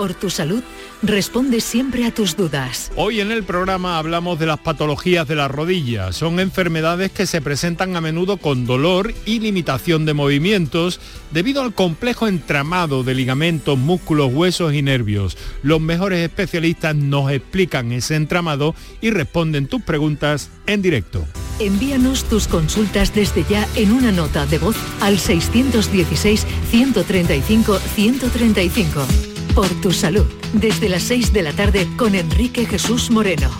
por 0.00 0.14
tu 0.14 0.30
salud, 0.30 0.62
responde 1.02 1.60
siempre 1.60 2.06
a 2.06 2.10
tus 2.10 2.34
dudas. 2.34 2.90
Hoy 2.96 3.20
en 3.20 3.30
el 3.30 3.44
programa 3.44 3.98
hablamos 3.98 4.38
de 4.38 4.46
las 4.46 4.58
patologías 4.58 5.28
de 5.28 5.34
las 5.36 5.50
rodillas. 5.50 6.16
Son 6.16 6.40
enfermedades 6.40 7.12
que 7.12 7.26
se 7.26 7.42
presentan 7.42 7.94
a 7.96 8.00
menudo 8.00 8.38
con 8.38 8.64
dolor 8.64 9.12
y 9.26 9.40
limitación 9.40 10.06
de 10.06 10.14
movimientos 10.14 11.00
debido 11.32 11.60
al 11.60 11.74
complejo 11.74 12.28
entramado 12.28 13.02
de 13.04 13.14
ligamentos, 13.14 13.76
músculos, 13.76 14.32
huesos 14.32 14.72
y 14.72 14.80
nervios. 14.80 15.36
Los 15.62 15.82
mejores 15.82 16.20
especialistas 16.20 16.96
nos 16.96 17.30
explican 17.30 17.92
ese 17.92 18.16
entramado 18.16 18.74
y 19.02 19.10
responden 19.10 19.66
tus 19.66 19.82
preguntas 19.82 20.48
en 20.66 20.80
directo. 20.80 21.26
Envíanos 21.58 22.24
tus 22.24 22.48
consultas 22.48 23.14
desde 23.14 23.44
ya 23.50 23.68
en 23.76 23.92
una 23.92 24.12
nota 24.12 24.46
de 24.46 24.56
voz 24.56 24.76
al 25.02 25.18
616 25.18 26.46
135 26.70 27.78
135 27.78 29.29
por 29.54 29.68
tu 29.80 29.92
salud. 29.92 30.26
Desde 30.52 30.88
las 30.88 31.02
6 31.04 31.32
de 31.32 31.42
la 31.42 31.52
tarde 31.52 31.88
con 31.96 32.14
Enrique 32.14 32.66
Jesús 32.66 33.10
Moreno. 33.10 33.50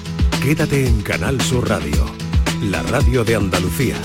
Quédate 0.42 0.86
en 0.86 1.02
Canal 1.02 1.40
Sur 1.40 1.68
Radio, 1.68 2.06
la 2.62 2.82
radio 2.82 3.24
de 3.24 3.36
Andalucía. 3.36 3.96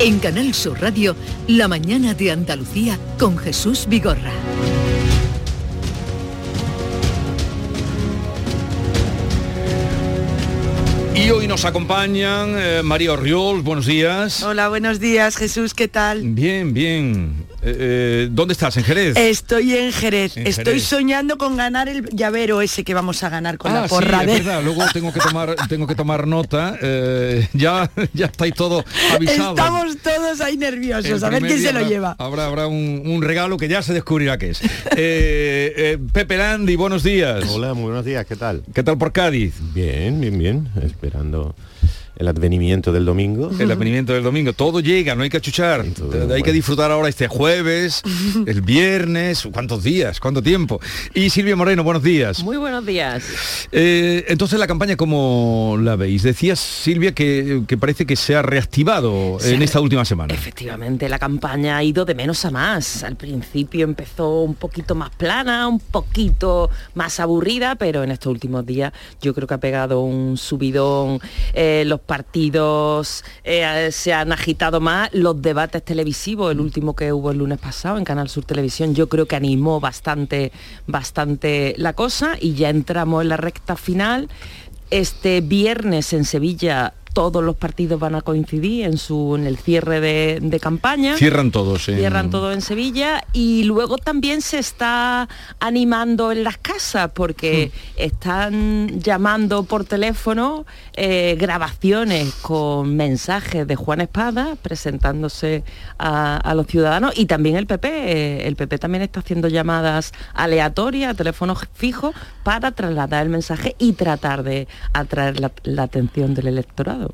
En 0.00 0.18
Canal 0.18 0.54
Sur 0.54 0.80
Radio, 0.80 1.16
la 1.48 1.68
mañana 1.68 2.14
de 2.14 2.30
Andalucía 2.30 2.98
con 3.18 3.36
Jesús 3.38 3.86
Vigorra. 3.88 4.32
Y 11.26 11.30
hoy 11.30 11.48
nos 11.48 11.64
acompañan 11.64 12.54
eh, 12.56 12.82
María 12.84 13.10
Orriol, 13.10 13.60
buenos 13.62 13.86
días. 13.86 14.44
Hola, 14.44 14.68
buenos 14.68 15.00
días, 15.00 15.36
Jesús, 15.36 15.74
¿qué 15.74 15.88
tal? 15.88 16.22
Bien, 16.22 16.72
bien. 16.72 17.45
Eh, 17.62 17.76
eh, 17.78 18.28
¿Dónde 18.30 18.52
estás? 18.52 18.76
¿En 18.76 18.84
Jerez? 18.84 19.16
Estoy 19.16 19.74
en 19.74 19.92
Jerez. 19.92 20.36
En 20.36 20.46
Estoy 20.46 20.64
Jerez. 20.74 20.82
soñando 20.84 21.38
con 21.38 21.56
ganar 21.56 21.88
el 21.88 22.04
llavero 22.10 22.60
ese 22.60 22.84
que 22.84 22.94
vamos 22.94 23.22
a 23.24 23.28
ganar 23.28 23.58
con 23.58 23.72
Ah, 23.72 23.82
la 23.82 23.88
sí, 23.88 23.94
porra 23.94 24.20
es 24.20 24.26
de... 24.26 24.32
verdad. 24.34 24.62
Luego 24.62 24.84
tengo 24.92 25.12
que 25.12 25.20
tomar, 25.20 25.56
tengo 25.68 25.86
que 25.86 25.94
tomar 25.94 26.26
nota. 26.26 26.76
Eh, 26.82 27.48
ya, 27.54 27.90
ya 28.12 28.26
estáis 28.26 28.54
todos 28.54 28.84
avisados. 29.12 29.58
Estamos 29.58 29.96
todos 30.02 30.40
ahí 30.42 30.56
nerviosos, 30.56 31.22
El 31.22 31.24
a 31.24 31.30
ver 31.30 31.42
quién 31.42 31.58
se 31.60 31.72
lo 31.72 31.80
habrá- 31.80 31.88
lleva. 31.88 32.16
Habrá, 32.18 32.46
habrá 32.46 32.66
un, 32.66 33.02
un 33.06 33.22
regalo 33.22 33.56
que 33.56 33.68
ya 33.68 33.82
se 33.82 33.92
descubrirá 33.94 34.38
qué 34.38 34.50
es. 34.50 34.60
Eh, 34.62 34.68
eh, 34.96 35.98
Pepe 36.12 36.36
Landi, 36.36 36.76
buenos 36.76 37.02
días. 37.02 37.44
Hola, 37.48 37.74
muy 37.74 37.84
buenos 37.84 38.04
días, 38.04 38.26
¿qué 38.26 38.36
tal? 38.36 38.62
¿Qué 38.74 38.82
tal 38.82 38.98
por 38.98 39.12
Cádiz? 39.12 39.54
Bien, 39.74 40.20
bien, 40.20 40.38
bien, 40.38 40.68
esperando 40.82 41.54
el 42.16 42.28
advenimiento 42.28 42.92
del 42.92 43.04
domingo. 43.04 43.50
El 43.58 43.70
advenimiento 43.70 44.12
del 44.14 44.22
domingo. 44.22 44.52
Todo 44.52 44.80
llega, 44.80 45.14
no 45.14 45.22
hay 45.22 45.28
que 45.28 45.36
achuchar. 45.36 45.84
hay 46.32 46.42
que 46.42 46.52
disfrutar 46.52 46.90
ahora 46.90 47.08
este 47.08 47.28
jueves, 47.28 48.02
el 48.46 48.62
viernes. 48.62 49.46
¿Cuántos 49.52 49.84
días? 49.84 50.18
¿Cuánto 50.18 50.42
tiempo? 50.42 50.80
Y 51.14 51.30
Silvia 51.30 51.56
Moreno, 51.56 51.84
buenos 51.84 52.02
días. 52.02 52.42
Muy 52.42 52.56
buenos 52.56 52.86
días. 52.86 53.68
Eh, 53.70 54.24
entonces 54.28 54.58
la 54.58 54.66
campaña, 54.66 54.96
¿cómo 54.96 55.76
la 55.80 55.96
veis? 55.96 56.22
Decías, 56.22 56.58
Silvia, 56.58 57.12
que, 57.12 57.62
que 57.66 57.76
parece 57.76 58.06
que 58.06 58.16
se 58.16 58.34
ha 58.34 58.42
reactivado 58.42 59.38
Se 59.38 59.54
en 59.54 59.60
ha 59.60 59.64
esta 59.64 59.80
última 59.80 60.04
semana. 60.04 60.32
Efectivamente, 60.32 61.08
la 61.08 61.18
campaña 61.18 61.76
ha 61.76 61.84
ido 61.84 62.04
de 62.04 62.14
menos 62.14 62.44
a 62.46 62.50
más. 62.50 63.04
Al 63.04 63.16
principio 63.16 63.84
empezó 63.84 64.42
un 64.42 64.54
poquito 64.54 64.94
más 64.94 65.10
plana, 65.10 65.68
un 65.68 65.80
poquito 65.80 66.70
más 66.94 67.20
aburrida, 67.20 67.74
pero 67.74 68.02
en 68.02 68.10
estos 68.10 68.32
últimos 68.32 68.64
días 68.64 68.92
yo 69.20 69.34
creo 69.34 69.46
que 69.46 69.54
ha 69.54 69.60
pegado 69.60 70.00
un 70.00 70.38
subidón. 70.38 71.20
Eh, 71.52 71.84
los 71.86 72.00
partidos 72.06 73.24
eh, 73.44 73.90
se 73.92 74.14
han 74.14 74.32
agitado 74.32 74.80
más, 74.80 75.10
los 75.12 75.40
debates 75.42 75.84
televisivos, 75.84 76.52
el 76.52 76.60
último 76.60 76.96
que 76.96 77.12
hubo 77.12 77.30
el 77.30 77.38
lunes 77.38 77.58
pasado 77.58 77.98
en 77.98 78.04
Canal 78.04 78.28
Sur 78.28 78.44
Televisión, 78.44 78.94
yo 78.94 79.08
creo 79.08 79.26
que 79.26 79.36
animó 79.36 79.80
bastante, 79.80 80.52
bastante 80.86 81.74
la 81.76 81.92
cosa 81.92 82.36
y 82.40 82.54
ya 82.54 82.70
entramos 82.70 83.22
en 83.22 83.28
la 83.28 83.36
recta 83.36 83.76
final. 83.76 84.28
Este 84.90 85.40
viernes 85.40 86.12
en 86.12 86.24
Sevilla 86.24 86.94
todos 87.16 87.42
los 87.42 87.56
partidos 87.56 87.98
van 87.98 88.14
a 88.14 88.20
coincidir 88.20 88.84
en, 88.84 88.98
su, 88.98 89.36
en 89.36 89.46
el 89.46 89.56
cierre 89.56 90.00
de, 90.02 90.38
de 90.42 90.60
campaña. 90.60 91.16
Cierran 91.16 91.50
todos. 91.50 91.88
en- 91.88 91.96
Cierran 91.96 92.28
todo 92.28 92.52
en 92.52 92.60
Sevilla 92.60 93.24
y 93.32 93.64
luego 93.64 93.96
también 93.96 94.42
se 94.42 94.58
está 94.58 95.26
animando 95.58 96.30
en 96.30 96.44
las 96.44 96.58
casas 96.58 97.12
porque 97.14 97.72
están 97.96 99.00
llamando 99.00 99.62
por 99.62 99.84
teléfono 99.86 100.66
eh, 100.92 101.36
grabaciones 101.40 102.34
con 102.42 102.94
mensajes 102.96 103.66
de 103.66 103.76
Juan 103.76 104.02
Espada 104.02 104.56
presentándose 104.60 105.64
a, 105.98 106.36
a 106.36 106.54
los 106.54 106.66
ciudadanos 106.66 107.12
y 107.18 107.24
también 107.24 107.56
el 107.56 107.66
PP. 107.66 107.88
eh, 107.88 108.46
el 108.46 108.56
PP 108.56 108.76
también 108.78 109.02
está 109.02 109.20
haciendo 109.20 109.48
llamadas 109.48 110.12
aleatorias 110.34 111.12
a 111.12 111.14
teléfonos 111.14 111.60
fijos 111.72 112.14
para 112.42 112.72
trasladar 112.72 113.22
el 113.22 113.30
mensaje 113.30 113.74
y 113.78 113.94
tratar 113.94 114.42
de 114.42 114.68
atraer 114.92 115.40
la, 115.40 115.50
la 115.64 115.84
atención 115.84 116.34
del 116.34 116.48
electorado. 116.48 117.05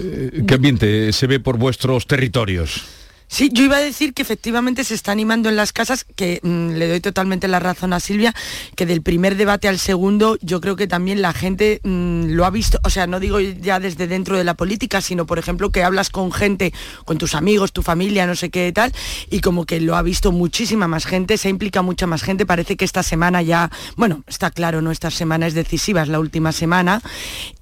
Eh, 0.00 0.42
¿Qué 0.46 0.54
ambiente 0.54 1.12
se 1.12 1.26
ve 1.26 1.38
por 1.40 1.56
vuestros 1.56 2.06
territorios? 2.06 2.82
Sí, 3.26 3.50
yo 3.52 3.64
iba 3.64 3.78
a 3.78 3.80
decir 3.80 4.14
que 4.14 4.22
efectivamente 4.22 4.84
se 4.84 4.94
está 4.94 5.10
animando 5.12 5.48
en 5.48 5.56
las 5.56 5.72
casas, 5.72 6.04
que 6.04 6.40
mm, 6.42 6.72
le 6.72 6.88
doy 6.88 7.00
totalmente 7.00 7.48
la 7.48 7.58
razón 7.58 7.92
a 7.92 8.00
Silvia, 8.00 8.34
que 8.76 8.86
del 8.86 9.02
primer 9.02 9.36
debate 9.36 9.66
al 9.66 9.78
segundo 9.78 10.38
yo 10.40 10.60
creo 10.60 10.76
que 10.76 10.86
también 10.86 11.22
la 11.22 11.32
gente 11.32 11.80
mm, 11.82 12.26
lo 12.26 12.44
ha 12.44 12.50
visto, 12.50 12.78
o 12.84 12.90
sea, 12.90 13.06
no 13.06 13.20
digo 13.20 13.40
ya 13.40 13.80
desde 13.80 14.06
dentro 14.06 14.36
de 14.36 14.44
la 14.44 14.54
política, 14.54 15.00
sino 15.00 15.26
por 15.26 15.38
ejemplo 15.38 15.70
que 15.70 15.82
hablas 15.82 16.10
con 16.10 16.32
gente, 16.32 16.72
con 17.04 17.18
tus 17.18 17.34
amigos, 17.34 17.72
tu 17.72 17.82
familia, 17.82 18.26
no 18.26 18.36
sé 18.36 18.50
qué 18.50 18.70
tal, 18.72 18.92
y 19.30 19.40
como 19.40 19.64
que 19.64 19.80
lo 19.80 19.96
ha 19.96 20.02
visto 20.02 20.30
muchísima 20.30 20.86
más 20.86 21.06
gente, 21.06 21.38
se 21.38 21.48
implica 21.48 21.82
mucha 21.82 22.06
más 22.06 22.22
gente, 22.22 22.46
parece 22.46 22.76
que 22.76 22.84
esta 22.84 23.02
semana 23.02 23.42
ya, 23.42 23.70
bueno, 23.96 24.22
está 24.26 24.50
claro, 24.50 24.82
no, 24.82 24.90
esta 24.90 25.10
semana 25.10 25.46
es 25.46 25.54
decisiva, 25.54 26.02
es 26.02 26.08
la 26.08 26.20
última 26.20 26.52
semana, 26.52 27.02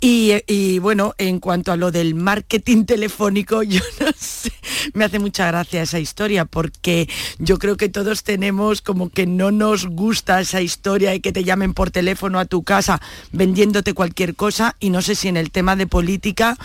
y, 0.01 0.33
y, 0.47 0.81
bueno, 0.81 1.15
en 1.19 1.39
cuanto 1.39 1.73
a 1.73 1.77
lo 1.77 1.91
del 1.93 2.15
marketing 2.15 2.85
telefónico, 2.87 3.63
yo 3.63 3.81
no 4.01 4.09
sé, 4.19 4.53
me 4.93 5.05
hace 5.05 5.19
mucha 5.19 5.52
gracia 5.53 5.83
esa 5.83 6.01
historia 6.01 6.45
porque 6.47 7.09
yo 7.39 7.59
creo 7.59 7.77
que 7.77 7.89
todos 7.91 8.23
tenemos 8.25 8.81
como 8.83 9.11
que 9.11 9.27
no 9.27 9.51
nos 9.53 9.87
gusta 9.87 10.41
esa 10.41 10.61
historia 10.63 11.15
y 11.15 11.21
que 11.21 11.33
te 11.33 11.45
llamen 11.45 11.75
por 11.75 11.91
teléfono 11.91 12.39
a 12.39 12.47
tu 12.47 12.63
casa 12.63 13.01
vendiéndote 13.33 13.93
cualquier 13.95 14.35
cosa 14.35 14.75
y 14.81 14.89
no 14.91 15.03
sé 15.03 15.15
si 15.15 15.29
en 15.29 15.37
el 15.37 15.51
tema 15.51 15.77
de 15.77 15.87
política 15.87 16.57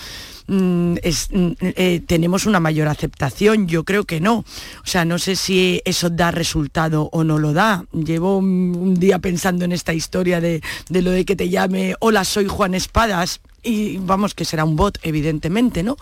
mm, 0.47 0.95
es- 1.03 1.27
mm, 1.31 1.51
eh, 1.59 2.01
tenemos 2.07 2.45
una 2.45 2.61
mayor 2.61 2.88
aceptación, 2.88 3.67
yo 3.67 3.83
creo 3.83 4.05
que 4.05 4.21
no. 4.21 4.38
O 4.38 4.85
sea, 4.85 5.03
no 5.03 5.19
sé 5.19 5.35
si 5.35 5.81
eso 5.83 6.09
da 6.09 6.31
resultado 6.31 7.09
o 7.11 7.23
no 7.25 7.38
lo 7.38 7.51
da. 7.51 7.83
Llevo 7.91 8.38
un, 8.38 8.73
un 8.79 8.93
día 8.97 9.19
pensando 9.19 9.65
en 9.65 9.73
esta 9.73 9.93
historia 9.93 10.39
de, 10.39 10.61
de 10.89 11.01
lo 11.01 11.11
de 11.11 11.25
que 11.25 11.35
te 11.35 11.49
llame, 11.49 11.95
hola, 11.99 12.23
soy 12.23 12.47
Juan 12.47 12.73
Espadas. 12.75 13.41
Y 13.68 13.97
vamos, 13.97 14.34
que 14.34 14.45
será 14.45 14.63
un 14.63 14.76
bot, 14.76 14.97
evidentemente, 15.03 15.84
¿no? 15.84 15.97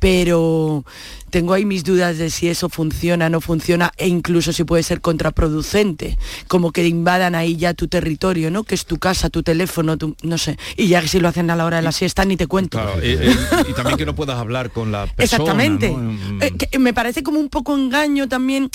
Pero 0.00 0.84
tengo 1.30 1.52
ahí 1.52 1.64
mis 1.64 1.84
dudas 1.84 2.18
de 2.18 2.30
si 2.30 2.48
eso 2.48 2.68
funciona, 2.68 3.28
no 3.28 3.40
funciona, 3.40 3.92
e 3.96 4.08
incluso 4.08 4.52
si 4.52 4.64
puede 4.64 4.82
ser 4.82 5.00
contraproducente, 5.00 6.18
como 6.48 6.72
que 6.72 6.86
invadan 6.86 7.34
ahí 7.34 7.56
ya 7.56 7.74
tu 7.74 7.88
territorio, 7.88 8.50
¿no? 8.50 8.64
Que 8.64 8.74
es 8.74 8.86
tu 8.86 8.98
casa, 8.98 9.30
tu 9.30 9.42
teléfono, 9.42 9.96
tu, 9.96 10.16
no 10.22 10.38
sé. 10.38 10.58
Y 10.76 10.88
ya 10.88 11.00
que 11.02 11.08
si 11.08 11.20
lo 11.20 11.28
hacen 11.28 11.50
a 11.50 11.56
la 11.56 11.66
hora 11.66 11.76
de 11.76 11.82
la 11.82 11.92
siesta, 11.92 12.24
ni 12.24 12.36
te 12.36 12.46
cuento. 12.46 12.78
Claro, 12.78 13.00
eh, 13.02 13.18
eh, 13.20 13.36
y 13.68 13.72
también 13.74 13.96
que 13.96 14.06
no 14.06 14.14
puedas 14.14 14.38
hablar 14.38 14.70
con 14.70 14.90
la 14.92 15.06
persona. 15.06 15.42
Exactamente. 15.42 15.90
¿no? 15.90 15.98
Mm. 15.98 16.42
Eh, 16.42 16.52
que 16.56 16.78
me 16.78 16.94
parece 16.94 17.22
como 17.22 17.38
un 17.38 17.48
poco 17.48 17.76
engaño 17.76 18.28
también 18.28 18.70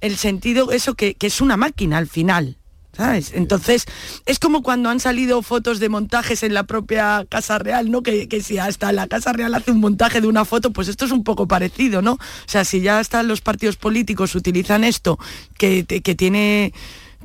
el 0.00 0.16
sentido, 0.16 0.72
eso 0.72 0.94
que, 0.94 1.14
que 1.14 1.26
es 1.26 1.40
una 1.40 1.56
máquina 1.56 1.98
al 1.98 2.06
final. 2.06 2.56
¿Sabes? 3.00 3.32
Entonces, 3.32 3.86
es 4.26 4.38
como 4.38 4.62
cuando 4.62 4.90
han 4.90 5.00
salido 5.00 5.40
fotos 5.40 5.80
de 5.80 5.88
montajes 5.88 6.42
en 6.42 6.52
la 6.52 6.64
propia 6.64 7.24
Casa 7.30 7.58
Real, 7.58 7.90
¿no? 7.90 8.02
Que, 8.02 8.28
que 8.28 8.42
si 8.42 8.58
hasta 8.58 8.92
la 8.92 9.06
Casa 9.06 9.32
Real 9.32 9.54
hace 9.54 9.70
un 9.70 9.80
montaje 9.80 10.20
de 10.20 10.26
una 10.26 10.44
foto, 10.44 10.70
pues 10.70 10.86
esto 10.86 11.06
es 11.06 11.10
un 11.10 11.24
poco 11.24 11.48
parecido, 11.48 12.02
¿no? 12.02 12.12
O 12.12 12.18
sea, 12.44 12.66
si 12.66 12.82
ya 12.82 12.98
hasta 12.98 13.22
los 13.22 13.40
partidos 13.40 13.76
políticos 13.76 14.34
utilizan 14.34 14.84
esto, 14.84 15.18
que 15.56 15.82
tiene 16.14 16.74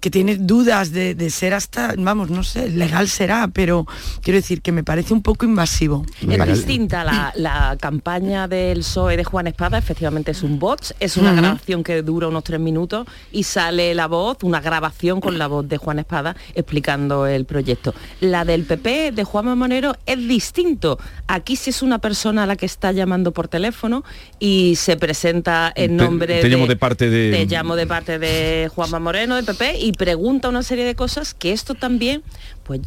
que 0.06 0.12
tiene 0.12 0.36
dudas 0.36 0.92
de, 0.92 1.16
de 1.16 1.32
ser 1.32 1.56
hasta, 1.56 1.96
vamos, 1.98 2.30
no 2.30 2.44
sé, 2.44 2.70
legal 2.70 3.08
será, 3.10 3.48
pero 3.52 3.88
quiero 4.22 4.38
decir 4.38 4.62
que 4.62 4.72
me 4.72 4.84
parece 4.84 5.16
un 5.16 5.24
poco 5.24 5.46
invasivo. 5.48 6.06
Es 6.30 6.48
distinta 6.48 7.04
la, 7.04 7.34
la 7.36 7.76
campaña 7.82 8.48
del 8.48 8.82
PSOE 8.82 9.18
de 9.18 9.24
Juan 9.24 9.48
Espada, 9.48 9.80
efectivamente 9.80 10.30
es 10.30 10.44
un 10.44 10.60
bot, 10.60 10.96
es 11.00 11.18
una 11.18 11.34
grabación 11.34 11.84
que 11.84 12.04
dura 12.04 12.28
unos 12.28 12.44
tres 12.44 12.60
minutos 12.60 13.08
y 13.32 13.42
sale 13.42 13.96
la 13.96 14.06
voz, 14.06 14.38
una 14.44 14.62
grabación 14.62 15.22
con 15.22 15.40
la 15.40 15.48
voz 15.48 15.68
de 15.68 15.78
Juan 15.78 15.98
Espada 15.98 16.36
explicando 16.54 17.26
el 17.26 17.46
proyecto. 17.46 17.96
La 18.22 18.46
del 18.46 18.66
PP 18.66 19.12
de 19.12 19.24
Juan 19.24 19.58
Monero 19.58 19.96
es 20.06 20.20
distinto. 20.28 21.00
Aquí 21.26 21.56
sí 21.56 21.72
es 21.72 21.82
una 21.82 21.98
persona 21.98 22.44
a 22.44 22.46
la 22.46 22.56
que 22.58 22.68
está 22.68 22.92
llamando 22.92 23.32
por 23.32 23.48
teléfono 23.48 24.04
y 24.38 24.76
se 24.76 24.98
presenta 24.98 25.74
en 25.76 25.98
Te- 25.98 26.04
nombre 26.04 26.42
te 26.42 26.48
llamo 26.50 26.68
de 26.68 26.76
parte 26.76 27.10
de- 27.10 27.32
Te 27.32 27.46
llamo 27.48 27.76
de 27.76 27.88
parte 27.88 28.20
de 28.20 28.70
Juanma 28.72 29.00
Moreno, 29.00 29.36
del 29.36 29.46
PP, 29.46 29.80
y 29.80 29.95
pregunta 29.98 30.50
una 30.50 30.64
serie 30.64 30.86
de 30.86 30.96
cosas 30.96 31.34
que 31.34 31.52
esto 31.52 31.76
también 31.76 32.24
pues 32.64 32.82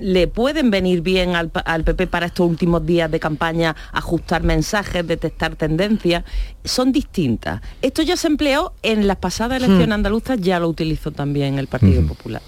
le 0.00 0.26
pueden 0.26 0.70
venir 0.70 1.02
bien 1.02 1.36
al, 1.36 1.50
PP 1.84 2.06
para 2.08 2.26
estos 2.26 2.48
últimos 2.48 2.84
días 2.84 3.10
de 3.10 3.20
campaña, 3.20 3.76
ajustar 3.92 4.42
mensajes, 4.42 5.06
detectar 5.06 5.54
tendencias, 5.56 6.24
son 6.64 6.90
distintas. 6.90 7.60
Esto 7.80 8.02
ya 8.02 8.16
se 8.16 8.26
empleó 8.26 8.72
en 8.82 9.06
las 9.06 9.18
pasadas 9.18 9.58
elecciones 9.58 9.86
Hmm. 9.88 9.92
andaluzas, 9.92 10.40
ya 10.40 10.58
lo 10.58 10.68
utilizó 10.68 11.12
también 11.12 11.58
el 11.58 11.68
Partido 11.68 12.02
Popular. 12.06 12.42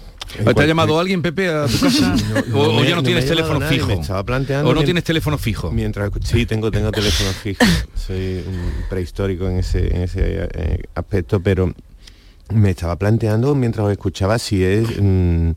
¿Te 0.55 0.61
ha 0.63 0.65
llamado 0.65 0.99
alguien, 0.99 1.21
Pepe, 1.21 1.47
a 1.49 1.67
tu 1.67 1.79
casa? 1.81 2.15
No, 2.47 2.59
o, 2.59 2.69
o 2.77 2.81
me- 2.81 2.89
ya 2.89 2.95
no 2.95 3.03
tienes 3.03 3.25
teléfono 3.27 3.59
nadie, 3.59 3.77
fijo? 3.79 3.91
estaba 3.91 4.23
planteando 4.23 4.69
¿O 4.69 4.73
no 4.73 4.83
tienes 4.83 5.03
teléfono 5.03 5.37
fijo? 5.37 5.69
Mientras 5.71 6.11
sí 6.23 6.45
tengo 6.45 6.71
tengo 6.71 6.91
teléfono 6.91 7.29
fijo. 7.31 7.63
Soy 7.95 8.43
un 8.47 8.71
prehistórico 8.89 9.47
en 9.47 9.59
ese 9.59 9.87
en 9.95 10.01
ese 10.01 10.21
eh, 10.53 10.83
aspecto, 10.95 11.39
pero 11.39 11.71
me 12.53 12.71
estaba 12.71 12.97
planteando 12.97 13.55
mientras 13.55 13.85
os 13.85 13.91
escuchaba 13.91 14.39
si 14.39 14.63
es 14.63 14.87
mm, 15.01 15.51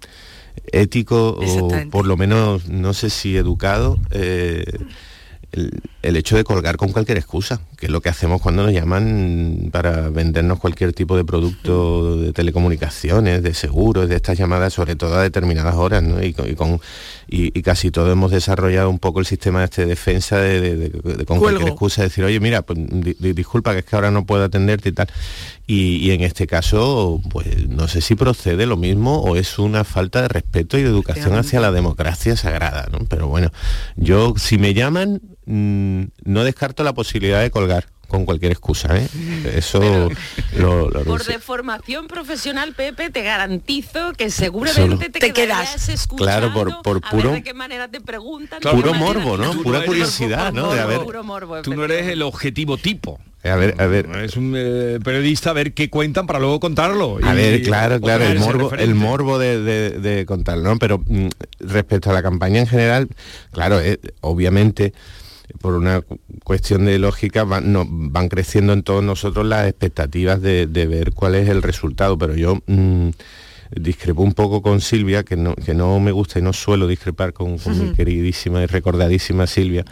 ético 0.72 1.38
o 1.38 1.68
por 1.90 2.06
lo 2.06 2.16
menos 2.16 2.68
no 2.68 2.94
sé 2.94 3.10
si 3.10 3.36
educado 3.36 3.98
eh, 4.10 4.64
el, 5.52 5.80
el 6.02 6.16
hecho 6.16 6.36
de 6.36 6.44
colgar 6.44 6.76
con 6.76 6.92
cualquier 6.92 7.18
excusa, 7.18 7.60
que 7.76 7.86
es 7.86 7.92
lo 7.92 8.00
que 8.00 8.08
hacemos 8.08 8.40
cuando 8.40 8.62
nos 8.62 8.72
llaman 8.72 9.68
para 9.70 10.08
vendernos 10.08 10.58
cualquier 10.58 10.92
tipo 10.92 11.16
de 11.16 11.24
producto 11.24 12.16
de 12.16 12.32
telecomunicaciones, 12.32 13.42
de 13.42 13.54
seguros, 13.54 14.08
de 14.08 14.16
estas 14.16 14.38
llamadas, 14.38 14.72
sobre 14.72 14.96
todo 14.96 15.14
a 15.16 15.22
determinadas 15.22 15.74
horas, 15.74 16.02
¿no? 16.02 16.22
y, 16.22 16.32
con, 16.32 16.48
y 16.50 16.54
con- 16.54 16.80
y- 17.28 17.56
y 17.58 17.62
casi 17.62 17.90
todo 17.90 18.10
hemos 18.10 18.30
desarrollado 18.30 18.88
un 18.88 18.98
poco 18.98 19.20
el 19.20 19.26
sistema 19.26 19.62
este 19.64 19.82
de 19.82 19.88
defensa 19.88 20.38
de, 20.38 20.60
de- 20.60 20.76
de- 20.76 20.88
de- 20.88 21.24
con 21.26 21.38
cualquier 21.38 21.68
excusa 21.72 22.02
decir, 22.02 22.24
oye, 22.24 22.40
mira, 22.40 22.62
pues, 22.62 22.78
di- 22.80 23.16
di- 23.18 23.32
disculpa 23.32 23.72
que 23.72 23.80
es 23.80 23.84
que 23.84 23.94
ahora 23.96 24.10
no 24.10 24.24
puedo 24.24 24.44
atenderte 24.44 24.88
y 24.88 24.92
tal. 24.92 25.08
Y, 25.66 25.96
y 25.96 26.12
en 26.12 26.20
este 26.22 26.46
caso, 26.46 27.20
pues 27.30 27.68
no 27.68 27.88
sé 27.88 28.00
si 28.00 28.14
procede 28.14 28.66
lo 28.66 28.76
mismo 28.76 29.20
o 29.20 29.36
es 29.36 29.58
una 29.58 29.82
falta 29.84 30.22
de 30.22 30.28
respeto 30.28 30.78
y 30.78 30.82
de 30.82 30.88
educación 30.88 31.34
hacia 31.34 31.60
la 31.60 31.72
democracia 31.72 32.36
sagrada, 32.36 32.88
¿no? 32.92 33.00
Pero 33.08 33.26
bueno, 33.26 33.50
yo 33.96 34.34
si 34.36 34.58
me 34.58 34.74
llaman, 34.74 35.20
mm, 35.46 36.02
no 36.24 36.44
descarto 36.44 36.84
la 36.84 36.92
posibilidad 36.94 37.40
de 37.42 37.50
colgar 37.50 37.75
con 38.06 38.24
cualquier 38.24 38.52
excusa, 38.52 38.96
¿eh? 38.96 39.08
Eso 39.56 40.10
lo, 40.56 40.90
lo- 40.90 41.04
Por 41.04 41.24
deformación 41.24 42.06
profesional, 42.06 42.72
Pepe, 42.74 43.10
te 43.10 43.22
garantizo 43.22 44.12
que 44.12 44.30
Solo- 44.30 44.44
seguramente 44.64 45.10
te, 45.10 45.18
Te 45.20 45.32
quedas. 45.32 45.88
escuchando 45.88 46.16
Claro, 46.50 46.52
por, 46.52 46.82
por 46.82 47.00
a 47.04 47.10
puro, 47.10 47.30
ver 47.32 47.38
de 47.38 47.42
qué 47.42 47.54
manera 47.54 47.88
te 47.88 48.00
preguntan. 48.00 48.60
puro 48.60 48.94
morbo, 48.94 49.36
¿no? 49.36 49.52
Pura 49.62 49.84
curiosidad, 49.84 50.52
¿no? 50.52 50.72
De 50.72 50.98
Puro 51.00 51.24
morbo, 51.24 51.62
Tú 51.62 51.74
no 51.74 51.84
eres 51.84 52.06
el 52.08 52.22
objetivo 52.22 52.76
tipo. 52.78 53.18
a 53.44 53.54
ver, 53.56 53.74
a 53.80 53.86
ver, 53.86 54.06
Es 54.24 54.36
un 54.36 54.54
eh, 54.56 54.98
periodista 55.04 55.50
a 55.50 55.52
ver 55.52 55.72
qué 55.72 55.88
cuentan 55.90 56.26
para 56.26 56.38
luego 56.38 56.58
contarlo. 56.60 57.18
A 57.22 57.32
Y- 57.32 57.36
ver, 57.36 57.62
claro, 57.62 58.00
claro, 58.00 58.24
el 58.24 58.38
morbo, 58.38 58.72
el 58.74 58.94
morbo 58.94 59.38
de, 59.38 59.60
de, 59.62 59.90
de 60.00 60.26
contarlo, 60.26 60.62
¿no? 60.64 60.78
Pero 60.78 60.98
mm, 61.06 61.28
respecto 61.60 62.10
a 62.10 62.12
la 62.12 62.22
campaña 62.22 62.60
en 62.60 62.66
general, 62.66 63.08
claro, 63.52 63.80
eh, 63.80 63.98
obviamente, 64.20 64.92
por 65.60 65.74
una 65.74 66.00
cu- 66.00 66.18
cuestión 66.44 66.84
de 66.84 66.98
lógica, 66.98 67.44
van, 67.44 67.72
no, 67.72 67.84
van 67.88 68.28
creciendo 68.28 68.72
en 68.72 68.82
todos 68.82 69.02
nosotros 69.02 69.46
las 69.46 69.68
expectativas 69.68 70.40
de, 70.42 70.66
de 70.66 70.86
ver 70.86 71.12
cuál 71.12 71.34
es 71.34 71.48
el 71.48 71.62
resultado, 71.62 72.16
pero 72.18 72.34
yo 72.36 72.60
mm, 72.66 73.08
discrepo 73.80 74.22
un 74.22 74.32
poco 74.32 74.62
con 74.62 74.80
Silvia, 74.80 75.24
que 75.24 75.36
no, 75.36 75.54
que 75.56 75.74
no 75.74 75.98
me 75.98 76.12
gusta 76.12 76.38
y 76.38 76.42
no 76.42 76.52
suelo 76.52 76.86
discrepar 76.86 77.32
con, 77.32 77.58
con 77.58 77.72
mi 77.82 77.92
queridísima 77.94 78.62
y 78.62 78.66
recordadísima 78.66 79.46
Silvia, 79.48 79.84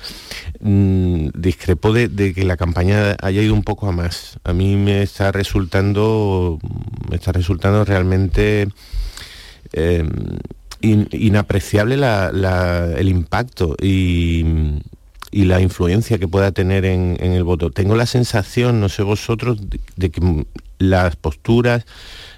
mm, 0.60 1.28
discrepo 1.34 1.92
de, 1.92 2.08
de 2.08 2.32
que 2.34 2.44
la 2.44 2.56
campaña 2.56 3.16
haya 3.20 3.42
ido 3.42 3.52
un 3.54 3.64
poco 3.64 3.88
a 3.88 3.92
más. 3.92 4.38
A 4.44 4.52
mí 4.52 4.76
me 4.76 5.02
está 5.02 5.32
resultando, 5.32 6.58
me 7.10 7.16
está 7.16 7.32
resultando 7.32 7.84
realmente 7.84 8.68
eh, 9.72 10.04
in- 10.80 11.08
inapreciable 11.10 11.96
la- 11.96 12.30
la- 12.32 12.92
el 12.96 13.08
impacto 13.08 13.74
y, 13.82 14.44
y 15.36 15.46
la 15.46 15.60
influencia 15.60 16.16
que 16.18 16.28
pueda 16.28 16.52
tener 16.52 16.84
en, 16.84 17.16
en 17.18 17.32
el 17.32 17.42
voto. 17.42 17.70
Tengo 17.70 17.96
la 17.96 18.06
sensación, 18.06 18.78
no 18.80 18.88
sé 18.88 19.02
vosotros, 19.02 19.68
de, 19.68 19.80
de 19.96 20.10
que 20.10 20.20
mm, 20.20 20.44
las 20.78 21.16
posturas 21.16 21.84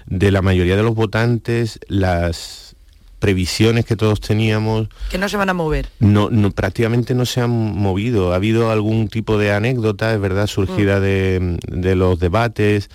de 0.07 0.31
la 0.31 0.41
mayoría 0.41 0.75
de 0.75 0.81
los 0.81 0.95
votantes, 0.95 1.79
las 1.89 2.75
previsiones 3.19 3.85
que 3.85 3.95
todos 3.95 4.19
teníamos, 4.19 4.89
Que 5.11 5.17
no 5.19 5.29
se 5.29 5.37
van 5.37 5.49
a 5.49 5.53
mover. 5.53 5.89
no, 5.99 6.29
no- 6.31 6.49
prácticamente 6.51 7.13
no 7.13 7.25
se 7.25 7.41
han 7.41 7.51
movido. 7.51 8.31
Ha 8.33 8.35
habido 8.37 8.71
algún 8.71 9.09
tipo 9.09 9.37
de 9.37 9.51
anécdota, 9.51 10.11
es 10.13 10.19
verdad, 10.19 10.47
surgida 10.47 10.99
de, 10.99 11.57
de 11.67 11.95
los 11.95 12.19
debates, 12.19 12.89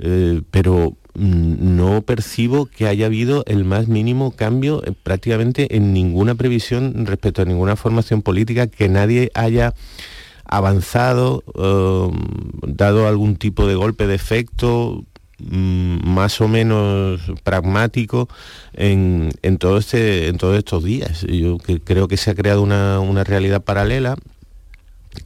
eh, 0.00 0.40
pero 0.50 0.90
mm, 0.90 1.03
no 1.14 2.02
percibo 2.02 2.66
que 2.66 2.88
haya 2.88 3.06
habido 3.06 3.44
el 3.46 3.64
más 3.64 3.86
mínimo 3.86 4.32
cambio 4.32 4.82
eh, 4.84 4.92
prácticamente 5.00 5.76
en 5.76 5.92
ninguna 5.92 6.34
previsión 6.34 7.06
respecto 7.06 7.42
a 7.42 7.44
ninguna 7.44 7.76
formación 7.76 8.22
política, 8.22 8.66
que 8.66 8.88
nadie 8.88 9.30
haya 9.34 9.74
avanzado, 10.44 11.44
eh, 11.54 12.16
dado 12.66 13.06
algún 13.06 13.36
tipo 13.36 13.66
de 13.66 13.76
golpe 13.76 14.06
de 14.06 14.14
efecto 14.14 15.04
mm, 15.38 16.08
más 16.08 16.40
o 16.40 16.48
menos 16.48 17.20
pragmático 17.44 18.28
en, 18.72 19.30
en 19.42 19.58
todo 19.58 19.78
este 19.78 20.28
en 20.28 20.36
todos 20.36 20.58
estos 20.58 20.82
días. 20.82 21.22
Yo 21.22 21.58
creo 21.84 22.08
que 22.08 22.16
se 22.16 22.30
ha 22.30 22.34
creado 22.34 22.62
una, 22.62 22.98
una 23.00 23.24
realidad 23.24 23.62
paralela 23.62 24.16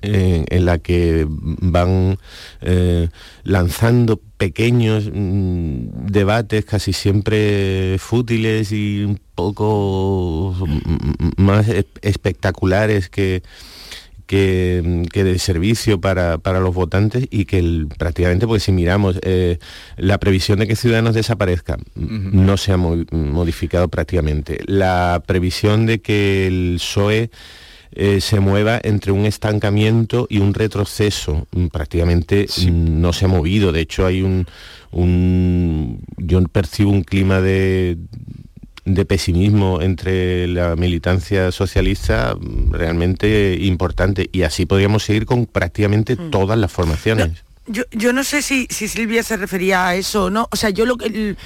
en, 0.03 0.45
en 0.49 0.65
la 0.65 0.79
que 0.79 1.27
van 1.29 2.19
eh, 2.61 3.09
lanzando 3.45 4.21
pequeños 4.37 5.11
mm, 5.13 6.07
debates 6.11 6.65
casi 6.65 6.93
siempre 6.93 7.97
fútiles 7.99 8.71
y 8.73 9.03
un 9.05 9.21
poco 9.35 10.55
mm, 10.59 11.43
más 11.43 11.69
e- 11.69 11.87
espectaculares 12.03 13.09
que, 13.09 13.43
que, 14.27 15.05
que 15.13 15.25
de 15.25 15.39
servicio 15.39 16.01
para, 16.01 16.39
para 16.39 16.61
los 16.61 16.75
votantes 16.75 17.27
y 17.31 17.47
que 17.47 17.59
el- 17.59 17.89
prácticamente, 17.99 18.47
porque 18.47 18.61
si 18.61 18.73
miramos 18.73 19.19
eh, 19.23 19.59
la 19.97 20.19
previsión 20.19 20.59
de 20.59 20.67
que 20.69 20.77
Ciudadanos 20.77 21.15
desaparezca, 21.15 21.79
mm, 21.95 22.45
no 22.47 22.57
se 22.59 22.73
ha 22.73 22.77
mo- 22.77 23.05
modificado 23.11 23.89
prácticamente. 23.89 24.61
La 24.67 25.23
previsión 25.27 25.87
de 25.87 26.01
que 26.01 26.47
el 26.47 26.75
PSOE 26.77 27.31
eh, 27.93 28.21
se 28.21 28.41
mueva 28.41 28.81
entre 28.83 29.13
un 29.13 29.25
estancamiento 29.27 30.27
y 30.31 30.39
un 30.39 30.55
retroceso. 30.55 31.47
Mm, 31.53 31.67
Prácticamente 31.69 32.47
mm, 32.71 33.01
no 33.01 33.13
se 33.13 33.25
ha 33.25 33.29
movido. 33.29 33.73
De 33.73 33.81
hecho, 33.81 34.07
hay 34.07 34.23
un, 34.23 34.47
un- 34.93 36.01
yo 36.17 36.43
percibo 36.45 36.91
un 36.91 37.03
clima 37.03 37.41
de 37.41 37.97
de 38.85 39.05
pesimismo 39.05 39.83
entre 39.83 40.49
la 40.49 40.75
militancia 40.75 41.53
socialista 41.53 42.35
mm, 42.35 42.73
realmente 42.73 43.59
importante 43.61 44.31
y 44.33 44.43
así 44.43 44.65
podríamos 44.65 45.03
seguir 45.05 45.27
con 45.27 45.45
prácticamente 45.45 46.17
todas 46.17 46.59
las 46.59 46.73
formaciones. 46.73 47.45
Yo, 47.69 47.83
yo 47.93 48.13
no 48.13 48.25
sé 48.25 48.41
si, 48.43 48.67
si 48.71 48.89
Silvia 48.89 49.23
se 49.23 49.37
refería 49.37 49.87
a 49.87 49.95
eso 49.95 50.25
o 50.25 50.31
no. 50.31 50.49
O 50.51 50.57
sea, 50.57 50.71
yo 50.71 50.87
lo 50.87 50.97
que 50.97 51.37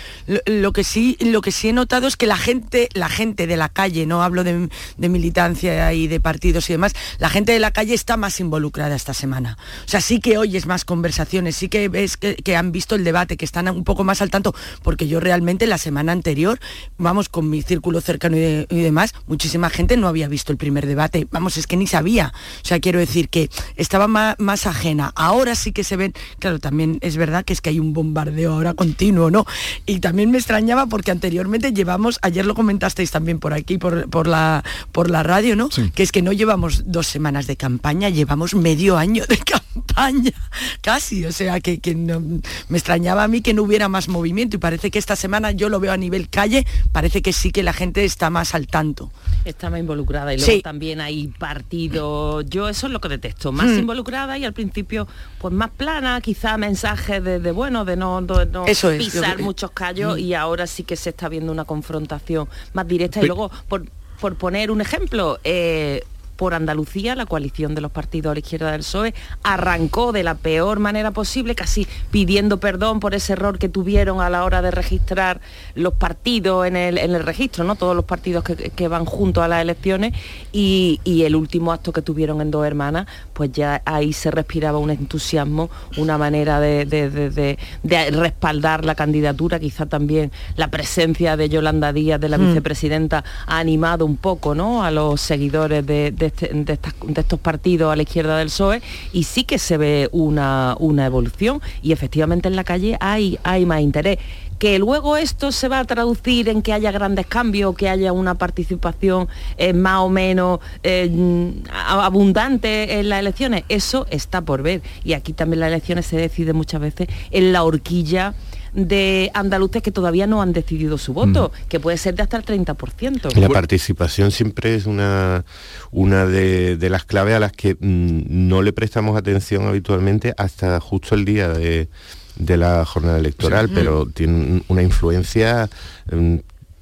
lo, 0.47 0.73
que 0.73 0.85
sí 0.85 1.17
lo 1.21 1.41
que 1.41 1.51
sí 1.53 1.69
he 1.69 1.73
notado 1.73 2.07
es 2.07 2.17
que 2.17 2.27
la 2.27 2.37
gente, 2.37 2.89
la 2.95 3.09
gente 3.09 3.47
de 3.47 3.57
la 3.57 3.69
calle, 3.69 4.07
no 4.07 4.23
hablo 4.23 4.45
de, 4.45 4.69
de 4.97 5.09
militancia 5.09 5.93
y 5.93 6.07
de 6.07 6.21
partidos 6.21 6.69
y 6.71 6.75
demás, 6.75 6.93
la 7.19 7.29
gente 7.29 7.53
de 7.53 7.59
la 7.59 7.71
calle 7.73 7.95
está 7.95 8.17
más 8.17 8.39
involucrada 8.41 8.95
esta 8.95 9.15
semana. 9.15 9.59
O 9.85 9.89
sea, 9.89 10.01
sí 10.01 10.21
que 10.21 10.39
oyes 10.39 10.67
más 10.67 10.85
conversaciones, 10.85 11.57
sí 11.57 11.69
que 11.69 11.89
ves 11.89 12.17
que, 12.17 12.37
que 12.37 12.57
han 12.57 12.73
visto 12.73 12.95
el 12.95 13.05
debate, 13.05 13.37
que 13.37 13.45
están 13.45 13.69
un 13.69 13.85
poco 13.85 14.05
más 14.05 14.23
al 14.23 14.31
tanto, 14.31 14.55
porque 14.83 15.09
yo 15.09 15.19
realmente 15.21 15.67
la 15.67 15.79
semana 15.79 16.13
anterior, 16.13 16.61
vamos, 16.99 17.29
con 17.29 17.51
mi 17.51 17.63
círculo 17.63 18.01
cercano 18.01 18.37
y, 18.37 18.41
de- 18.41 18.67
y 18.71 18.81
demás, 18.81 19.15
muchísima 19.27 19.71
gente 19.71 19.97
no 19.97 20.09
había 20.09 20.29
visto 20.29 20.53
el 20.53 20.59
primer 20.59 20.87
debate. 20.87 21.27
Vamos, 21.31 21.57
es 21.57 21.67
que 21.67 21.77
ni 21.77 21.87
sabía. 21.87 22.33
O 22.63 22.67
sea, 22.67 22.79
quiero 22.81 22.99
decir 22.99 23.29
que 23.29 23.51
estaba 23.77 24.07
ma- 24.07 24.37
más, 24.39 24.67
ajena. 24.67 25.13
Ahora 25.17 25.55
sí 25.55 25.73
que 25.73 25.83
se 25.85 25.97
ven, 25.97 26.12
claro, 26.39 26.59
también 26.59 26.99
es 27.01 27.17
verdad 27.17 27.45
que 27.45 27.53
es 27.53 27.61
que 27.61 27.71
hay 27.71 27.79
un 27.81 27.93
bombardeo 27.93 28.53
ahora 28.55 28.75
continuo, 28.75 29.31
¿no? 29.31 29.47
Y 29.87 30.01
también 30.01 30.31
me 30.31 30.39
extrañaba 30.39 30.87
porque 30.87 31.11
anteriormente 31.11 31.73
llevamos, 31.73 32.19
ayer 32.23 32.45
lo 32.47 32.55
comentasteis 32.55 33.11
también 33.11 33.39
por 33.39 33.53
aquí, 33.53 33.79
por, 33.79 34.09
por, 34.11 34.27
la, 34.27 34.65
por 34.93 35.11
la 35.11 35.23
radio, 35.23 35.57
¿no? 35.57 35.69
Que 35.95 36.03
es 36.03 36.13
que 36.13 36.23
no 36.23 36.33
llevamos 36.33 36.85
dos 36.87 37.07
semanas 37.07 37.47
de 37.47 37.57
campaña, 37.57 38.09
llevamos 38.09 38.55
medio 38.55 38.97
año 38.99 39.25
de 39.29 39.37
campaña, 39.75 40.33
casi. 40.81 41.25
O 41.25 41.33
sea, 41.33 41.61
que, 41.61 41.79
que 41.81 41.95
no- 41.95 42.21
me 42.69 42.79
extrañaba 42.79 43.25
a 43.25 43.29
mí 43.29 43.41
que 43.41 43.55
no 43.55 43.63
hubiera 43.63 43.89
más 43.89 44.09
movimiento 44.09 44.57
y 44.57 44.59
parece 44.59 44.91
que 44.91 44.99
esta 44.99 45.17
semana 45.17 45.51
yo 45.53 45.69
lo 45.69 45.81
veo 45.81 45.93
a 45.93 45.97
nivel 45.97 46.29
calle, 46.29 46.67
parece 46.93 47.23
que 47.23 47.33
sí 47.33 47.51
que 47.53 47.63
la 47.63 47.73
gente 47.73 48.05
está 48.05 48.31
más 48.31 48.55
al 48.55 48.67
tanto. 48.67 49.11
Está 49.45 49.71
más 49.71 49.81
involucrada 49.81 50.33
y 50.35 50.39
luego 50.39 50.53
Sí. 50.53 50.63
también 50.63 51.01
hay 51.01 51.29
partidos. 51.29 52.45
Yo 52.49 52.69
eso 52.69 52.87
es 52.87 52.93
lo 52.93 53.01
que 53.01 53.09
detesto, 53.09 53.53
más 53.53 53.67
Hmm. 53.69 53.79
involucrada 53.81 54.37
y 54.39 54.45
al 54.45 54.53
principio 54.53 55.07
pues 55.39 55.53
más 55.55 55.71
plana, 55.71 56.02
quizá 56.23 56.57
mensajes 56.57 57.23
de, 57.23 57.39
de, 57.39 57.53
bueno, 57.53 57.85
de 57.85 57.97
no, 57.97 58.21
de 58.23 58.47
no 58.47 58.67
Eso 58.67 58.91
es, 58.91 59.05
pisar 59.05 59.39
muchos 59.41 59.71
callos 59.71 60.19
y 60.19 60.35
ahora 60.35 60.67
sí 60.67 60.85
que 60.85 60.97
se 60.97 61.11
está 61.11 61.29
viendo 61.29 61.53
una 61.53 61.65
confrontación 61.65 62.49
más 62.73 62.87
directa. 62.87 63.21
y 63.23 63.27
luego, 63.27 63.51
por, 63.69 63.85
por 64.21 64.37
poner 64.37 64.71
un 64.71 64.81
ejemplo, 64.81 65.39
eh, 65.45 66.03
por 66.37 66.55
Andalucía, 66.55 67.15
la 67.15 67.27
coalición 67.27 67.75
de 67.75 67.81
los 67.81 67.93
partidos 67.93 68.31
a 68.31 68.35
la 68.35 68.41
izquierda 68.41 68.73
del 68.73 68.81
PSOE 68.81 69.15
arrancó 69.43 70.13
de 70.13 70.23
la 70.25 70.35
peor 70.35 70.79
manera 70.79 71.11
posible, 71.11 71.55
casi 71.55 71.87
pidiendo 72.11 72.59
perdón 72.59 73.01
por 73.01 73.15
ese 73.15 73.35
error 73.35 73.59
que 73.59 73.69
tuvieron 73.69 74.21
a 74.21 74.31
la 74.31 74.45
hora 74.45 74.63
de 74.63 74.71
registrar 74.71 75.41
los 75.75 75.95
partidos 75.95 76.67
en 76.67 76.77
el, 76.77 76.99
en 76.99 77.15
el 77.15 77.23
registro, 77.23 77.65
¿no? 77.65 77.75
Todos 77.77 77.95
los 77.95 78.05
partidos 78.05 78.45
que, 78.45 78.57
que 78.57 78.89
van 78.89 79.05
juntos 79.05 79.45
a 79.45 79.49
las 79.49 79.63
elecciones 79.63 80.15
y, 80.53 81.01
y 81.05 81.23
el 81.25 81.37
último 81.37 81.73
acto 81.73 81.93
que 81.93 82.03
tuvieron 82.03 82.41
en 82.41 82.51
Dos 82.51 82.67
Hermanas, 82.67 83.07
pues 83.33 83.53
ya 83.53 83.83
ahí 83.85 84.13
se 84.13 84.31
respiraba 84.31 84.79
un 84.79 84.91
entusiasmo, 84.91 85.71
una 85.97 86.19
manera 86.19 86.61
de, 86.61 86.85
de- 86.87 87.11
de- 87.11 87.59
de- 87.83 88.11
respaldar 88.11 88.85
la 88.85 88.95
candidatura, 88.95 89.61
quizá 89.61 89.87
también 89.87 90.33
la 90.57 90.69
presencia 90.69 91.37
de 91.37 91.49
Yolanda 91.49 91.93
Díaz, 91.93 92.21
de 92.21 92.29
la 92.29 92.39
Mm. 92.39 92.49
vicepresidenta, 92.49 93.25
ha 93.47 93.59
animado 93.59 94.05
un 94.07 94.17
poco 94.17 94.55
¿no? 94.55 94.83
a 94.85 94.91
los 94.91 95.21
seguidores 95.21 95.87
de, 95.87 96.11
de 96.11 96.32
este- 96.33 96.51
de, 96.53 96.79
estos 97.21 97.41
partidos 97.41 97.93
a 97.93 97.97
la 97.97 98.03
izquierda 98.03 98.37
del 98.39 98.49
PSOE 98.49 98.83
y 99.13 99.25
sí 99.25 99.45
que 99.45 99.59
se 99.59 99.77
ve 99.77 100.09
una, 100.13 100.77
una 100.79 101.07
evolución 101.07 101.61
y 101.83 101.93
efectivamente 101.93 102.49
en 102.49 102.57
la 102.57 102.65
calle 102.65 102.97
hay, 103.01 103.39
hay 103.43 103.67
más 103.67 103.81
interés. 103.81 104.19
Que 104.59 104.79
luego 104.79 105.17
esto 105.17 105.51
se 105.51 105.67
va 105.67 105.81
a 105.81 105.85
traducir 105.85 106.49
en 106.49 106.63
que 106.63 106.73
haya 106.73 106.93
grandes 106.93 107.27
cambios, 107.27 107.75
que 107.75 107.89
haya 107.89 108.13
una 108.13 108.37
participación 108.37 109.29
eh, 109.57 109.73
más 109.73 109.99
o 109.99 110.09
menos 110.09 110.61
eh, 110.85 111.53
abundante 111.73 113.01
en 113.01 113.09
las 113.09 113.19
elecciones, 113.19 113.65
eso 113.69 114.07
está 114.11 114.41
por 114.41 114.63
ver. 114.63 114.81
Y 115.03 115.15
aquí 115.15 115.33
también 115.33 115.59
las 115.59 115.69
elecciones 115.69 116.07
se 116.07 116.17
deciden 116.17 116.55
muchas 116.55 116.81
veces 116.81 117.09
en 117.33 117.53
la 117.53 117.65
horquilla 117.65 118.35
de 118.75 119.31
andaluces 119.35 119.83
que 119.83 119.91
todavía 119.93 120.27
no 120.27 120.41
han 120.41 120.53
decidido 120.53 120.97
su 120.99 121.13
voto, 121.13 121.53
que 121.69 121.79
puede 121.79 121.99
ser 121.99 122.15
de 122.15 122.23
hasta 122.23 122.37
el 122.39 122.45
30%. 122.45 123.35
La 123.37 123.49
participación 123.49 124.31
siempre 124.31 124.75
es 124.75 124.87
una, 124.87 125.45
una 125.91 126.27
de, 126.27 126.77
de 126.77 126.91
las 126.91 127.05
claves 127.05 127.35
a 127.35 127.41
las 127.41 127.53
que 127.53 127.75
mm, 127.75 128.23
no 128.49 128.63
le 128.63 128.73
prestamos 128.73 129.17
atención 129.17 129.67
habitualmente 129.67 130.33
hasta 130.39 130.81
justo 130.81 131.15
el 131.15 131.25
día 131.25 131.49
de, 131.49 131.89
de 132.37 132.57
la 132.57 132.85
jornada 132.85 133.19
electoral, 133.19 133.69
Sí. 133.69 133.73
pero 133.75 134.07
tiene 134.07 134.63
una 134.69 134.83
influencia 134.83 135.69
mm, 136.11 136.17
mm, 136.17 136.41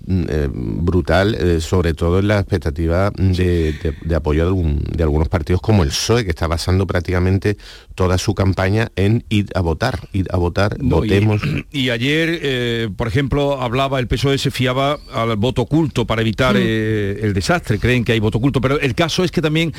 eh, 0.08 0.48
brutal, 0.52 1.34
eh, 1.34 1.60
sobre 1.60 1.94
todo 1.94 2.18
en 2.18 2.28
la 2.28 2.38
expectativa 2.40 3.10
de, 3.16 3.72
de- 3.72 3.94
de 4.02 4.14
apoyo 4.14 4.42
de, 4.44 4.48
algún- 4.48 4.82
de 4.84 5.02
algunos 5.02 5.28
partidos 5.28 5.60
como 5.60 5.82
el 5.82 5.90
PSOE, 5.90 6.24
que 6.24 6.30
está 6.30 6.46
basando 6.46 6.86
prácticamente 6.86 7.56
toda 7.94 8.16
su 8.18 8.34
campaña 8.34 8.90
en 8.96 9.24
ir 9.28 9.46
a 9.54 9.60
votar, 9.60 10.08
ir 10.12 10.26
a 10.32 10.36
votar, 10.36 10.76
No, 10.82 10.96
votemos. 10.96 11.40
Y, 11.72 11.90
ayer, 11.90 12.38
eh, 12.42 12.88
por 12.96 13.08
ejemplo, 13.08 13.60
hablaba, 13.60 13.98
el 14.00 14.06
PSOE 14.08 14.38
se 14.38 14.50
fiaba 14.50 14.98
al 15.12 15.36
voto 15.36 15.62
oculto 15.62 16.06
para 16.06 16.22
evitar 16.22 16.54
Mm. 16.54 16.58
el 17.24 17.32
desastre, 17.34 17.78
creen 17.78 18.04
que 18.04 18.12
hay 18.12 18.20
voto 18.20 18.38
oculto, 18.38 18.60
pero 18.60 18.80
el 18.80 18.94
caso 18.94 19.22
es 19.24 19.30
que 19.30 19.42
también 19.42 19.72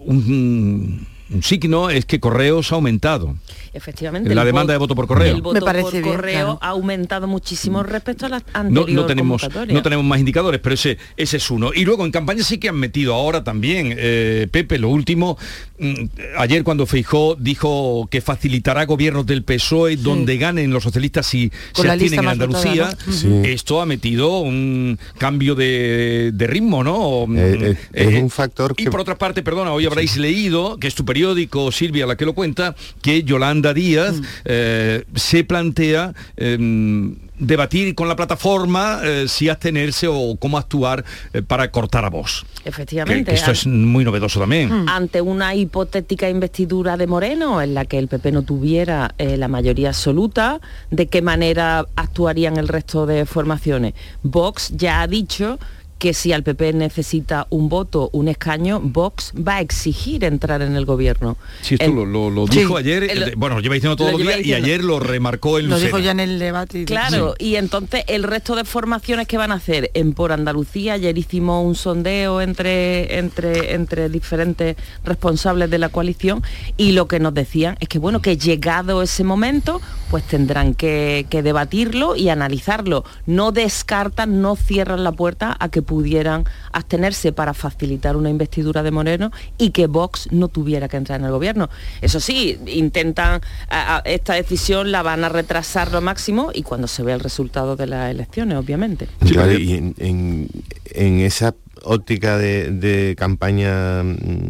un, 0.00 1.06
un 1.30 1.42
signo 1.42 1.90
es 1.90 2.04
que 2.04 2.20
Correos 2.20 2.70
ha 2.72 2.74
aumentado. 2.76 3.36
Efectivamente. 3.72 4.32
La 4.34 4.44
demanda 4.44 4.72
de 4.72 4.78
voto 4.78 4.94
por 4.94 5.06
correo. 5.06 5.34
El 5.34 5.42
voto 5.42 5.54
Me 5.54 5.60
parece 5.60 5.84
por 5.84 5.92
bien, 5.92 6.04
correo 6.04 6.32
claro. 6.32 6.58
ha 6.62 6.68
aumentado 6.68 7.26
muchísimo 7.26 7.82
respecto 7.82 8.26
a 8.26 8.28
la 8.28 8.38
No, 8.38 8.44
anterior 8.52 8.90
no 8.90 9.06
tenemos, 9.06 9.48
no 9.68 9.82
tenemos 9.82 10.04
más 10.04 10.20
indicadores, 10.20 10.60
pero 10.60 10.74
ese, 10.74 10.96
ese 11.16 11.38
es 11.38 11.50
uno. 11.50 11.72
Y 11.74 11.84
luego 11.84 12.04
en 12.04 12.12
campaña 12.12 12.44
sí 12.44 12.58
que 12.58 12.68
han 12.68 12.76
metido 12.76 13.14
ahora 13.14 13.42
también, 13.42 13.94
eh, 13.98 14.46
Pepe, 14.50 14.78
lo 14.78 14.90
último, 14.90 15.36
mm, 15.78 15.94
ayer 16.38 16.62
cuando 16.62 16.86
Feijó 16.86 17.36
dijo 17.38 18.06
que 18.10 18.20
facilitará 18.20 18.84
gobiernos 18.84 19.26
del 19.26 19.42
PSOE 19.42 19.96
donde 19.96 20.36
ganen 20.38 20.70
los 20.70 20.84
socialistas 20.84 21.26
si 21.26 21.50
Con 21.72 21.84
se 21.86 21.90
abstienen 21.90 22.20
en 22.20 22.28
Andalucía, 22.28 22.84
votada, 22.90 22.98
¿no? 23.06 23.12
Sí. 23.12 23.28
esto 23.44 23.80
ha 23.80 23.86
metido 23.86 24.38
un 24.40 24.98
cambio 25.18 25.54
de, 25.56 26.30
de 26.32 26.46
ritmo, 26.46 26.84
¿no? 26.84 27.26
Eh, 27.36 27.72
eh, 27.72 27.76
es 27.92 28.22
un 28.22 28.30
factor 28.30 28.74
y 28.76 28.84
que 28.84 28.90
por 28.90 29.00
otra 29.00 29.16
parte, 29.18 29.42
perdona, 29.42 29.72
hoy 29.72 29.86
habréis 29.86 30.16
leído, 30.16 30.76
que 30.78 30.86
es 30.86 30.94
tu 30.94 31.04
periódico, 31.14 31.70
Silvia, 31.70 32.06
la 32.06 32.16
que 32.16 32.24
lo 32.26 32.32
cuenta, 32.34 32.74
que 33.00 33.22
Yolanda 33.22 33.72
Díaz 33.72 34.16
Mm. 34.16 34.24
eh, 34.46 35.04
se 35.14 35.44
plantea 35.44 36.12
em, 36.36 37.14
debatir 37.38 37.94
con 37.94 38.08
la 38.08 38.16
plataforma 38.16 39.00
eh, 39.04 39.26
si 39.28 39.48
abstenerse 39.48 40.08
o 40.08 40.36
cómo 40.38 40.58
actuar 40.58 41.04
eh, 41.32 41.42
para 41.42 41.70
cortar 41.70 42.04
a. 42.04 42.10
Que, 42.10 42.68
Efectivamente. 42.68 43.30
que 43.30 43.36
esto 43.36 43.52
es 43.52 43.66
muy 43.66 44.04
novedoso 44.04 44.40
también. 44.40 44.68
Mm. 44.84 44.88
ante 44.88 45.20
una 45.20 45.54
hipotética 45.54 46.28
investidura 46.28 46.96
de 46.96 47.06
Moreno 47.06 47.62
en 47.62 47.74
la 47.74 47.84
que 47.84 47.98
el 47.98 48.08
PP 48.08 48.32
no 48.32 48.42
tuviera 48.42 49.14
eh, 49.18 49.36
la 49.36 49.46
mayoría 49.48 49.88
absoluta, 49.90 50.60
¿de 50.90 51.06
qué 51.06 51.22
manera 51.22 51.86
actuarían 51.96 52.56
el 52.56 52.66
resto 52.68 53.06
de 53.06 53.24
formaciones? 53.24 53.94
Vox 54.24 54.72
ya 54.74 55.00
ha 55.02 55.06
dicho 55.06 55.58
que 55.98 56.12
si 56.12 56.32
al 56.32 56.42
PP 56.42 56.72
necesita 56.74 57.46
un 57.50 57.68
voto, 57.68 58.10
un 58.12 58.28
escaño, 58.28 58.80
Vox 58.80 59.32
va 59.36 59.56
a 59.56 59.60
exigir 59.60 60.24
entrar 60.24 60.60
en 60.62 60.76
el 60.76 60.84
gobierno. 60.84 61.36
Si 61.62 61.74
esto 61.74 61.88
lo, 61.92 62.04
lo- 62.04 62.30
lo 62.30 62.46
Sí. 62.46 62.58
dijo 62.58 62.76
ayer, 62.76 63.04
El- 63.04 63.36
bueno, 63.36 63.56
lo 63.56 63.60
lleva 63.62 63.74
diciendo 63.74 63.96
todos 63.96 64.12
lo 64.12 64.18
los 64.18 64.26
lleva 64.26 64.36
días 64.38 64.46
y 64.48 64.54
ayer 64.54 64.84
lo 64.84 65.00
remarcó 65.00 65.58
en 65.58 65.68
Lo 65.68 65.78
dijo 65.78 65.98
ya 65.98 66.10
en 66.10 66.20
el 66.20 66.38
debate. 66.38 66.80
y- 66.80 66.84
Claro, 66.84 67.34
y 67.38 67.56
entonces 67.56 68.04
el 68.08 68.22
resto 68.22 68.54
de 68.56 68.64
formaciones 68.64 69.26
que 69.28 69.38
van 69.38 69.50
a 69.52 69.54
hacer 69.54 69.90
en 69.94 70.12
Por 70.12 70.32
Andalucía, 70.32 70.94
ayer 70.94 71.16
hicimos 71.16 71.64
un 71.64 71.74
sondeo 71.74 72.40
entre, 72.40 73.18
entre, 73.18 73.74
entre 73.74 74.08
diferentes 74.08 74.76
responsables 75.04 75.70
de 75.70 75.78
la 75.78 75.88
coalición 75.88 76.42
y 76.76 76.92
lo 76.92 77.08
que 77.08 77.20
nos 77.20 77.32
decían 77.34 77.76
es 77.80 77.88
que 77.88 77.98
bueno, 77.98 78.20
que 78.20 78.36
llegado 78.36 79.00
ese 79.02 79.24
momento, 79.24 79.80
pues 80.10 80.24
tendrán 80.24 80.74
que, 80.74 81.26
que 81.30 81.42
debatirlo 81.42 82.16
y 82.16 82.28
analizarlo. 82.28 83.04
No 83.26 83.52
descartan, 83.52 84.40
no 84.42 84.56
cierran 84.56 85.04
la 85.04 85.12
puerta 85.12 85.56
a 85.58 85.68
que 85.68 85.82
pudieran 85.84 86.44
abstenerse 86.72 87.32
para 87.32 87.54
facilitar 87.54 88.16
una 88.16 88.30
investidura 88.30 88.82
de 88.82 88.90
Moreno 88.90 89.30
y 89.58 89.70
que 89.70 89.86
Vox 89.86 90.28
no 90.32 90.48
tuviera 90.48 90.88
que 90.88 90.96
entrar 90.96 91.20
en 91.20 91.26
el 91.26 91.32
gobierno. 91.32 91.70
Eso 92.00 92.18
sí, 92.18 92.58
intentan 92.66 93.40
a- 93.68 93.96
a- 93.98 93.98
esta 94.00 94.34
decisión 94.34 94.90
la 94.90 95.02
van 95.02 95.22
a 95.24 95.28
retrasar 95.28 95.92
lo 95.92 96.00
máximo 96.00 96.50
y 96.52 96.62
cuando 96.62 96.88
se 96.88 97.02
vea 97.02 97.14
el 97.14 97.20
resultado 97.20 97.76
de 97.76 97.86
las 97.86 98.10
elecciones, 98.10 98.58
obviamente. 98.58 99.06
Claro, 99.20 99.52
y 99.52 99.74
en, 99.74 99.94
en- 99.98 100.48
en 100.86 101.20
esa 101.20 101.54
óptica 101.82 102.38
de, 102.38 102.70
de 102.70 103.14
campaña 103.16 104.02
mm, 104.02 104.48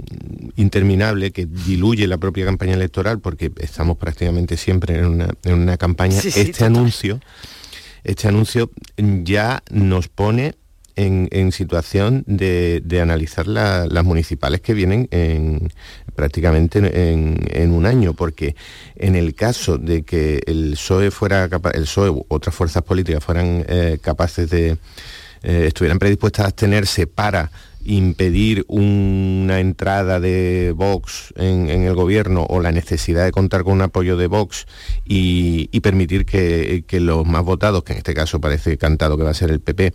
interminable 0.57 1.33
que 1.33 1.47
diluye 1.47 2.07
la 2.07 2.19
propia 2.19 2.45
campaña 2.45 2.75
electoral, 2.75 3.19
porque 3.19 3.51
estamos 3.59 3.97
prácticamente 3.99 4.57
siempre 4.57 4.99
en 4.99 5.07
una, 5.07 5.29
en 5.43 5.55
una 5.55 5.77
campaña, 5.77 6.21
Sí, 6.21 6.29
este 6.35 6.65
anuncio, 6.65 7.21
este 8.05 8.29
anuncio 8.29 8.71
ya 8.97 9.63
nos 9.71 10.09
pone 10.09 10.55
en, 10.97 11.29
situación 11.53 12.23
de, 12.27 12.81
de 12.85 13.01
analizar 13.01 13.47
la- 13.47 13.87
las 13.87 14.05
municipales 14.05 14.61
que 14.61 14.75
vienen 14.75 15.09
en, 15.11 15.71
prácticamente 16.15 16.79
en, 17.13 17.39
en 17.51 17.73
un 17.73 17.87
año, 17.87 18.15
porque 18.15 18.55
en 18.97 19.17
el 19.17 19.35
caso 19.35 19.79
de 19.79 20.03
que 20.05 20.41
el 20.47 20.73
PSOE 20.73 21.11
fuera 21.11 21.49
capa- 21.49 21.71
el 21.73 21.83
PSOE 21.83 22.11
u 22.11 22.25
otras 22.29 22.55
fuerzas 22.55 22.83
políticas 22.83 23.25
fueran 23.25 23.65
eh, 23.69 23.99
capaces 24.01 24.49
de 24.51 24.77
eh, 25.43 25.65
estuvieran 25.67 25.99
predispuestas 25.99 26.45
a 26.45 26.49
abstenerse 26.49 27.07
para 27.07 27.51
impedir 27.85 28.65
una 28.69 29.61
entrada 29.61 30.21
de 30.21 30.73
Vox 30.77 31.33
en, 31.37 31.69
en 31.71 31.83
el 31.83 31.95
gobierno 31.95 32.45
o 32.49 32.61
la 32.61 32.73
necesidad 32.73 33.25
de 33.25 33.33
contar 33.33 33.65
con 33.65 33.75
un 33.75 33.83
apoyo 33.83 34.17
de 34.17 34.27
Vox 34.27 34.67
y, 35.05 35.69
y 35.73 35.81
permitir 35.81 36.25
que, 36.27 36.85
que 36.87 37.01
los 37.01 37.27
más 37.27 37.45
votados, 37.45 37.85
que 37.85 37.93
en 37.93 37.99
este 37.99 38.15
caso 38.15 38.41
parece 38.41 38.79
cantado 38.79 39.17
que 39.17 39.25
va 39.25 39.31
a 39.31 39.35
ser 39.35 39.51
el 39.51 39.61
PP, 39.61 39.93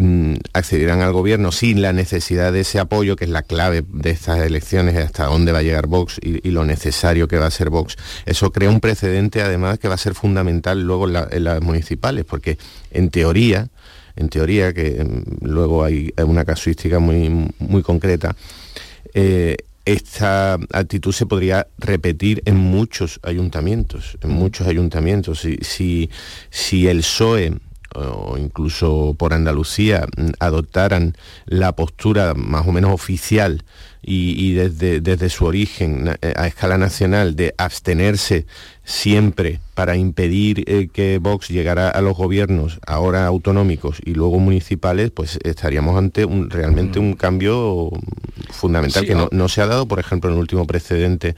mm, 0.00 0.34
accedieran 0.52 1.00
al 1.00 1.12
gobierno 1.12 1.52
sin 1.52 1.82
la 1.82 1.92
necesidad 1.92 2.52
de 2.52 2.60
ese 2.60 2.78
apoyo, 2.78 3.16
que 3.16 3.24
es 3.24 3.30
la 3.30 3.42
clave 3.42 3.84
de 3.88 4.10
estas 4.10 4.40
elecciones, 4.40 4.96
hasta 4.96 5.26
dónde 5.26 5.52
va 5.52 5.58
a 5.58 5.62
llegar 5.62 5.86
Vox 5.86 6.18
y, 6.22 6.46
y 6.46 6.50
lo 6.50 6.64
necesario 6.64 7.28
que 7.28 7.38
va 7.38 7.46
a 7.46 7.50
ser 7.50 7.70
Vox. 7.70 7.96
Eso 8.26 8.52
crea 8.52 8.70
un 8.70 8.80
precedente 8.80 9.42
además 9.42 9.78
que 9.78 9.88
va 9.88 9.94
a 9.94 9.98
ser 9.98 10.14
fundamental 10.14 10.82
luego 10.82 11.06
en, 11.06 11.12
la- 11.14 11.28
en 11.30 11.44
las 11.44 11.60
municipales, 11.62 12.24
porque 12.24 12.58
en 12.90 13.10
teoría, 13.10 13.68
en 14.16 14.28
teoría, 14.28 14.72
que 14.72 15.04
mm, 15.04 15.44
luego 15.46 15.84
hay 15.84 16.12
una 16.24 16.44
casuística 16.44 16.98
muy, 16.98 17.50
muy 17.58 17.82
concreta, 17.82 18.36
eh, 19.12 19.56
esta 19.84 20.54
actitud 20.72 21.12
se 21.12 21.26
podría 21.26 21.66
repetir 21.78 22.42
en 22.46 22.56
muchos 22.56 23.20
ayuntamientos, 23.22 24.16
en 24.22 24.30
muchos 24.30 24.66
ayuntamientos. 24.66 25.40
Si, 25.40 25.58
si, 25.60 26.08
si 26.48 26.88
el 26.88 26.98
PSOE 26.98 27.52
o 27.94 28.36
incluso 28.38 29.14
por 29.18 29.32
Andalucía 29.32 30.06
mm, 30.16 30.30
adoptaran 30.40 31.16
la 31.46 31.74
postura 31.76 32.34
más 32.34 32.66
o 32.66 32.72
menos 32.72 32.92
oficial 32.92 33.64
y, 34.02 34.34
y 34.38 34.52
desde, 34.52 35.00
desde 35.00 35.30
su 35.30 35.46
origen 35.46 36.14
eh, 36.20 36.34
a 36.36 36.46
escala 36.46 36.76
nacional 36.76 37.36
de 37.36 37.54
abstenerse 37.56 38.46
siempre 38.84 39.60
para 39.74 39.96
impedir 39.96 40.64
eh, 40.66 40.88
que 40.92 41.18
Vox 41.18 41.48
llegara 41.48 41.88
a 41.88 42.00
los 42.02 42.16
gobiernos 42.16 42.80
ahora 42.86 43.26
autonómicos 43.26 43.98
y 44.04 44.14
luego 44.14 44.38
municipales, 44.38 45.10
pues 45.10 45.38
estaríamos 45.42 45.96
ante 45.96 46.24
un, 46.24 46.50
realmente 46.50 46.98
un 46.98 47.14
cambio 47.14 47.90
fundamental 48.50 49.02
Sí, 49.02 49.08
que 49.08 49.14
no, 49.14 49.24
ah. 49.24 49.28
no 49.32 49.48
se 49.48 49.62
ha 49.62 49.66
dado, 49.66 49.88
por 49.88 50.00
ejemplo, 50.00 50.28
en 50.28 50.36
el 50.36 50.40
último 50.40 50.66
precedente 50.66 51.34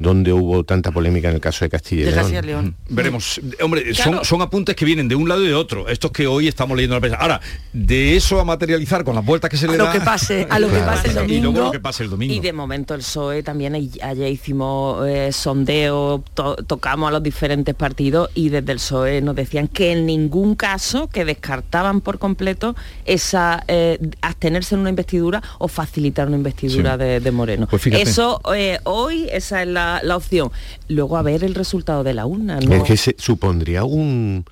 donde 0.00 0.32
hubo 0.32 0.64
tanta 0.64 0.90
polémica 0.90 1.28
en 1.28 1.36
el 1.36 1.40
caso 1.40 1.64
de 1.64 1.68
Castilla 1.68 2.02
y 2.02 2.04
De 2.06 2.10
León. 2.10 2.20
Castilla 2.22 2.40
y 2.40 2.46
León. 2.46 2.76
Veremos. 2.88 3.40
Hombre, 3.62 3.82
Claro. 3.92 4.12
son, 4.16 4.24
son 4.24 4.42
apuntes 4.42 4.74
que 4.74 4.84
vienen 4.84 5.06
de 5.06 5.14
un 5.14 5.28
lado 5.28 5.44
y 5.44 5.48
de 5.48 5.54
otro. 5.54 5.88
Estos 5.88 6.10
que 6.10 6.26
hoy 6.26 6.48
estamos 6.48 6.76
leyendo 6.76 6.96
en 6.96 6.96
la 6.96 7.00
prensa. 7.02 7.18
Ahora, 7.18 7.40
de 7.72 8.16
eso 8.16 8.40
a 8.40 8.44
materializar 8.44 9.04
con 9.04 9.14
las 9.14 9.24
vueltas 9.24 9.48
que 9.50 9.56
se 9.56 9.66
A 9.66 9.70
le 9.70 9.76
lo 9.76 9.84
da. 9.84 9.92
que 9.92 10.00
pase, 10.00 10.46
a 10.50 10.58
lo 10.58 10.68
que 10.68 10.78
pase 10.80 11.08
el 11.08 11.12
Y 11.12 11.14
luego 11.40 11.44
domingo. 11.44 11.60
lo 11.66 11.70
que 11.70 11.80
pase 11.80 12.02
el 12.02 12.10
domingo. 12.10 12.34
Y 12.34 12.40
de 12.40 12.52
momento 12.52 12.94
el 12.94 13.00
PSOE 13.00 13.42
también 13.42 13.74
ay- 13.74 13.92
ayer 14.02 14.32
hicimos 14.32 15.06
eh, 15.06 15.30
sondeo, 15.32 16.24
to- 16.34 16.56
tocamos 16.66 17.08
a 17.08 17.12
los 17.12 17.22
diferentes 17.22 17.74
partidos 17.74 18.30
y 18.34 18.48
desde 18.48 18.72
el 18.72 18.78
PSOE 18.78 19.20
nos 19.20 19.36
decían 19.36 19.68
que 19.68 19.92
en 19.92 20.06
ningún 20.06 20.54
caso 20.54 21.08
que 21.08 21.24
descartaban 21.26 22.00
por 22.00 22.18
completo 22.18 22.74
esa 23.04 23.62
eh, 23.68 23.98
abstenerse 24.22 24.74
en 24.74 24.80
una 24.80 24.90
investidura 24.90 25.42
o 25.58 25.68
facilitar 25.68 26.26
una 26.28 26.36
investidura 26.36 26.94
Sí. 26.94 26.98
de, 26.98 27.20
de 27.20 27.30
Moreno. 27.30 27.66
Pues. 27.68 27.86
Eso 27.86 28.40
eh, 28.54 28.78
hoy 28.84 29.28
esa 29.30 29.62
es 29.62 29.68
la, 29.68 29.89
la 30.02 30.16
opción. 30.16 30.50
Luego 30.88 31.16
a 31.16 31.22
ver 31.22 31.42
el 31.42 31.54
resultado 31.54 32.04
de 32.04 32.14
la 32.14 32.26
urna. 32.26 32.60
¿no? 32.60 32.74
Es 32.74 32.82
que 32.84 32.96
se 32.96 33.16
supondría 33.18 33.84
un 33.84 34.44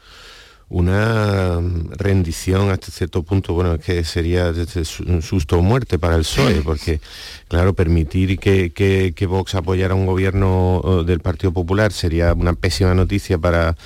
una 0.70 1.60
rendición 1.96 2.70
hasta 2.70 2.92
cierto 2.92 3.22
punto, 3.22 3.54
bueno, 3.54 3.74
es 3.74 3.80
que 3.80 4.04
sería 4.04 4.52
un 5.06 5.22
susto 5.22 5.58
o 5.58 5.62
muerte 5.62 5.98
para 5.98 6.16
el 6.16 6.22
PSOE, 6.22 6.60
porque, 6.64 7.00
claro, 7.48 7.72
permitir 7.72 8.38
que, 8.38 8.70
que, 8.70 9.26
Vox 9.26 9.54
apoyara 9.54 9.94
un 9.94 10.06
gobierno 10.06 11.02
del 11.06 11.20
Partido 11.20 11.52
Popular 11.52 11.92
sería 11.92 12.34
una 12.34 12.52
pésima 12.52 12.94
noticia 12.94 13.38
para, 13.38 13.76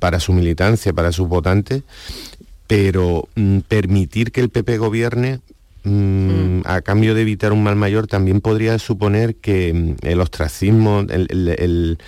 para 0.00 0.18
su 0.18 0.32
militancia, 0.32 0.92
para 0.92 1.12
sus 1.12 1.28
votantes, 1.28 1.82
pero 2.66 3.28
mm, 3.36 3.60
permitir 3.60 4.32
que 4.32 4.40
el 4.40 4.48
PP 4.48 4.78
gobierne 4.78 5.40
Mm, 5.86 6.62
a 6.64 6.80
cambio 6.80 7.14
de 7.14 7.20
evitar 7.20 7.52
un 7.52 7.62
mal 7.62 7.76
mayor, 7.76 8.06
también 8.06 8.40
podría 8.40 8.78
suponer 8.78 9.36
que 9.36 9.74
mm, 9.74 10.06
el 10.06 10.20
ostracismo, 10.22 11.00
el, 11.00 11.98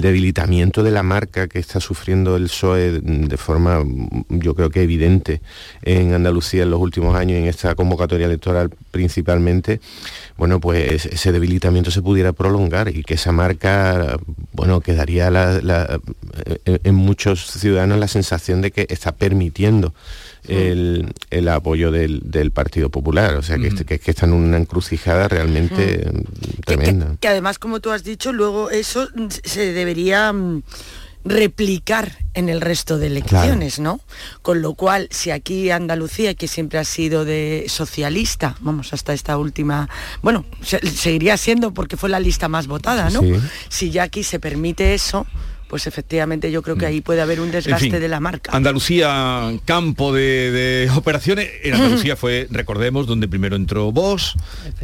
debilitamiento 0.00 0.82
de 0.82 0.90
la 0.90 1.02
marca 1.02 1.46
que 1.46 1.58
está 1.58 1.78
sufriendo 1.78 2.36
el 2.36 2.44
PSOE 2.44 3.00
de 3.02 3.36
forma, 3.36 3.84
mm, 3.84 4.24
yo 4.40 4.54
creo 4.54 4.70
que 4.70 4.82
evidente 4.82 5.42
en 5.82 6.14
Andalucía 6.14 6.62
en 6.62 6.70
los 6.70 6.80
últimos 6.80 7.14
años, 7.14 7.36
en 7.36 7.44
esta 7.44 7.74
convocatoria 7.74 8.24
electoral 8.24 8.70
principalmente, 8.90 9.80
bueno, 10.38 10.58
pues 10.58 11.04
ese 11.04 11.32
debilitamiento 11.32 11.90
se 11.90 12.00
pudiera 12.00 12.32
prolongar 12.32 12.88
y 12.88 13.02
que 13.02 13.14
esa 13.14 13.30
marca, 13.30 14.16
bueno, 14.52 14.80
quedaría 14.80 15.28
en 16.64 16.94
muchos 16.94 17.44
ciudadanos 17.44 17.98
la 17.98 18.08
sensación 18.08 18.62
de 18.62 18.70
que 18.70 18.86
está 18.88 19.12
permitiendo 19.12 19.92
el, 20.48 21.48
apoyo 21.48 21.90
del, 21.90 22.50
Partido 22.52 22.90
Popular. 22.90 23.34
O 23.36 23.42
sea, 23.42 23.58
que, 23.58 23.70
que, 23.70 23.98
que, 23.98 24.10
está 24.10 24.26
en 24.26 24.32
una 24.32 24.56
encrucijada 24.56 25.28
realmente 25.28 26.10
tremenda. 26.64 27.16
Que, 27.20 27.28
además, 27.28 27.58
como 27.58 27.80
tú 27.80 27.90
has 27.90 28.04
dicho, 28.04 28.32
luego 28.32 28.70
eso 28.70 29.08
se 29.44 29.72
debería 29.72 30.32
mm, 30.32 30.62
replicar 31.26 32.12
en 32.34 32.48
el 32.48 32.60
resto 32.60 32.98
de 32.98 33.08
elecciones, 33.08 33.80
¿no? 33.80 34.00
Con 34.42 34.62
lo 34.62 34.74
cual, 34.74 35.08
si 35.10 35.30
aquí 35.30 35.70
Andalucía, 35.70 36.34
que 36.34 36.48
siempre 36.48 36.78
ha 36.78 36.84
sido 36.84 37.24
de 37.24 37.66
socialista, 37.68 38.56
vamos, 38.60 38.92
hasta 38.92 39.12
esta 39.12 39.36
última, 39.36 39.88
bueno, 40.22 40.44
seguiría 40.62 41.36
siendo 41.36 41.74
porque 41.74 41.96
fue 41.96 42.08
la 42.08 42.20
lista 42.20 42.48
más 42.48 42.66
votada, 42.66 43.10
¿no? 43.10 43.22
Si 43.68 43.90
ya 43.90 44.04
aquí 44.04 44.22
se 44.22 44.38
permite 44.38 44.94
eso, 44.94 45.26
pues 45.68 45.86
efectivamente 45.86 46.50
yo 46.50 46.62
creo 46.62 46.76
que 46.76 46.86
ahí 46.86 47.00
puede 47.00 47.20
haber 47.20 47.40
un 47.40 47.50
desgaste 47.50 47.98
de 47.98 48.08
la 48.08 48.20
marca. 48.20 48.52
Andalucía, 48.54 49.52
campo 49.64 50.12
de, 50.12 50.88
operaciones. 50.94 51.48
En 51.62 51.74
Andalucía 51.76 52.16
fue, 52.16 52.46
recordemos, 52.50 53.06
donde 53.06 53.28
primero 53.28 53.56
entró 53.56 53.92
vos 53.92 54.34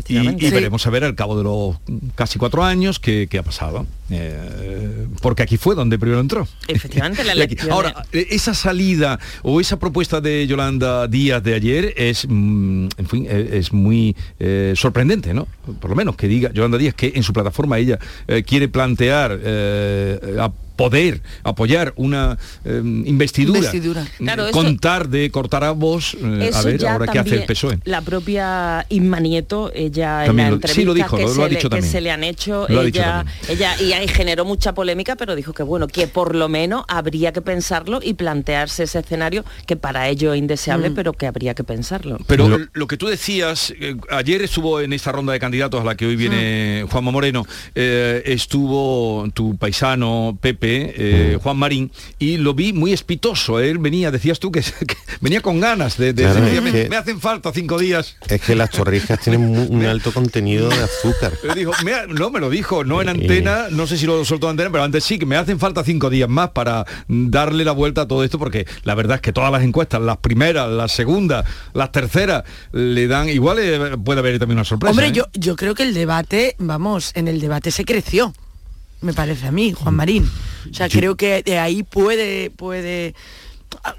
y, 0.08 0.16
y 0.18 0.50
veremos 0.50 0.86
a 0.86 0.90
ver 0.90 1.04
al 1.04 1.14
cabo 1.14 1.36
de 1.36 1.44
los 1.44 1.76
casi 2.14 2.38
cuatro 2.38 2.64
años 2.64 2.98
qué, 2.98 3.28
ha 3.38 3.42
pasado. 3.42 3.86
Eh, 4.10 5.06
porque 5.20 5.42
aquí 5.42 5.56
fue 5.56 5.74
donde 5.74 5.98
primero 5.98 6.20
entró. 6.20 6.46
Efectivamente, 6.68 7.24
la 7.24 7.32
elección. 7.32 7.70
Ahora, 7.70 8.04
esa 8.12 8.54
salida 8.54 9.18
o 9.42 9.60
esa 9.60 9.78
propuesta 9.78 10.20
de 10.20 10.46
Yolanda 10.46 11.06
Díaz 11.08 11.42
de 11.42 11.54
ayer 11.54 11.94
es, 11.96 12.26
mm, 12.28 12.88
en 12.96 13.06
fin, 13.06 13.26
eh, 13.28 13.50
es 13.52 13.72
muy 13.72 14.16
eh, 14.38 14.74
sorprendente, 14.76 15.32
¿no? 15.32 15.46
Por 15.80 15.90
lo 15.90 15.96
menos 15.96 16.16
que 16.16 16.28
diga 16.28 16.52
Yolanda 16.52 16.78
Díaz 16.78 16.94
que 16.94 17.12
en 17.14 17.22
su 17.22 17.32
plataforma 17.32 17.78
ella 17.78 17.98
quiere 18.46 18.68
plantear 18.68 19.38
poder 20.76 21.22
apoyar 21.42 21.92
una 21.96 22.38
em, 22.64 23.06
investidura, 23.06 23.70
contar 24.52 25.08
de 25.08 25.30
cortar 25.30 25.64
a 25.64 25.72
vos, 25.72 26.16
eh, 26.20 26.50
a 26.52 26.62
ver 26.62 26.86
ahora 26.86 27.06
qué 27.06 27.18
hace 27.18 27.34
el 27.36 27.44
PSOE. 27.44 27.78
La 27.84 28.00
propia 28.00 28.86
Inma 28.88 29.20
Nieto, 29.20 29.70
ella 29.74 30.26
en 30.26 30.36
la 30.36 30.48
entrevista 30.48 31.16
que, 31.16 31.28
se, 31.28 31.48
le, 31.48 31.82
se, 31.82 32.00
le, 32.00 32.10
han 32.10 32.24
hecho, 32.24 32.68
ella, 32.68 33.24
ella 33.48 33.80
y 33.80 33.92
ahí 33.92 34.08
generó 34.08 34.44
mucha 34.44 34.74
polémica, 34.74 35.16
pero 35.16 35.34
dijo 35.34 35.52
que 35.52 35.62
bueno, 35.62 35.86
que 35.86 36.06
por 36.06 36.34
lo 36.34 36.48
menos 36.48 36.84
habría 36.88 37.32
que 37.32 37.42
pensarlo 37.42 38.00
y 38.02 38.14
plantearse 38.14 38.84
ese 38.84 39.00
escenario 39.00 39.44
que 39.66 39.76
para 39.76 40.08
ello 40.08 40.32
es 40.32 40.38
indeseable, 40.38 40.90
mm. 40.90 40.94
pero 40.94 41.12
que 41.12 41.26
habría 41.26 41.54
que 41.54 41.64
pensarlo. 41.64 42.18
Pero 42.26 42.48
lo, 42.72 42.86
que 42.86 42.96
tú 42.96 43.06
decías, 43.06 43.74
eh, 43.78 43.96
ayer 44.10 44.42
estuvo 44.42 44.80
en 44.80 44.92
esta 44.92 45.12
ronda 45.12 45.32
de 45.32 45.40
candidatos 45.40 45.80
a 45.80 45.84
la 45.84 45.96
que 45.96 46.06
hoy 46.06 46.16
viene 46.16 46.84
mm. 46.84 46.88
Juanma 46.88 47.10
Moreno, 47.10 47.46
eh, 47.74 48.22
estuvo 48.26 49.28
tu 49.34 49.56
paisano 49.56 50.36
Pepe 50.40 50.61
eh, 50.62 51.38
Juan 51.42 51.56
Marín, 51.56 51.90
y 52.18 52.36
lo 52.36 52.54
vi 52.54 52.72
muy 52.72 52.92
espitoso. 52.92 53.60
Él 53.60 53.78
venía, 53.78 54.10
decías 54.10 54.38
tú, 54.38 54.52
que, 54.52 54.62
venía 55.20 55.40
con 55.40 55.60
ganas 55.60 55.96
de... 55.96 56.12
me, 56.88 56.96
hacen 56.96 57.20
falta 57.20 57.52
cinco 57.52 57.78
días. 57.78 58.16
Es 58.28 58.40
que 58.40 58.54
las 58.54 58.70
torrijas 58.70 59.20
tienen 59.20 59.42
un 59.70 59.84
alto 59.86 60.12
contenido 60.12 60.68
de 60.68 60.82
azúcar. 60.82 61.32
no, 62.08 62.30
me 62.30 62.40
lo 62.40 62.50
dijo, 62.50 62.84
no 62.84 63.02
en 63.02 63.08
antena, 63.08 63.66
no 63.70 63.86
sé 63.86 63.98
si 63.98 64.06
lo 64.06 64.24
soltó 64.24 64.46
en 64.46 64.52
antena, 64.52 64.70
pero 64.70 64.84
antes 64.84 65.04
sí, 65.04 65.18
que 65.18 65.26
me 65.26 65.36
hacen 65.36 65.58
falta 65.58 65.84
cinco 65.84 66.10
días 66.10 66.28
más 66.28 66.50
para 66.50 66.86
darle 67.08 67.64
la 67.64 67.72
vuelta 67.72 68.02
a 68.02 68.08
todo 68.08 68.24
esto, 68.24 68.38
porque 68.38 68.66
la 68.84 68.94
verdad 68.94 69.16
es 69.16 69.22
que 69.22 69.32
todas 69.32 69.52
las 69.52 69.62
encuestas, 69.62 70.00
las 70.00 70.18
primeras, 70.18 70.68
las 70.70 70.92
segundas, 70.92 71.44
las 71.74 71.92
terceras, 71.92 72.44
le 72.72 73.06
dan, 73.06 73.28
igual 73.28 73.58
eh, 73.60 73.96
puede 74.04 74.20
haber 74.20 74.38
también 74.38 74.58
una 74.58 74.64
sorpresa. 74.64 74.90
Hombre, 74.90 75.08
¿eh? 75.08 75.12
yo, 75.12 75.26
yo 75.34 75.56
creo 75.56 75.74
que 75.74 75.82
el 75.82 75.94
debate, 75.94 76.56
vamos, 76.58 77.12
en 77.14 77.28
el 77.28 77.40
debate 77.40 77.70
se 77.70 77.84
creció 77.84 78.32
me 79.02 79.12
parece 79.12 79.46
a 79.46 79.52
mí, 79.52 79.72
Juan 79.72 79.94
Marín. 79.94 80.30
O 80.70 80.74
sea, 80.74 80.88
creo 80.88 81.16
que 81.16 81.42
de 81.42 81.58
ahí 81.58 81.82
puede, 81.82 82.50
puede 82.50 83.14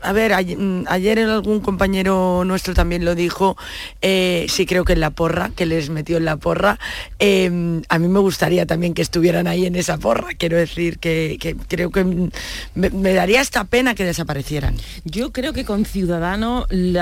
a, 0.02 0.14
ver, 0.14 0.34
mm, 0.58 0.86
ayer 0.88 1.20
algún 1.20 1.60
compañero 1.60 2.44
nuestro 2.46 2.74
también 2.74 3.06
lo 3.06 3.16
dijo, 3.16 3.58
eh, 4.02 4.46
sí 4.50 4.66
creo 4.66 4.86
que 4.86 4.94
en 4.94 5.00
la 5.00 5.12
porra, 5.12 5.52
que 5.56 5.66
les 5.66 5.90
metió 5.90 6.18
en 6.18 6.26
la 6.26 6.38
porra, 6.38 6.80
em, 7.20 7.82
a 7.90 8.00
mí 8.00 8.08
me 8.08 8.20
gustaría 8.20 8.66
también 8.66 8.94
que 8.94 9.02
estupieran 9.02 9.48
ahí 9.48 9.66
en 9.66 9.76
esa 9.76 9.98
porra, 9.98 10.30
quiero 10.38 10.58
decir 10.58 11.00
que, 11.00 11.58
creo 11.68 11.92
que 11.92 12.30
me, 12.76 13.14
daría 13.14 13.42
esta 13.42 13.64
pena 13.66 13.96
que 13.96 14.06
desaparecieran. 14.06 14.76
Yo 15.04 15.32
creo 15.32 15.54
que 15.54 15.66
con 15.66 15.86
Ciudadanos 15.86 16.66
el 16.70 16.98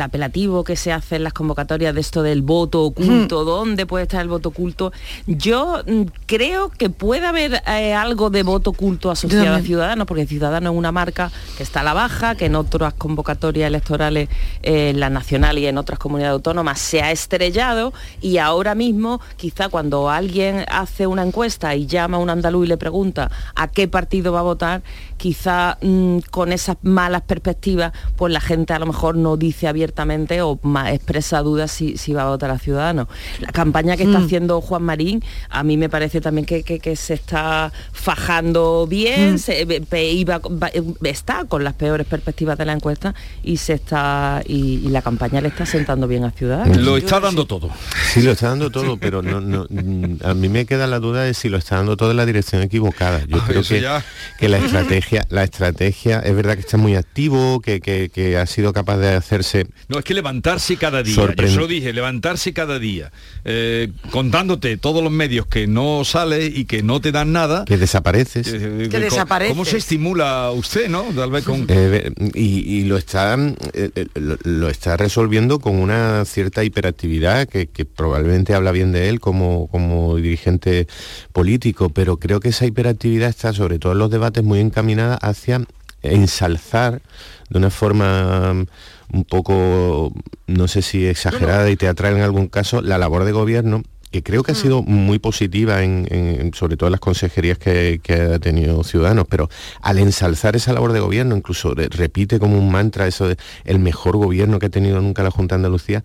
apelativo 0.00 0.64
que 0.64 0.76
se 0.76 0.92
hace 0.92 1.16
en 1.16 1.24
las 1.24 1.32
convocatorias 1.32 1.94
de 1.94 2.00
esto 2.00 2.22
del 2.22 2.42
voto 2.42 2.82
oculto, 2.82 3.44
¿dónde 3.44 3.86
puede 3.86 4.04
estar 4.04 4.22
el 4.22 4.28
voto 4.28 4.50
oculto? 4.50 4.92
Yo 5.26 5.82
mm, 5.86 6.02
creo 6.26 6.70
que 6.70 6.90
puede 6.90 7.26
haber 7.26 7.62
eh, 7.66 7.94
algo 7.94 8.30
de 8.30 8.42
voto 8.42 8.70
oculto 8.70 9.10
asociado 9.10 9.54
a 9.54 9.60
Ciudadanos, 9.60 10.06
porque 10.06 10.26
Ciudadanos 10.26 10.72
es 10.72 10.78
una 10.78 10.92
marca 10.92 11.30
que 11.56 11.62
está 11.66 11.82
la 11.82 11.94
baja, 11.94 12.36
que 12.36 12.46
en 12.46 12.54
otras 12.54 12.94
convocatorias 12.94 13.66
electorales, 13.66 14.28
eh, 14.62 14.90
en 14.90 15.00
la 15.00 15.10
nacional 15.10 15.58
y 15.58 15.66
en 15.66 15.78
otras 15.78 15.98
comunidades 15.98 16.34
autónomas, 16.34 16.78
se 16.78 17.02
ha 17.02 17.10
estrellado 17.10 17.92
y 18.20 18.38
ahora 18.38 18.74
mismo, 18.74 19.20
quizá 19.36 19.68
cuando 19.68 20.08
alguien 20.08 20.64
hace 20.68 21.06
una 21.06 21.24
encuesta 21.24 21.74
y 21.74 21.86
llama 21.86 22.18
a 22.18 22.20
un 22.20 22.30
andaluz 22.30 22.66
y 22.66 22.68
le 22.68 22.76
pregunta 22.76 23.30
a 23.56 23.68
qué 23.68 23.88
partido 23.88 24.32
va 24.32 24.40
a 24.40 24.42
votar, 24.42 24.82
quizá 25.16 25.78
mm, 25.80 26.18
con 26.30 26.52
esas 26.52 26.76
malas 26.82 27.22
perspectivas, 27.22 27.92
pues 28.16 28.32
la 28.32 28.40
gente 28.40 28.72
a 28.72 28.78
lo 28.78 28.86
mejor 28.86 29.16
no 29.16 29.36
dice 29.36 29.68
abiertamente 29.68 30.42
o 30.42 30.58
expresa 30.90 31.42
dudas 31.42 31.70
si, 31.70 32.12
va 32.12 32.22
a 32.22 32.26
votar 32.26 32.50
a 32.50 32.58
Ciudadanos. 32.58 33.08
La 33.40 33.52
campaña 33.52 33.96
que 33.96 34.04
está 34.04 34.20
mm. 34.20 34.24
haciendo 34.24 34.60
Juan 34.60 34.82
Marín, 34.82 35.22
a 35.48 35.62
mí 35.62 35.76
me 35.76 35.88
parece 35.88 36.20
también 36.20 36.46
que, 36.46 36.96
se 36.96 37.14
está 37.14 37.72
fajando 37.92 38.86
bien, 38.86 39.34
mm. 39.34 39.38
se, 39.38 39.66
iba, 40.12 40.40
está 41.02 41.44
con 41.44 41.64
las 41.64 41.74
peores 41.74 42.06
perspectivas 42.06 42.58
de 42.58 42.64
la 42.64 42.72
encuesta 42.72 43.14
y 43.42 43.56
se 43.56 43.74
está 43.74 44.42
y, 44.46 44.86
la 44.86 45.02
campaña 45.02 45.40
le 45.40 45.48
está 45.48 45.66
sentando 45.66 46.06
bien 46.06 46.24
a 46.24 46.30
Ciudadanos. 46.30 46.76
Lo 46.78 46.96
está 46.96 47.20
dando 47.20 47.46
todo. 47.46 47.70
Sí, 48.12 48.22
lo 48.22 48.32
está 48.32 48.50
dando 48.50 48.70
todo, 48.70 48.96
pero 48.96 49.22
no, 49.22 49.66
a 50.24 50.34
mí 50.34 50.48
me 50.48 50.66
queda 50.66 50.86
la 50.86 51.00
duda 51.00 51.22
de 51.22 51.34
si 51.34 51.48
lo 51.48 51.58
está 51.58 51.76
dando 51.76 51.96
todo 51.96 52.10
en 52.12 52.16
la 52.16 52.26
dirección 52.26 52.62
equivocada. 52.62 53.22
Yo 53.26 53.38
creo 53.40 53.62
que, 53.62 53.84
que 54.38 54.48
la 54.48 54.58
estrategia 54.58 55.05
la 55.28 55.44
estrategia 55.44 56.20
es 56.20 56.34
verdad 56.34 56.54
que 56.54 56.60
está 56.60 56.76
muy 56.76 56.96
activo, 56.96 57.60
que, 57.60 58.38
ha 58.40 58.46
sido 58.46 58.72
capaz 58.72 58.98
de 58.98 59.14
hacerse... 59.14 59.66
No, 59.88 59.98
es 59.98 60.04
que 60.04 60.14
levantarse 60.14 60.76
cada 60.76 61.02
día, 61.02 61.14
yo 61.14 61.60
lo 61.60 61.66
dije, 61.66 61.92
levantarse 61.92 62.52
cada 62.52 62.78
día, 62.78 63.12
eh, 63.44 63.90
contándote 64.10 64.76
todos 64.76 65.02
los 65.02 65.12
medios 65.12 65.46
que 65.46 65.66
no 65.66 66.04
sale 66.04 66.46
y 66.46 66.64
que 66.64 66.82
no 66.82 67.00
te 67.00 67.12
dan 67.12 67.32
nada. 67.32 67.64
Que 67.64 67.76
desapareces. 67.76 68.48
Eh, 68.52 68.88
que 68.90 68.98
desaparece. 68.98 69.50
¿Cómo 69.50 69.64
se 69.64 69.78
estimula 69.78 70.50
usted, 70.50 70.88
no? 70.88 71.04
Tal 71.14 71.30
vez 71.30 71.44
con... 71.44 71.66
Eh, 71.68 72.10
y, 72.34 72.84
lo, 72.84 72.96
está, 72.96 73.36
lo, 74.44 74.68
está 74.68 74.96
resolviendo 74.96 75.60
con 75.60 75.76
una 75.76 76.24
cierta 76.24 76.64
hiperactividad 76.64 77.48
que, 77.48 77.66
probablemente 77.84 78.54
habla 78.54 78.72
bien 78.72 78.92
de 78.92 79.08
él 79.08 79.20
como, 79.20 79.68
como 79.68 80.16
dirigente 80.16 80.88
político, 81.32 81.90
pero 81.90 82.18
creo 82.18 82.40
que 82.40 82.48
esa 82.48 82.66
hiperactividad 82.66 83.28
está 83.28 83.52
sobre 83.52 83.78
todo 83.78 83.92
en 83.92 83.98
los 83.98 84.10
debates 84.10 84.42
muy 84.42 84.60
encaminados 84.60 84.95
hacia 85.00 85.64
ensalzar 86.02 87.02
de 87.50 87.58
una 87.58 87.70
forma 87.70 88.52
um, 88.52 88.66
un 89.12 89.24
poco, 89.24 90.12
no 90.46 90.68
sé 90.68 90.82
si 90.82 91.06
exagerada 91.06 91.70
y 91.70 91.76
teatral 91.76 92.16
en 92.16 92.22
algún 92.22 92.48
caso, 92.48 92.80
la 92.82 92.98
labor 92.98 93.24
de 93.24 93.32
gobierno 93.32 93.82
que 94.10 94.22
creo 94.22 94.42
que 94.42 94.52
ha 94.52 94.54
mm. 94.54 94.58
sido 94.58 94.82
muy 94.82 95.18
positiva 95.18 95.82
en, 95.82 96.50
sobre 96.54 96.76
todo 96.76 96.88
en 96.88 96.92
las 96.92 97.00
consejerías 97.00 97.58
que, 97.58 98.00
ha 98.34 98.38
tenido 98.38 98.82
Ciudadanos, 98.84 99.26
pero 99.28 99.48
al 99.82 99.98
ensalzar 99.98 100.56
esa 100.56 100.72
labor 100.72 100.92
de 100.92 101.00
gobierno, 101.00 101.36
incluso 101.36 101.74
repite 101.74 102.38
como 102.38 102.58
un 102.58 102.70
mantra 102.70 103.06
eso 103.06 103.28
de 103.28 103.36
el 103.64 103.78
mejor 103.78 104.16
gobierno 104.16 104.58
que 104.58 104.66
ha 104.66 104.70
tenido 104.70 105.00
nunca 105.00 105.22
la 105.22 105.30
Junta 105.30 105.54
de 105.54 105.58
Andalucía, 105.58 106.04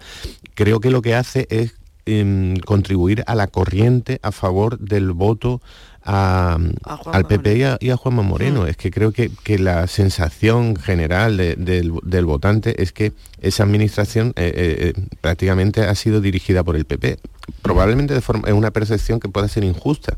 creo 0.55 0.79
que 0.79 0.89
lo 0.89 1.01
que 1.01 1.15
hace 1.15 1.47
es 1.49 1.75
em, 2.05 2.57
contribuir 2.57 3.23
a 3.27 3.35
la 3.35 3.47
corriente 3.47 4.19
a 4.23 4.31
favor 4.31 4.79
del 4.79 5.11
voto 5.11 5.61
a- 6.03 6.57
A 6.85 6.97
Juanma 6.97 7.17
al 7.17 7.25
PP 7.27 7.57
y 7.57 7.63
a, 7.63 7.77
y 7.79 7.89
a 7.89 7.97
Juanma 7.97 8.21
Moreno. 8.23 8.65
Es 8.67 8.77
que 8.77 8.91
creo 8.91 9.11
que, 9.11 9.29
que 9.43 9.59
la 9.59 9.87
sensación 9.87 10.75
general 10.75 11.37
de- 11.37 11.55
del, 11.55 11.93
del 12.03 12.25
votante 12.25 12.81
es 12.81 12.91
que 12.91 13.13
esa 13.41 13.63
administración 13.63 14.33
eh, 14.35 14.51
eh, 14.55 14.93
eh, 14.97 15.05
prácticamente 15.21 15.81
ha 15.81 15.95
sido 15.95 16.21
dirigida 16.21 16.63
por 16.63 16.75
el 16.75 16.85
PP. 16.85 17.17
Probablemente 17.61 18.13
de 18.13 18.21
forma, 18.21 18.47
es 18.47 18.53
una 18.53 18.71
percepción 18.71 19.19
que 19.19 19.29
pueda 19.29 19.47
ser 19.47 19.63
injusta 19.63 20.17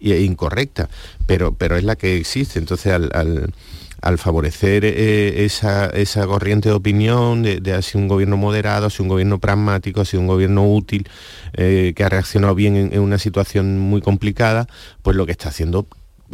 e 0.00 0.20
incorrecta, 0.22 0.88
pero, 1.26 1.52
pero 1.52 1.76
es 1.76 1.84
la 1.84 1.96
que 1.96 2.16
existe. 2.16 2.58
Entonces, 2.58 2.92
al, 2.92 3.10
al- 3.14 3.52
al 4.00 4.18
favorecer 4.18 4.84
eh, 4.84 5.44
esa, 5.44 5.86
esa 5.86 6.26
corriente 6.26 6.68
de 6.68 6.74
opinión 6.74 7.42
de, 7.42 7.72
ha 7.72 7.82
sido 7.82 8.00
un 8.00 8.08
gobierno 8.08 8.36
moderado, 8.36 8.86
ha 8.86 8.90
sido 8.90 9.04
un 9.04 9.08
gobierno 9.08 9.38
pragmático, 9.38 10.00
ha 10.00 10.04
sido 10.04 10.20
un 10.20 10.28
gobierno 10.28 10.70
útil, 10.72 11.08
eh, 11.54 11.92
que 11.96 12.04
ha 12.04 12.08
reaccionado 12.08 12.54
bien 12.54 12.76
en, 12.76 12.92
en 12.92 13.00
una 13.00 13.18
situación 13.18 13.78
muy 13.78 14.00
complicada, 14.00 14.68
pues 15.02 15.16
lo 15.16 15.26
que 15.26 15.32
está 15.32 15.48
haciendo, 15.48 15.86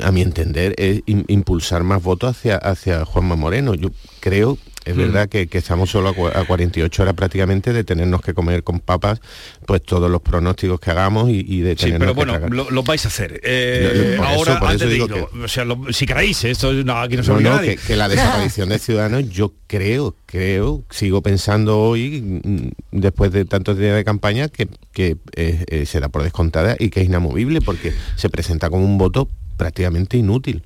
a 0.03 0.11
mi 0.13 0.23
entender, 0.23 0.75
es 0.77 1.03
im- 1.07 1.25
impulsar 1.29 1.85
más 1.85 2.03
votos 2.03 2.37
hacia, 2.37 2.57
hacia 2.57 3.05
Juanma 3.05 3.37
Moreno. 3.37 3.75
Yo 3.75 3.91
creo, 4.21 4.59
es 4.85 4.95
Mm. 4.95 4.99
verdad 4.99 5.29
que, 5.29 5.47
que 5.47 5.59
estamos 5.59 5.91
solo 5.91 6.11
a, 6.11 6.15
cua- 6.15 6.35
a 6.37 6.45
48 6.45 7.03
horas 7.03 7.15
prácticamente 7.15 7.73
de 7.73 7.85
tenernos 7.85 8.21
que 8.21 8.35
comer 8.35 8.63
con 8.63 8.81
papas 8.81 9.21
pues 9.67 9.83
todos 9.83 10.11
los 10.11 10.21
pronósticos 10.23 10.79
que 10.81 10.91
hagamos 10.91 11.31
y, 11.31 11.45
y 11.47 11.61
de 11.61 11.73
Sí, 11.77 11.87
tenernos 11.87 12.01
pero 12.09 12.15
bueno, 12.15 12.33
tragar. 12.33 12.51
lo, 12.51 12.71
lo 12.71 12.83
vais 12.83 13.05
a 13.05 13.09
hacer. 13.09 13.41
Eh, 13.43 14.15
Lo- 14.19 14.25
ahora, 14.25 14.59
por 14.61 14.73
eso 14.73 14.85
antes 14.85 14.89
de 14.91 15.03
o 15.45 15.49
sea, 15.49 15.65
lo- 15.65 15.93
si 15.93 16.07
queréis, 16.07 16.45
esto 16.45 16.73
no, 16.73 16.99
aquí 17.01 17.17
no 17.17 17.23
No, 17.23 17.41
no, 17.41 17.51
nadie. 17.57 17.77
que, 17.77 17.83
que 17.89 17.97
la 17.97 18.09
desaparición 18.09 18.69
de 18.69 18.79
Ciudadanos, 18.79 19.29
yo 19.31 19.53
creo, 19.67 20.15
creo, 20.27 20.85
sigo 20.91 21.23
pensando 21.23 21.81
hoy, 21.81 22.21
mm, 22.45 22.69
después 22.93 23.33
de 23.33 23.45
tantos 23.45 23.79
días 23.79 23.97
de 23.97 24.05
campaña, 24.05 24.49
que, 24.49 24.69
que 24.93 25.17
eh, 25.37 25.65
eh, 25.69 25.87
se 25.87 26.01
da 26.01 26.09
por 26.09 26.23
descontada 26.23 26.77
y 26.79 26.91
que 26.91 27.01
es 27.01 27.07
inamovible 27.07 27.61
porque 27.61 27.93
se 28.17 28.29
presenta 28.29 28.71
como 28.71 28.85
un 28.85 28.99
voto 28.99 29.29
prácticamente 29.57 30.17
inútil. 30.17 30.63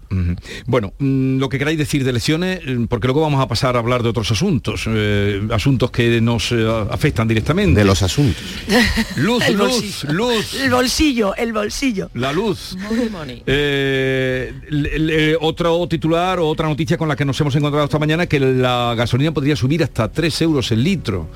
Bueno, 0.67 0.93
mm, 0.99 1.39
lo 1.39 1.49
que 1.49 1.59
queráis 1.59 1.79
decir 1.79 2.05
de 2.05 2.11
elecciones, 2.11 2.61
mm, 2.67 2.85
porque 2.85 3.07
luego 3.07 3.21
vamos 3.21 3.41
a 3.41 3.49
pasar 3.49 3.77
a 3.77 3.79
hablar 3.79 4.03
de 4.03 4.09
otros 4.09 4.31
asuntos, 4.31 4.85
eh, 4.89 5.41
asuntos 5.53 5.91
que 5.91 6.21
nos 6.21 6.53
eh, 6.53 6.67
afectan 6.91 7.29
directamente. 7.29 7.81
De 7.81 7.85
los 7.85 8.03
asuntos. 8.03 8.43
Luz, 9.17 9.45
El 9.47 9.57
luz, 9.57 9.69
bolsillo. 9.73 10.13
luz. 10.13 10.55
El 10.55 10.71
bolsillo, 10.71 11.35
el 11.37 11.53
bolsillo. 11.53 12.11
La 12.15 12.33
luz. 12.33 12.77
Money, 12.79 13.09
money. 13.11 13.43
Eh, 13.47 14.53
le- 14.71 14.99
le- 14.99 15.37
otro 15.41 15.87
titular 15.89 16.39
o 16.39 16.49
otra 16.49 16.69
noticia 16.69 16.97
con 16.97 17.09
la 17.09 17.17
que 17.17 17.25
nos 17.25 17.41
hemos 17.41 17.55
encontrado 17.57 17.85
esta 17.85 17.99
mañana 17.99 18.25
es 18.25 18.29
que 18.29 18.41
la 18.41 18.95
gasolina 18.97 19.33
podría 19.33 19.57
subir 19.57 19.83
hasta 19.83 20.11
3 20.11 20.41
euros 20.43 20.71
el 20.73 20.83
litro. 20.83 21.29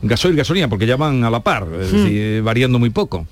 Gasoil, 0.00 0.36
gasolina, 0.36 0.68
porque 0.68 0.86
ya 0.86 0.96
van 0.96 1.24
a 1.24 1.30
la 1.30 1.40
par, 1.40 1.66
es 1.80 1.92
Hmm. 1.92 1.96
decir, 2.04 2.42
variando 2.42 2.78
muy 2.78 2.90
poco. 2.90 3.26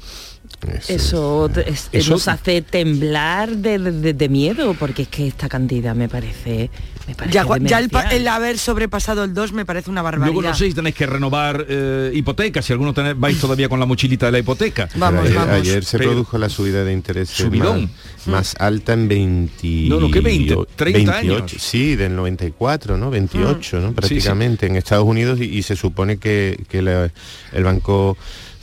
Eso, 0.89 1.51
es- 1.67 1.89
Eso- 1.93 2.11
nos 2.13 2.29
hace 2.29 2.63
temblar 2.63 3.57
de, 3.57 3.79
de- 3.79 4.15
de 4.15 4.29
miedo, 4.29 4.75
porque 4.79 5.03
es 5.03 5.09
que 5.09 5.27
esta 5.29 5.49
cantidad 5.49 5.95
me 5.95 6.09
parece... 6.09 6.71
Me 7.07 7.15
parece 7.15 7.35
Ya, 7.35 7.47
ya 7.61 7.79
el, 7.79 7.89
el 8.11 8.27
haber 8.27 8.59
sobrepasado 8.59 9.23
el 9.23 9.33
2 9.33 9.53
me 9.53 9.65
parece 9.65 9.91
una 9.91 10.03
barbaridad. 10.03 10.33
Luego 10.35 10.49
no 10.49 10.53
sé 10.57 10.67
si 10.67 10.75
tenéis 10.75 10.97
que 10.97 11.07
renovar 11.07 11.65
eh, 11.69 12.11
hipotecas, 12.13 12.65
si 12.65 12.73
algunos 12.73 12.97
tenéis, 12.97 13.15
vais 13.17 13.39
todavía 13.41 13.69
con 13.69 13.79
la 13.79 13.87
mochilita 13.87 14.27
de 14.27 14.33
la 14.33 14.39
hipoteca. 14.41 14.89
Vamos, 14.97 15.23
ayer, 15.27 15.37
vamos. 15.37 15.55
ayer 15.55 15.85
se 15.85 15.99
Pero- 15.99 16.11
produjo 16.11 16.37
la 16.39 16.49
subida 16.49 16.83
de 16.83 16.93
interés 16.93 17.29
Subidón. 17.29 17.83
más, 18.25 18.27
más 18.27 18.57
alta 18.59 18.93
en 18.95 19.07
20 19.07 19.69
No, 19.89 20.01
no, 20.01 20.11
¿qué 20.11 20.21
20? 20.21 20.57
30 20.75 21.17
años. 21.17 21.53
Sí, 21.57 21.95
del 21.95 22.17
94, 22.17 22.97
¿no? 22.97 23.09
28, 23.11 23.77
¿no? 23.79 23.83
Sí, 23.83 23.89
sí. 23.89 23.95
Prácticamente 23.95 24.67
en 24.67 24.75
Estados 24.75 25.05
Unidos 25.07 25.39
y, 25.41 25.45
y 25.45 25.63
se 25.63 25.77
supone 25.77 26.17
que, 26.17 26.65
que 26.69 26.83
la- 26.83 27.09
el 27.53 27.63
Banco 27.65 28.17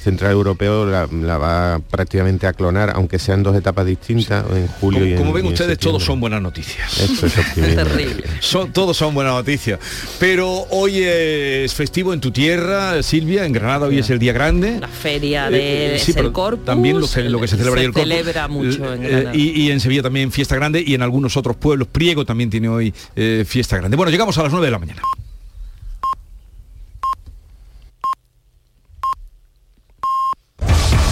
Central 0.04 0.32
Europeo 0.32 0.86
la, 0.86 1.08
la 1.12 1.38
va 1.38 1.80
prácticamente 1.90 2.46
a 2.48 2.54
clonar, 2.54 2.92
aunque 2.96 3.18
sean 3.20 3.42
dos 3.42 3.56
etapas 3.56 3.86
distintas, 3.86 4.46
en 4.52 4.68
julio 4.68 5.00
Como, 5.00 5.10
y 5.10 5.12
en 5.14 5.18
como 5.18 5.34
ven 5.34 5.46
y 5.46 5.50
ustedes, 5.50 5.78
todos 5.80 6.04
son 6.04 6.20
buenas 6.20 6.42
noticias. 6.42 7.00
Esto 7.00 7.26
es 7.26 7.38
optimismo. 7.38 7.82
Son, 8.40 8.72
todos 8.74 8.98
son 8.98 9.14
buenas 9.14 9.34
noticias. 9.34 9.80
Pero 10.20 10.50
hoy 10.70 11.02
es 11.02 11.74
festivo 11.74 12.14
en 12.14 12.20
tu 12.20 12.32
tierra, 12.32 13.02
Silvia, 13.02 13.46
en 13.46 13.54
Granada 13.54 13.88
hoy 13.88 14.00
es 14.00 14.10
el 14.10 14.20
día 14.20 14.34
grande. 14.34 14.80
La 14.80 14.88
feria 14.88 15.48
Eh, 15.48 15.52
de 15.52 15.96
eh, 15.96 16.00
sí, 16.00 16.14
el 16.18 16.32
Corpus, 16.32 16.66
también 16.66 17.00
lo, 17.00 17.08
que 17.40 17.48
se 17.48 17.58
celebra 17.58 17.80
ahí 17.80 17.86
el 17.88 17.94
Corpus. 17.94 18.10
celebra 18.12 18.48
mucho 18.50 18.94
en 18.94 19.04
Eh, 19.04 19.08
Granada. 19.10 19.36
y, 19.36 19.62
y 19.62 19.72
en 19.72 19.80
Sevilla 19.80 20.02
también 20.04 20.32
fiesta 20.32 20.56
grande 20.56 20.84
y 20.86 20.94
en 20.94 21.02
algunos 21.02 21.38
otros 21.38 21.56
pueblos, 21.56 21.88
Priego 21.88 22.26
también 22.26 22.50
tiene 22.50 22.68
hoy 22.70 22.94
eh, 23.16 23.46
fiesta 23.48 23.78
grande. 23.78 23.96
Bueno, 23.98 24.12
llegamos 24.12 24.38
a 24.38 24.44
las 24.44 24.52
9 24.52 24.68
de 24.68 24.72
la 24.72 24.80
mañana. 24.80 25.02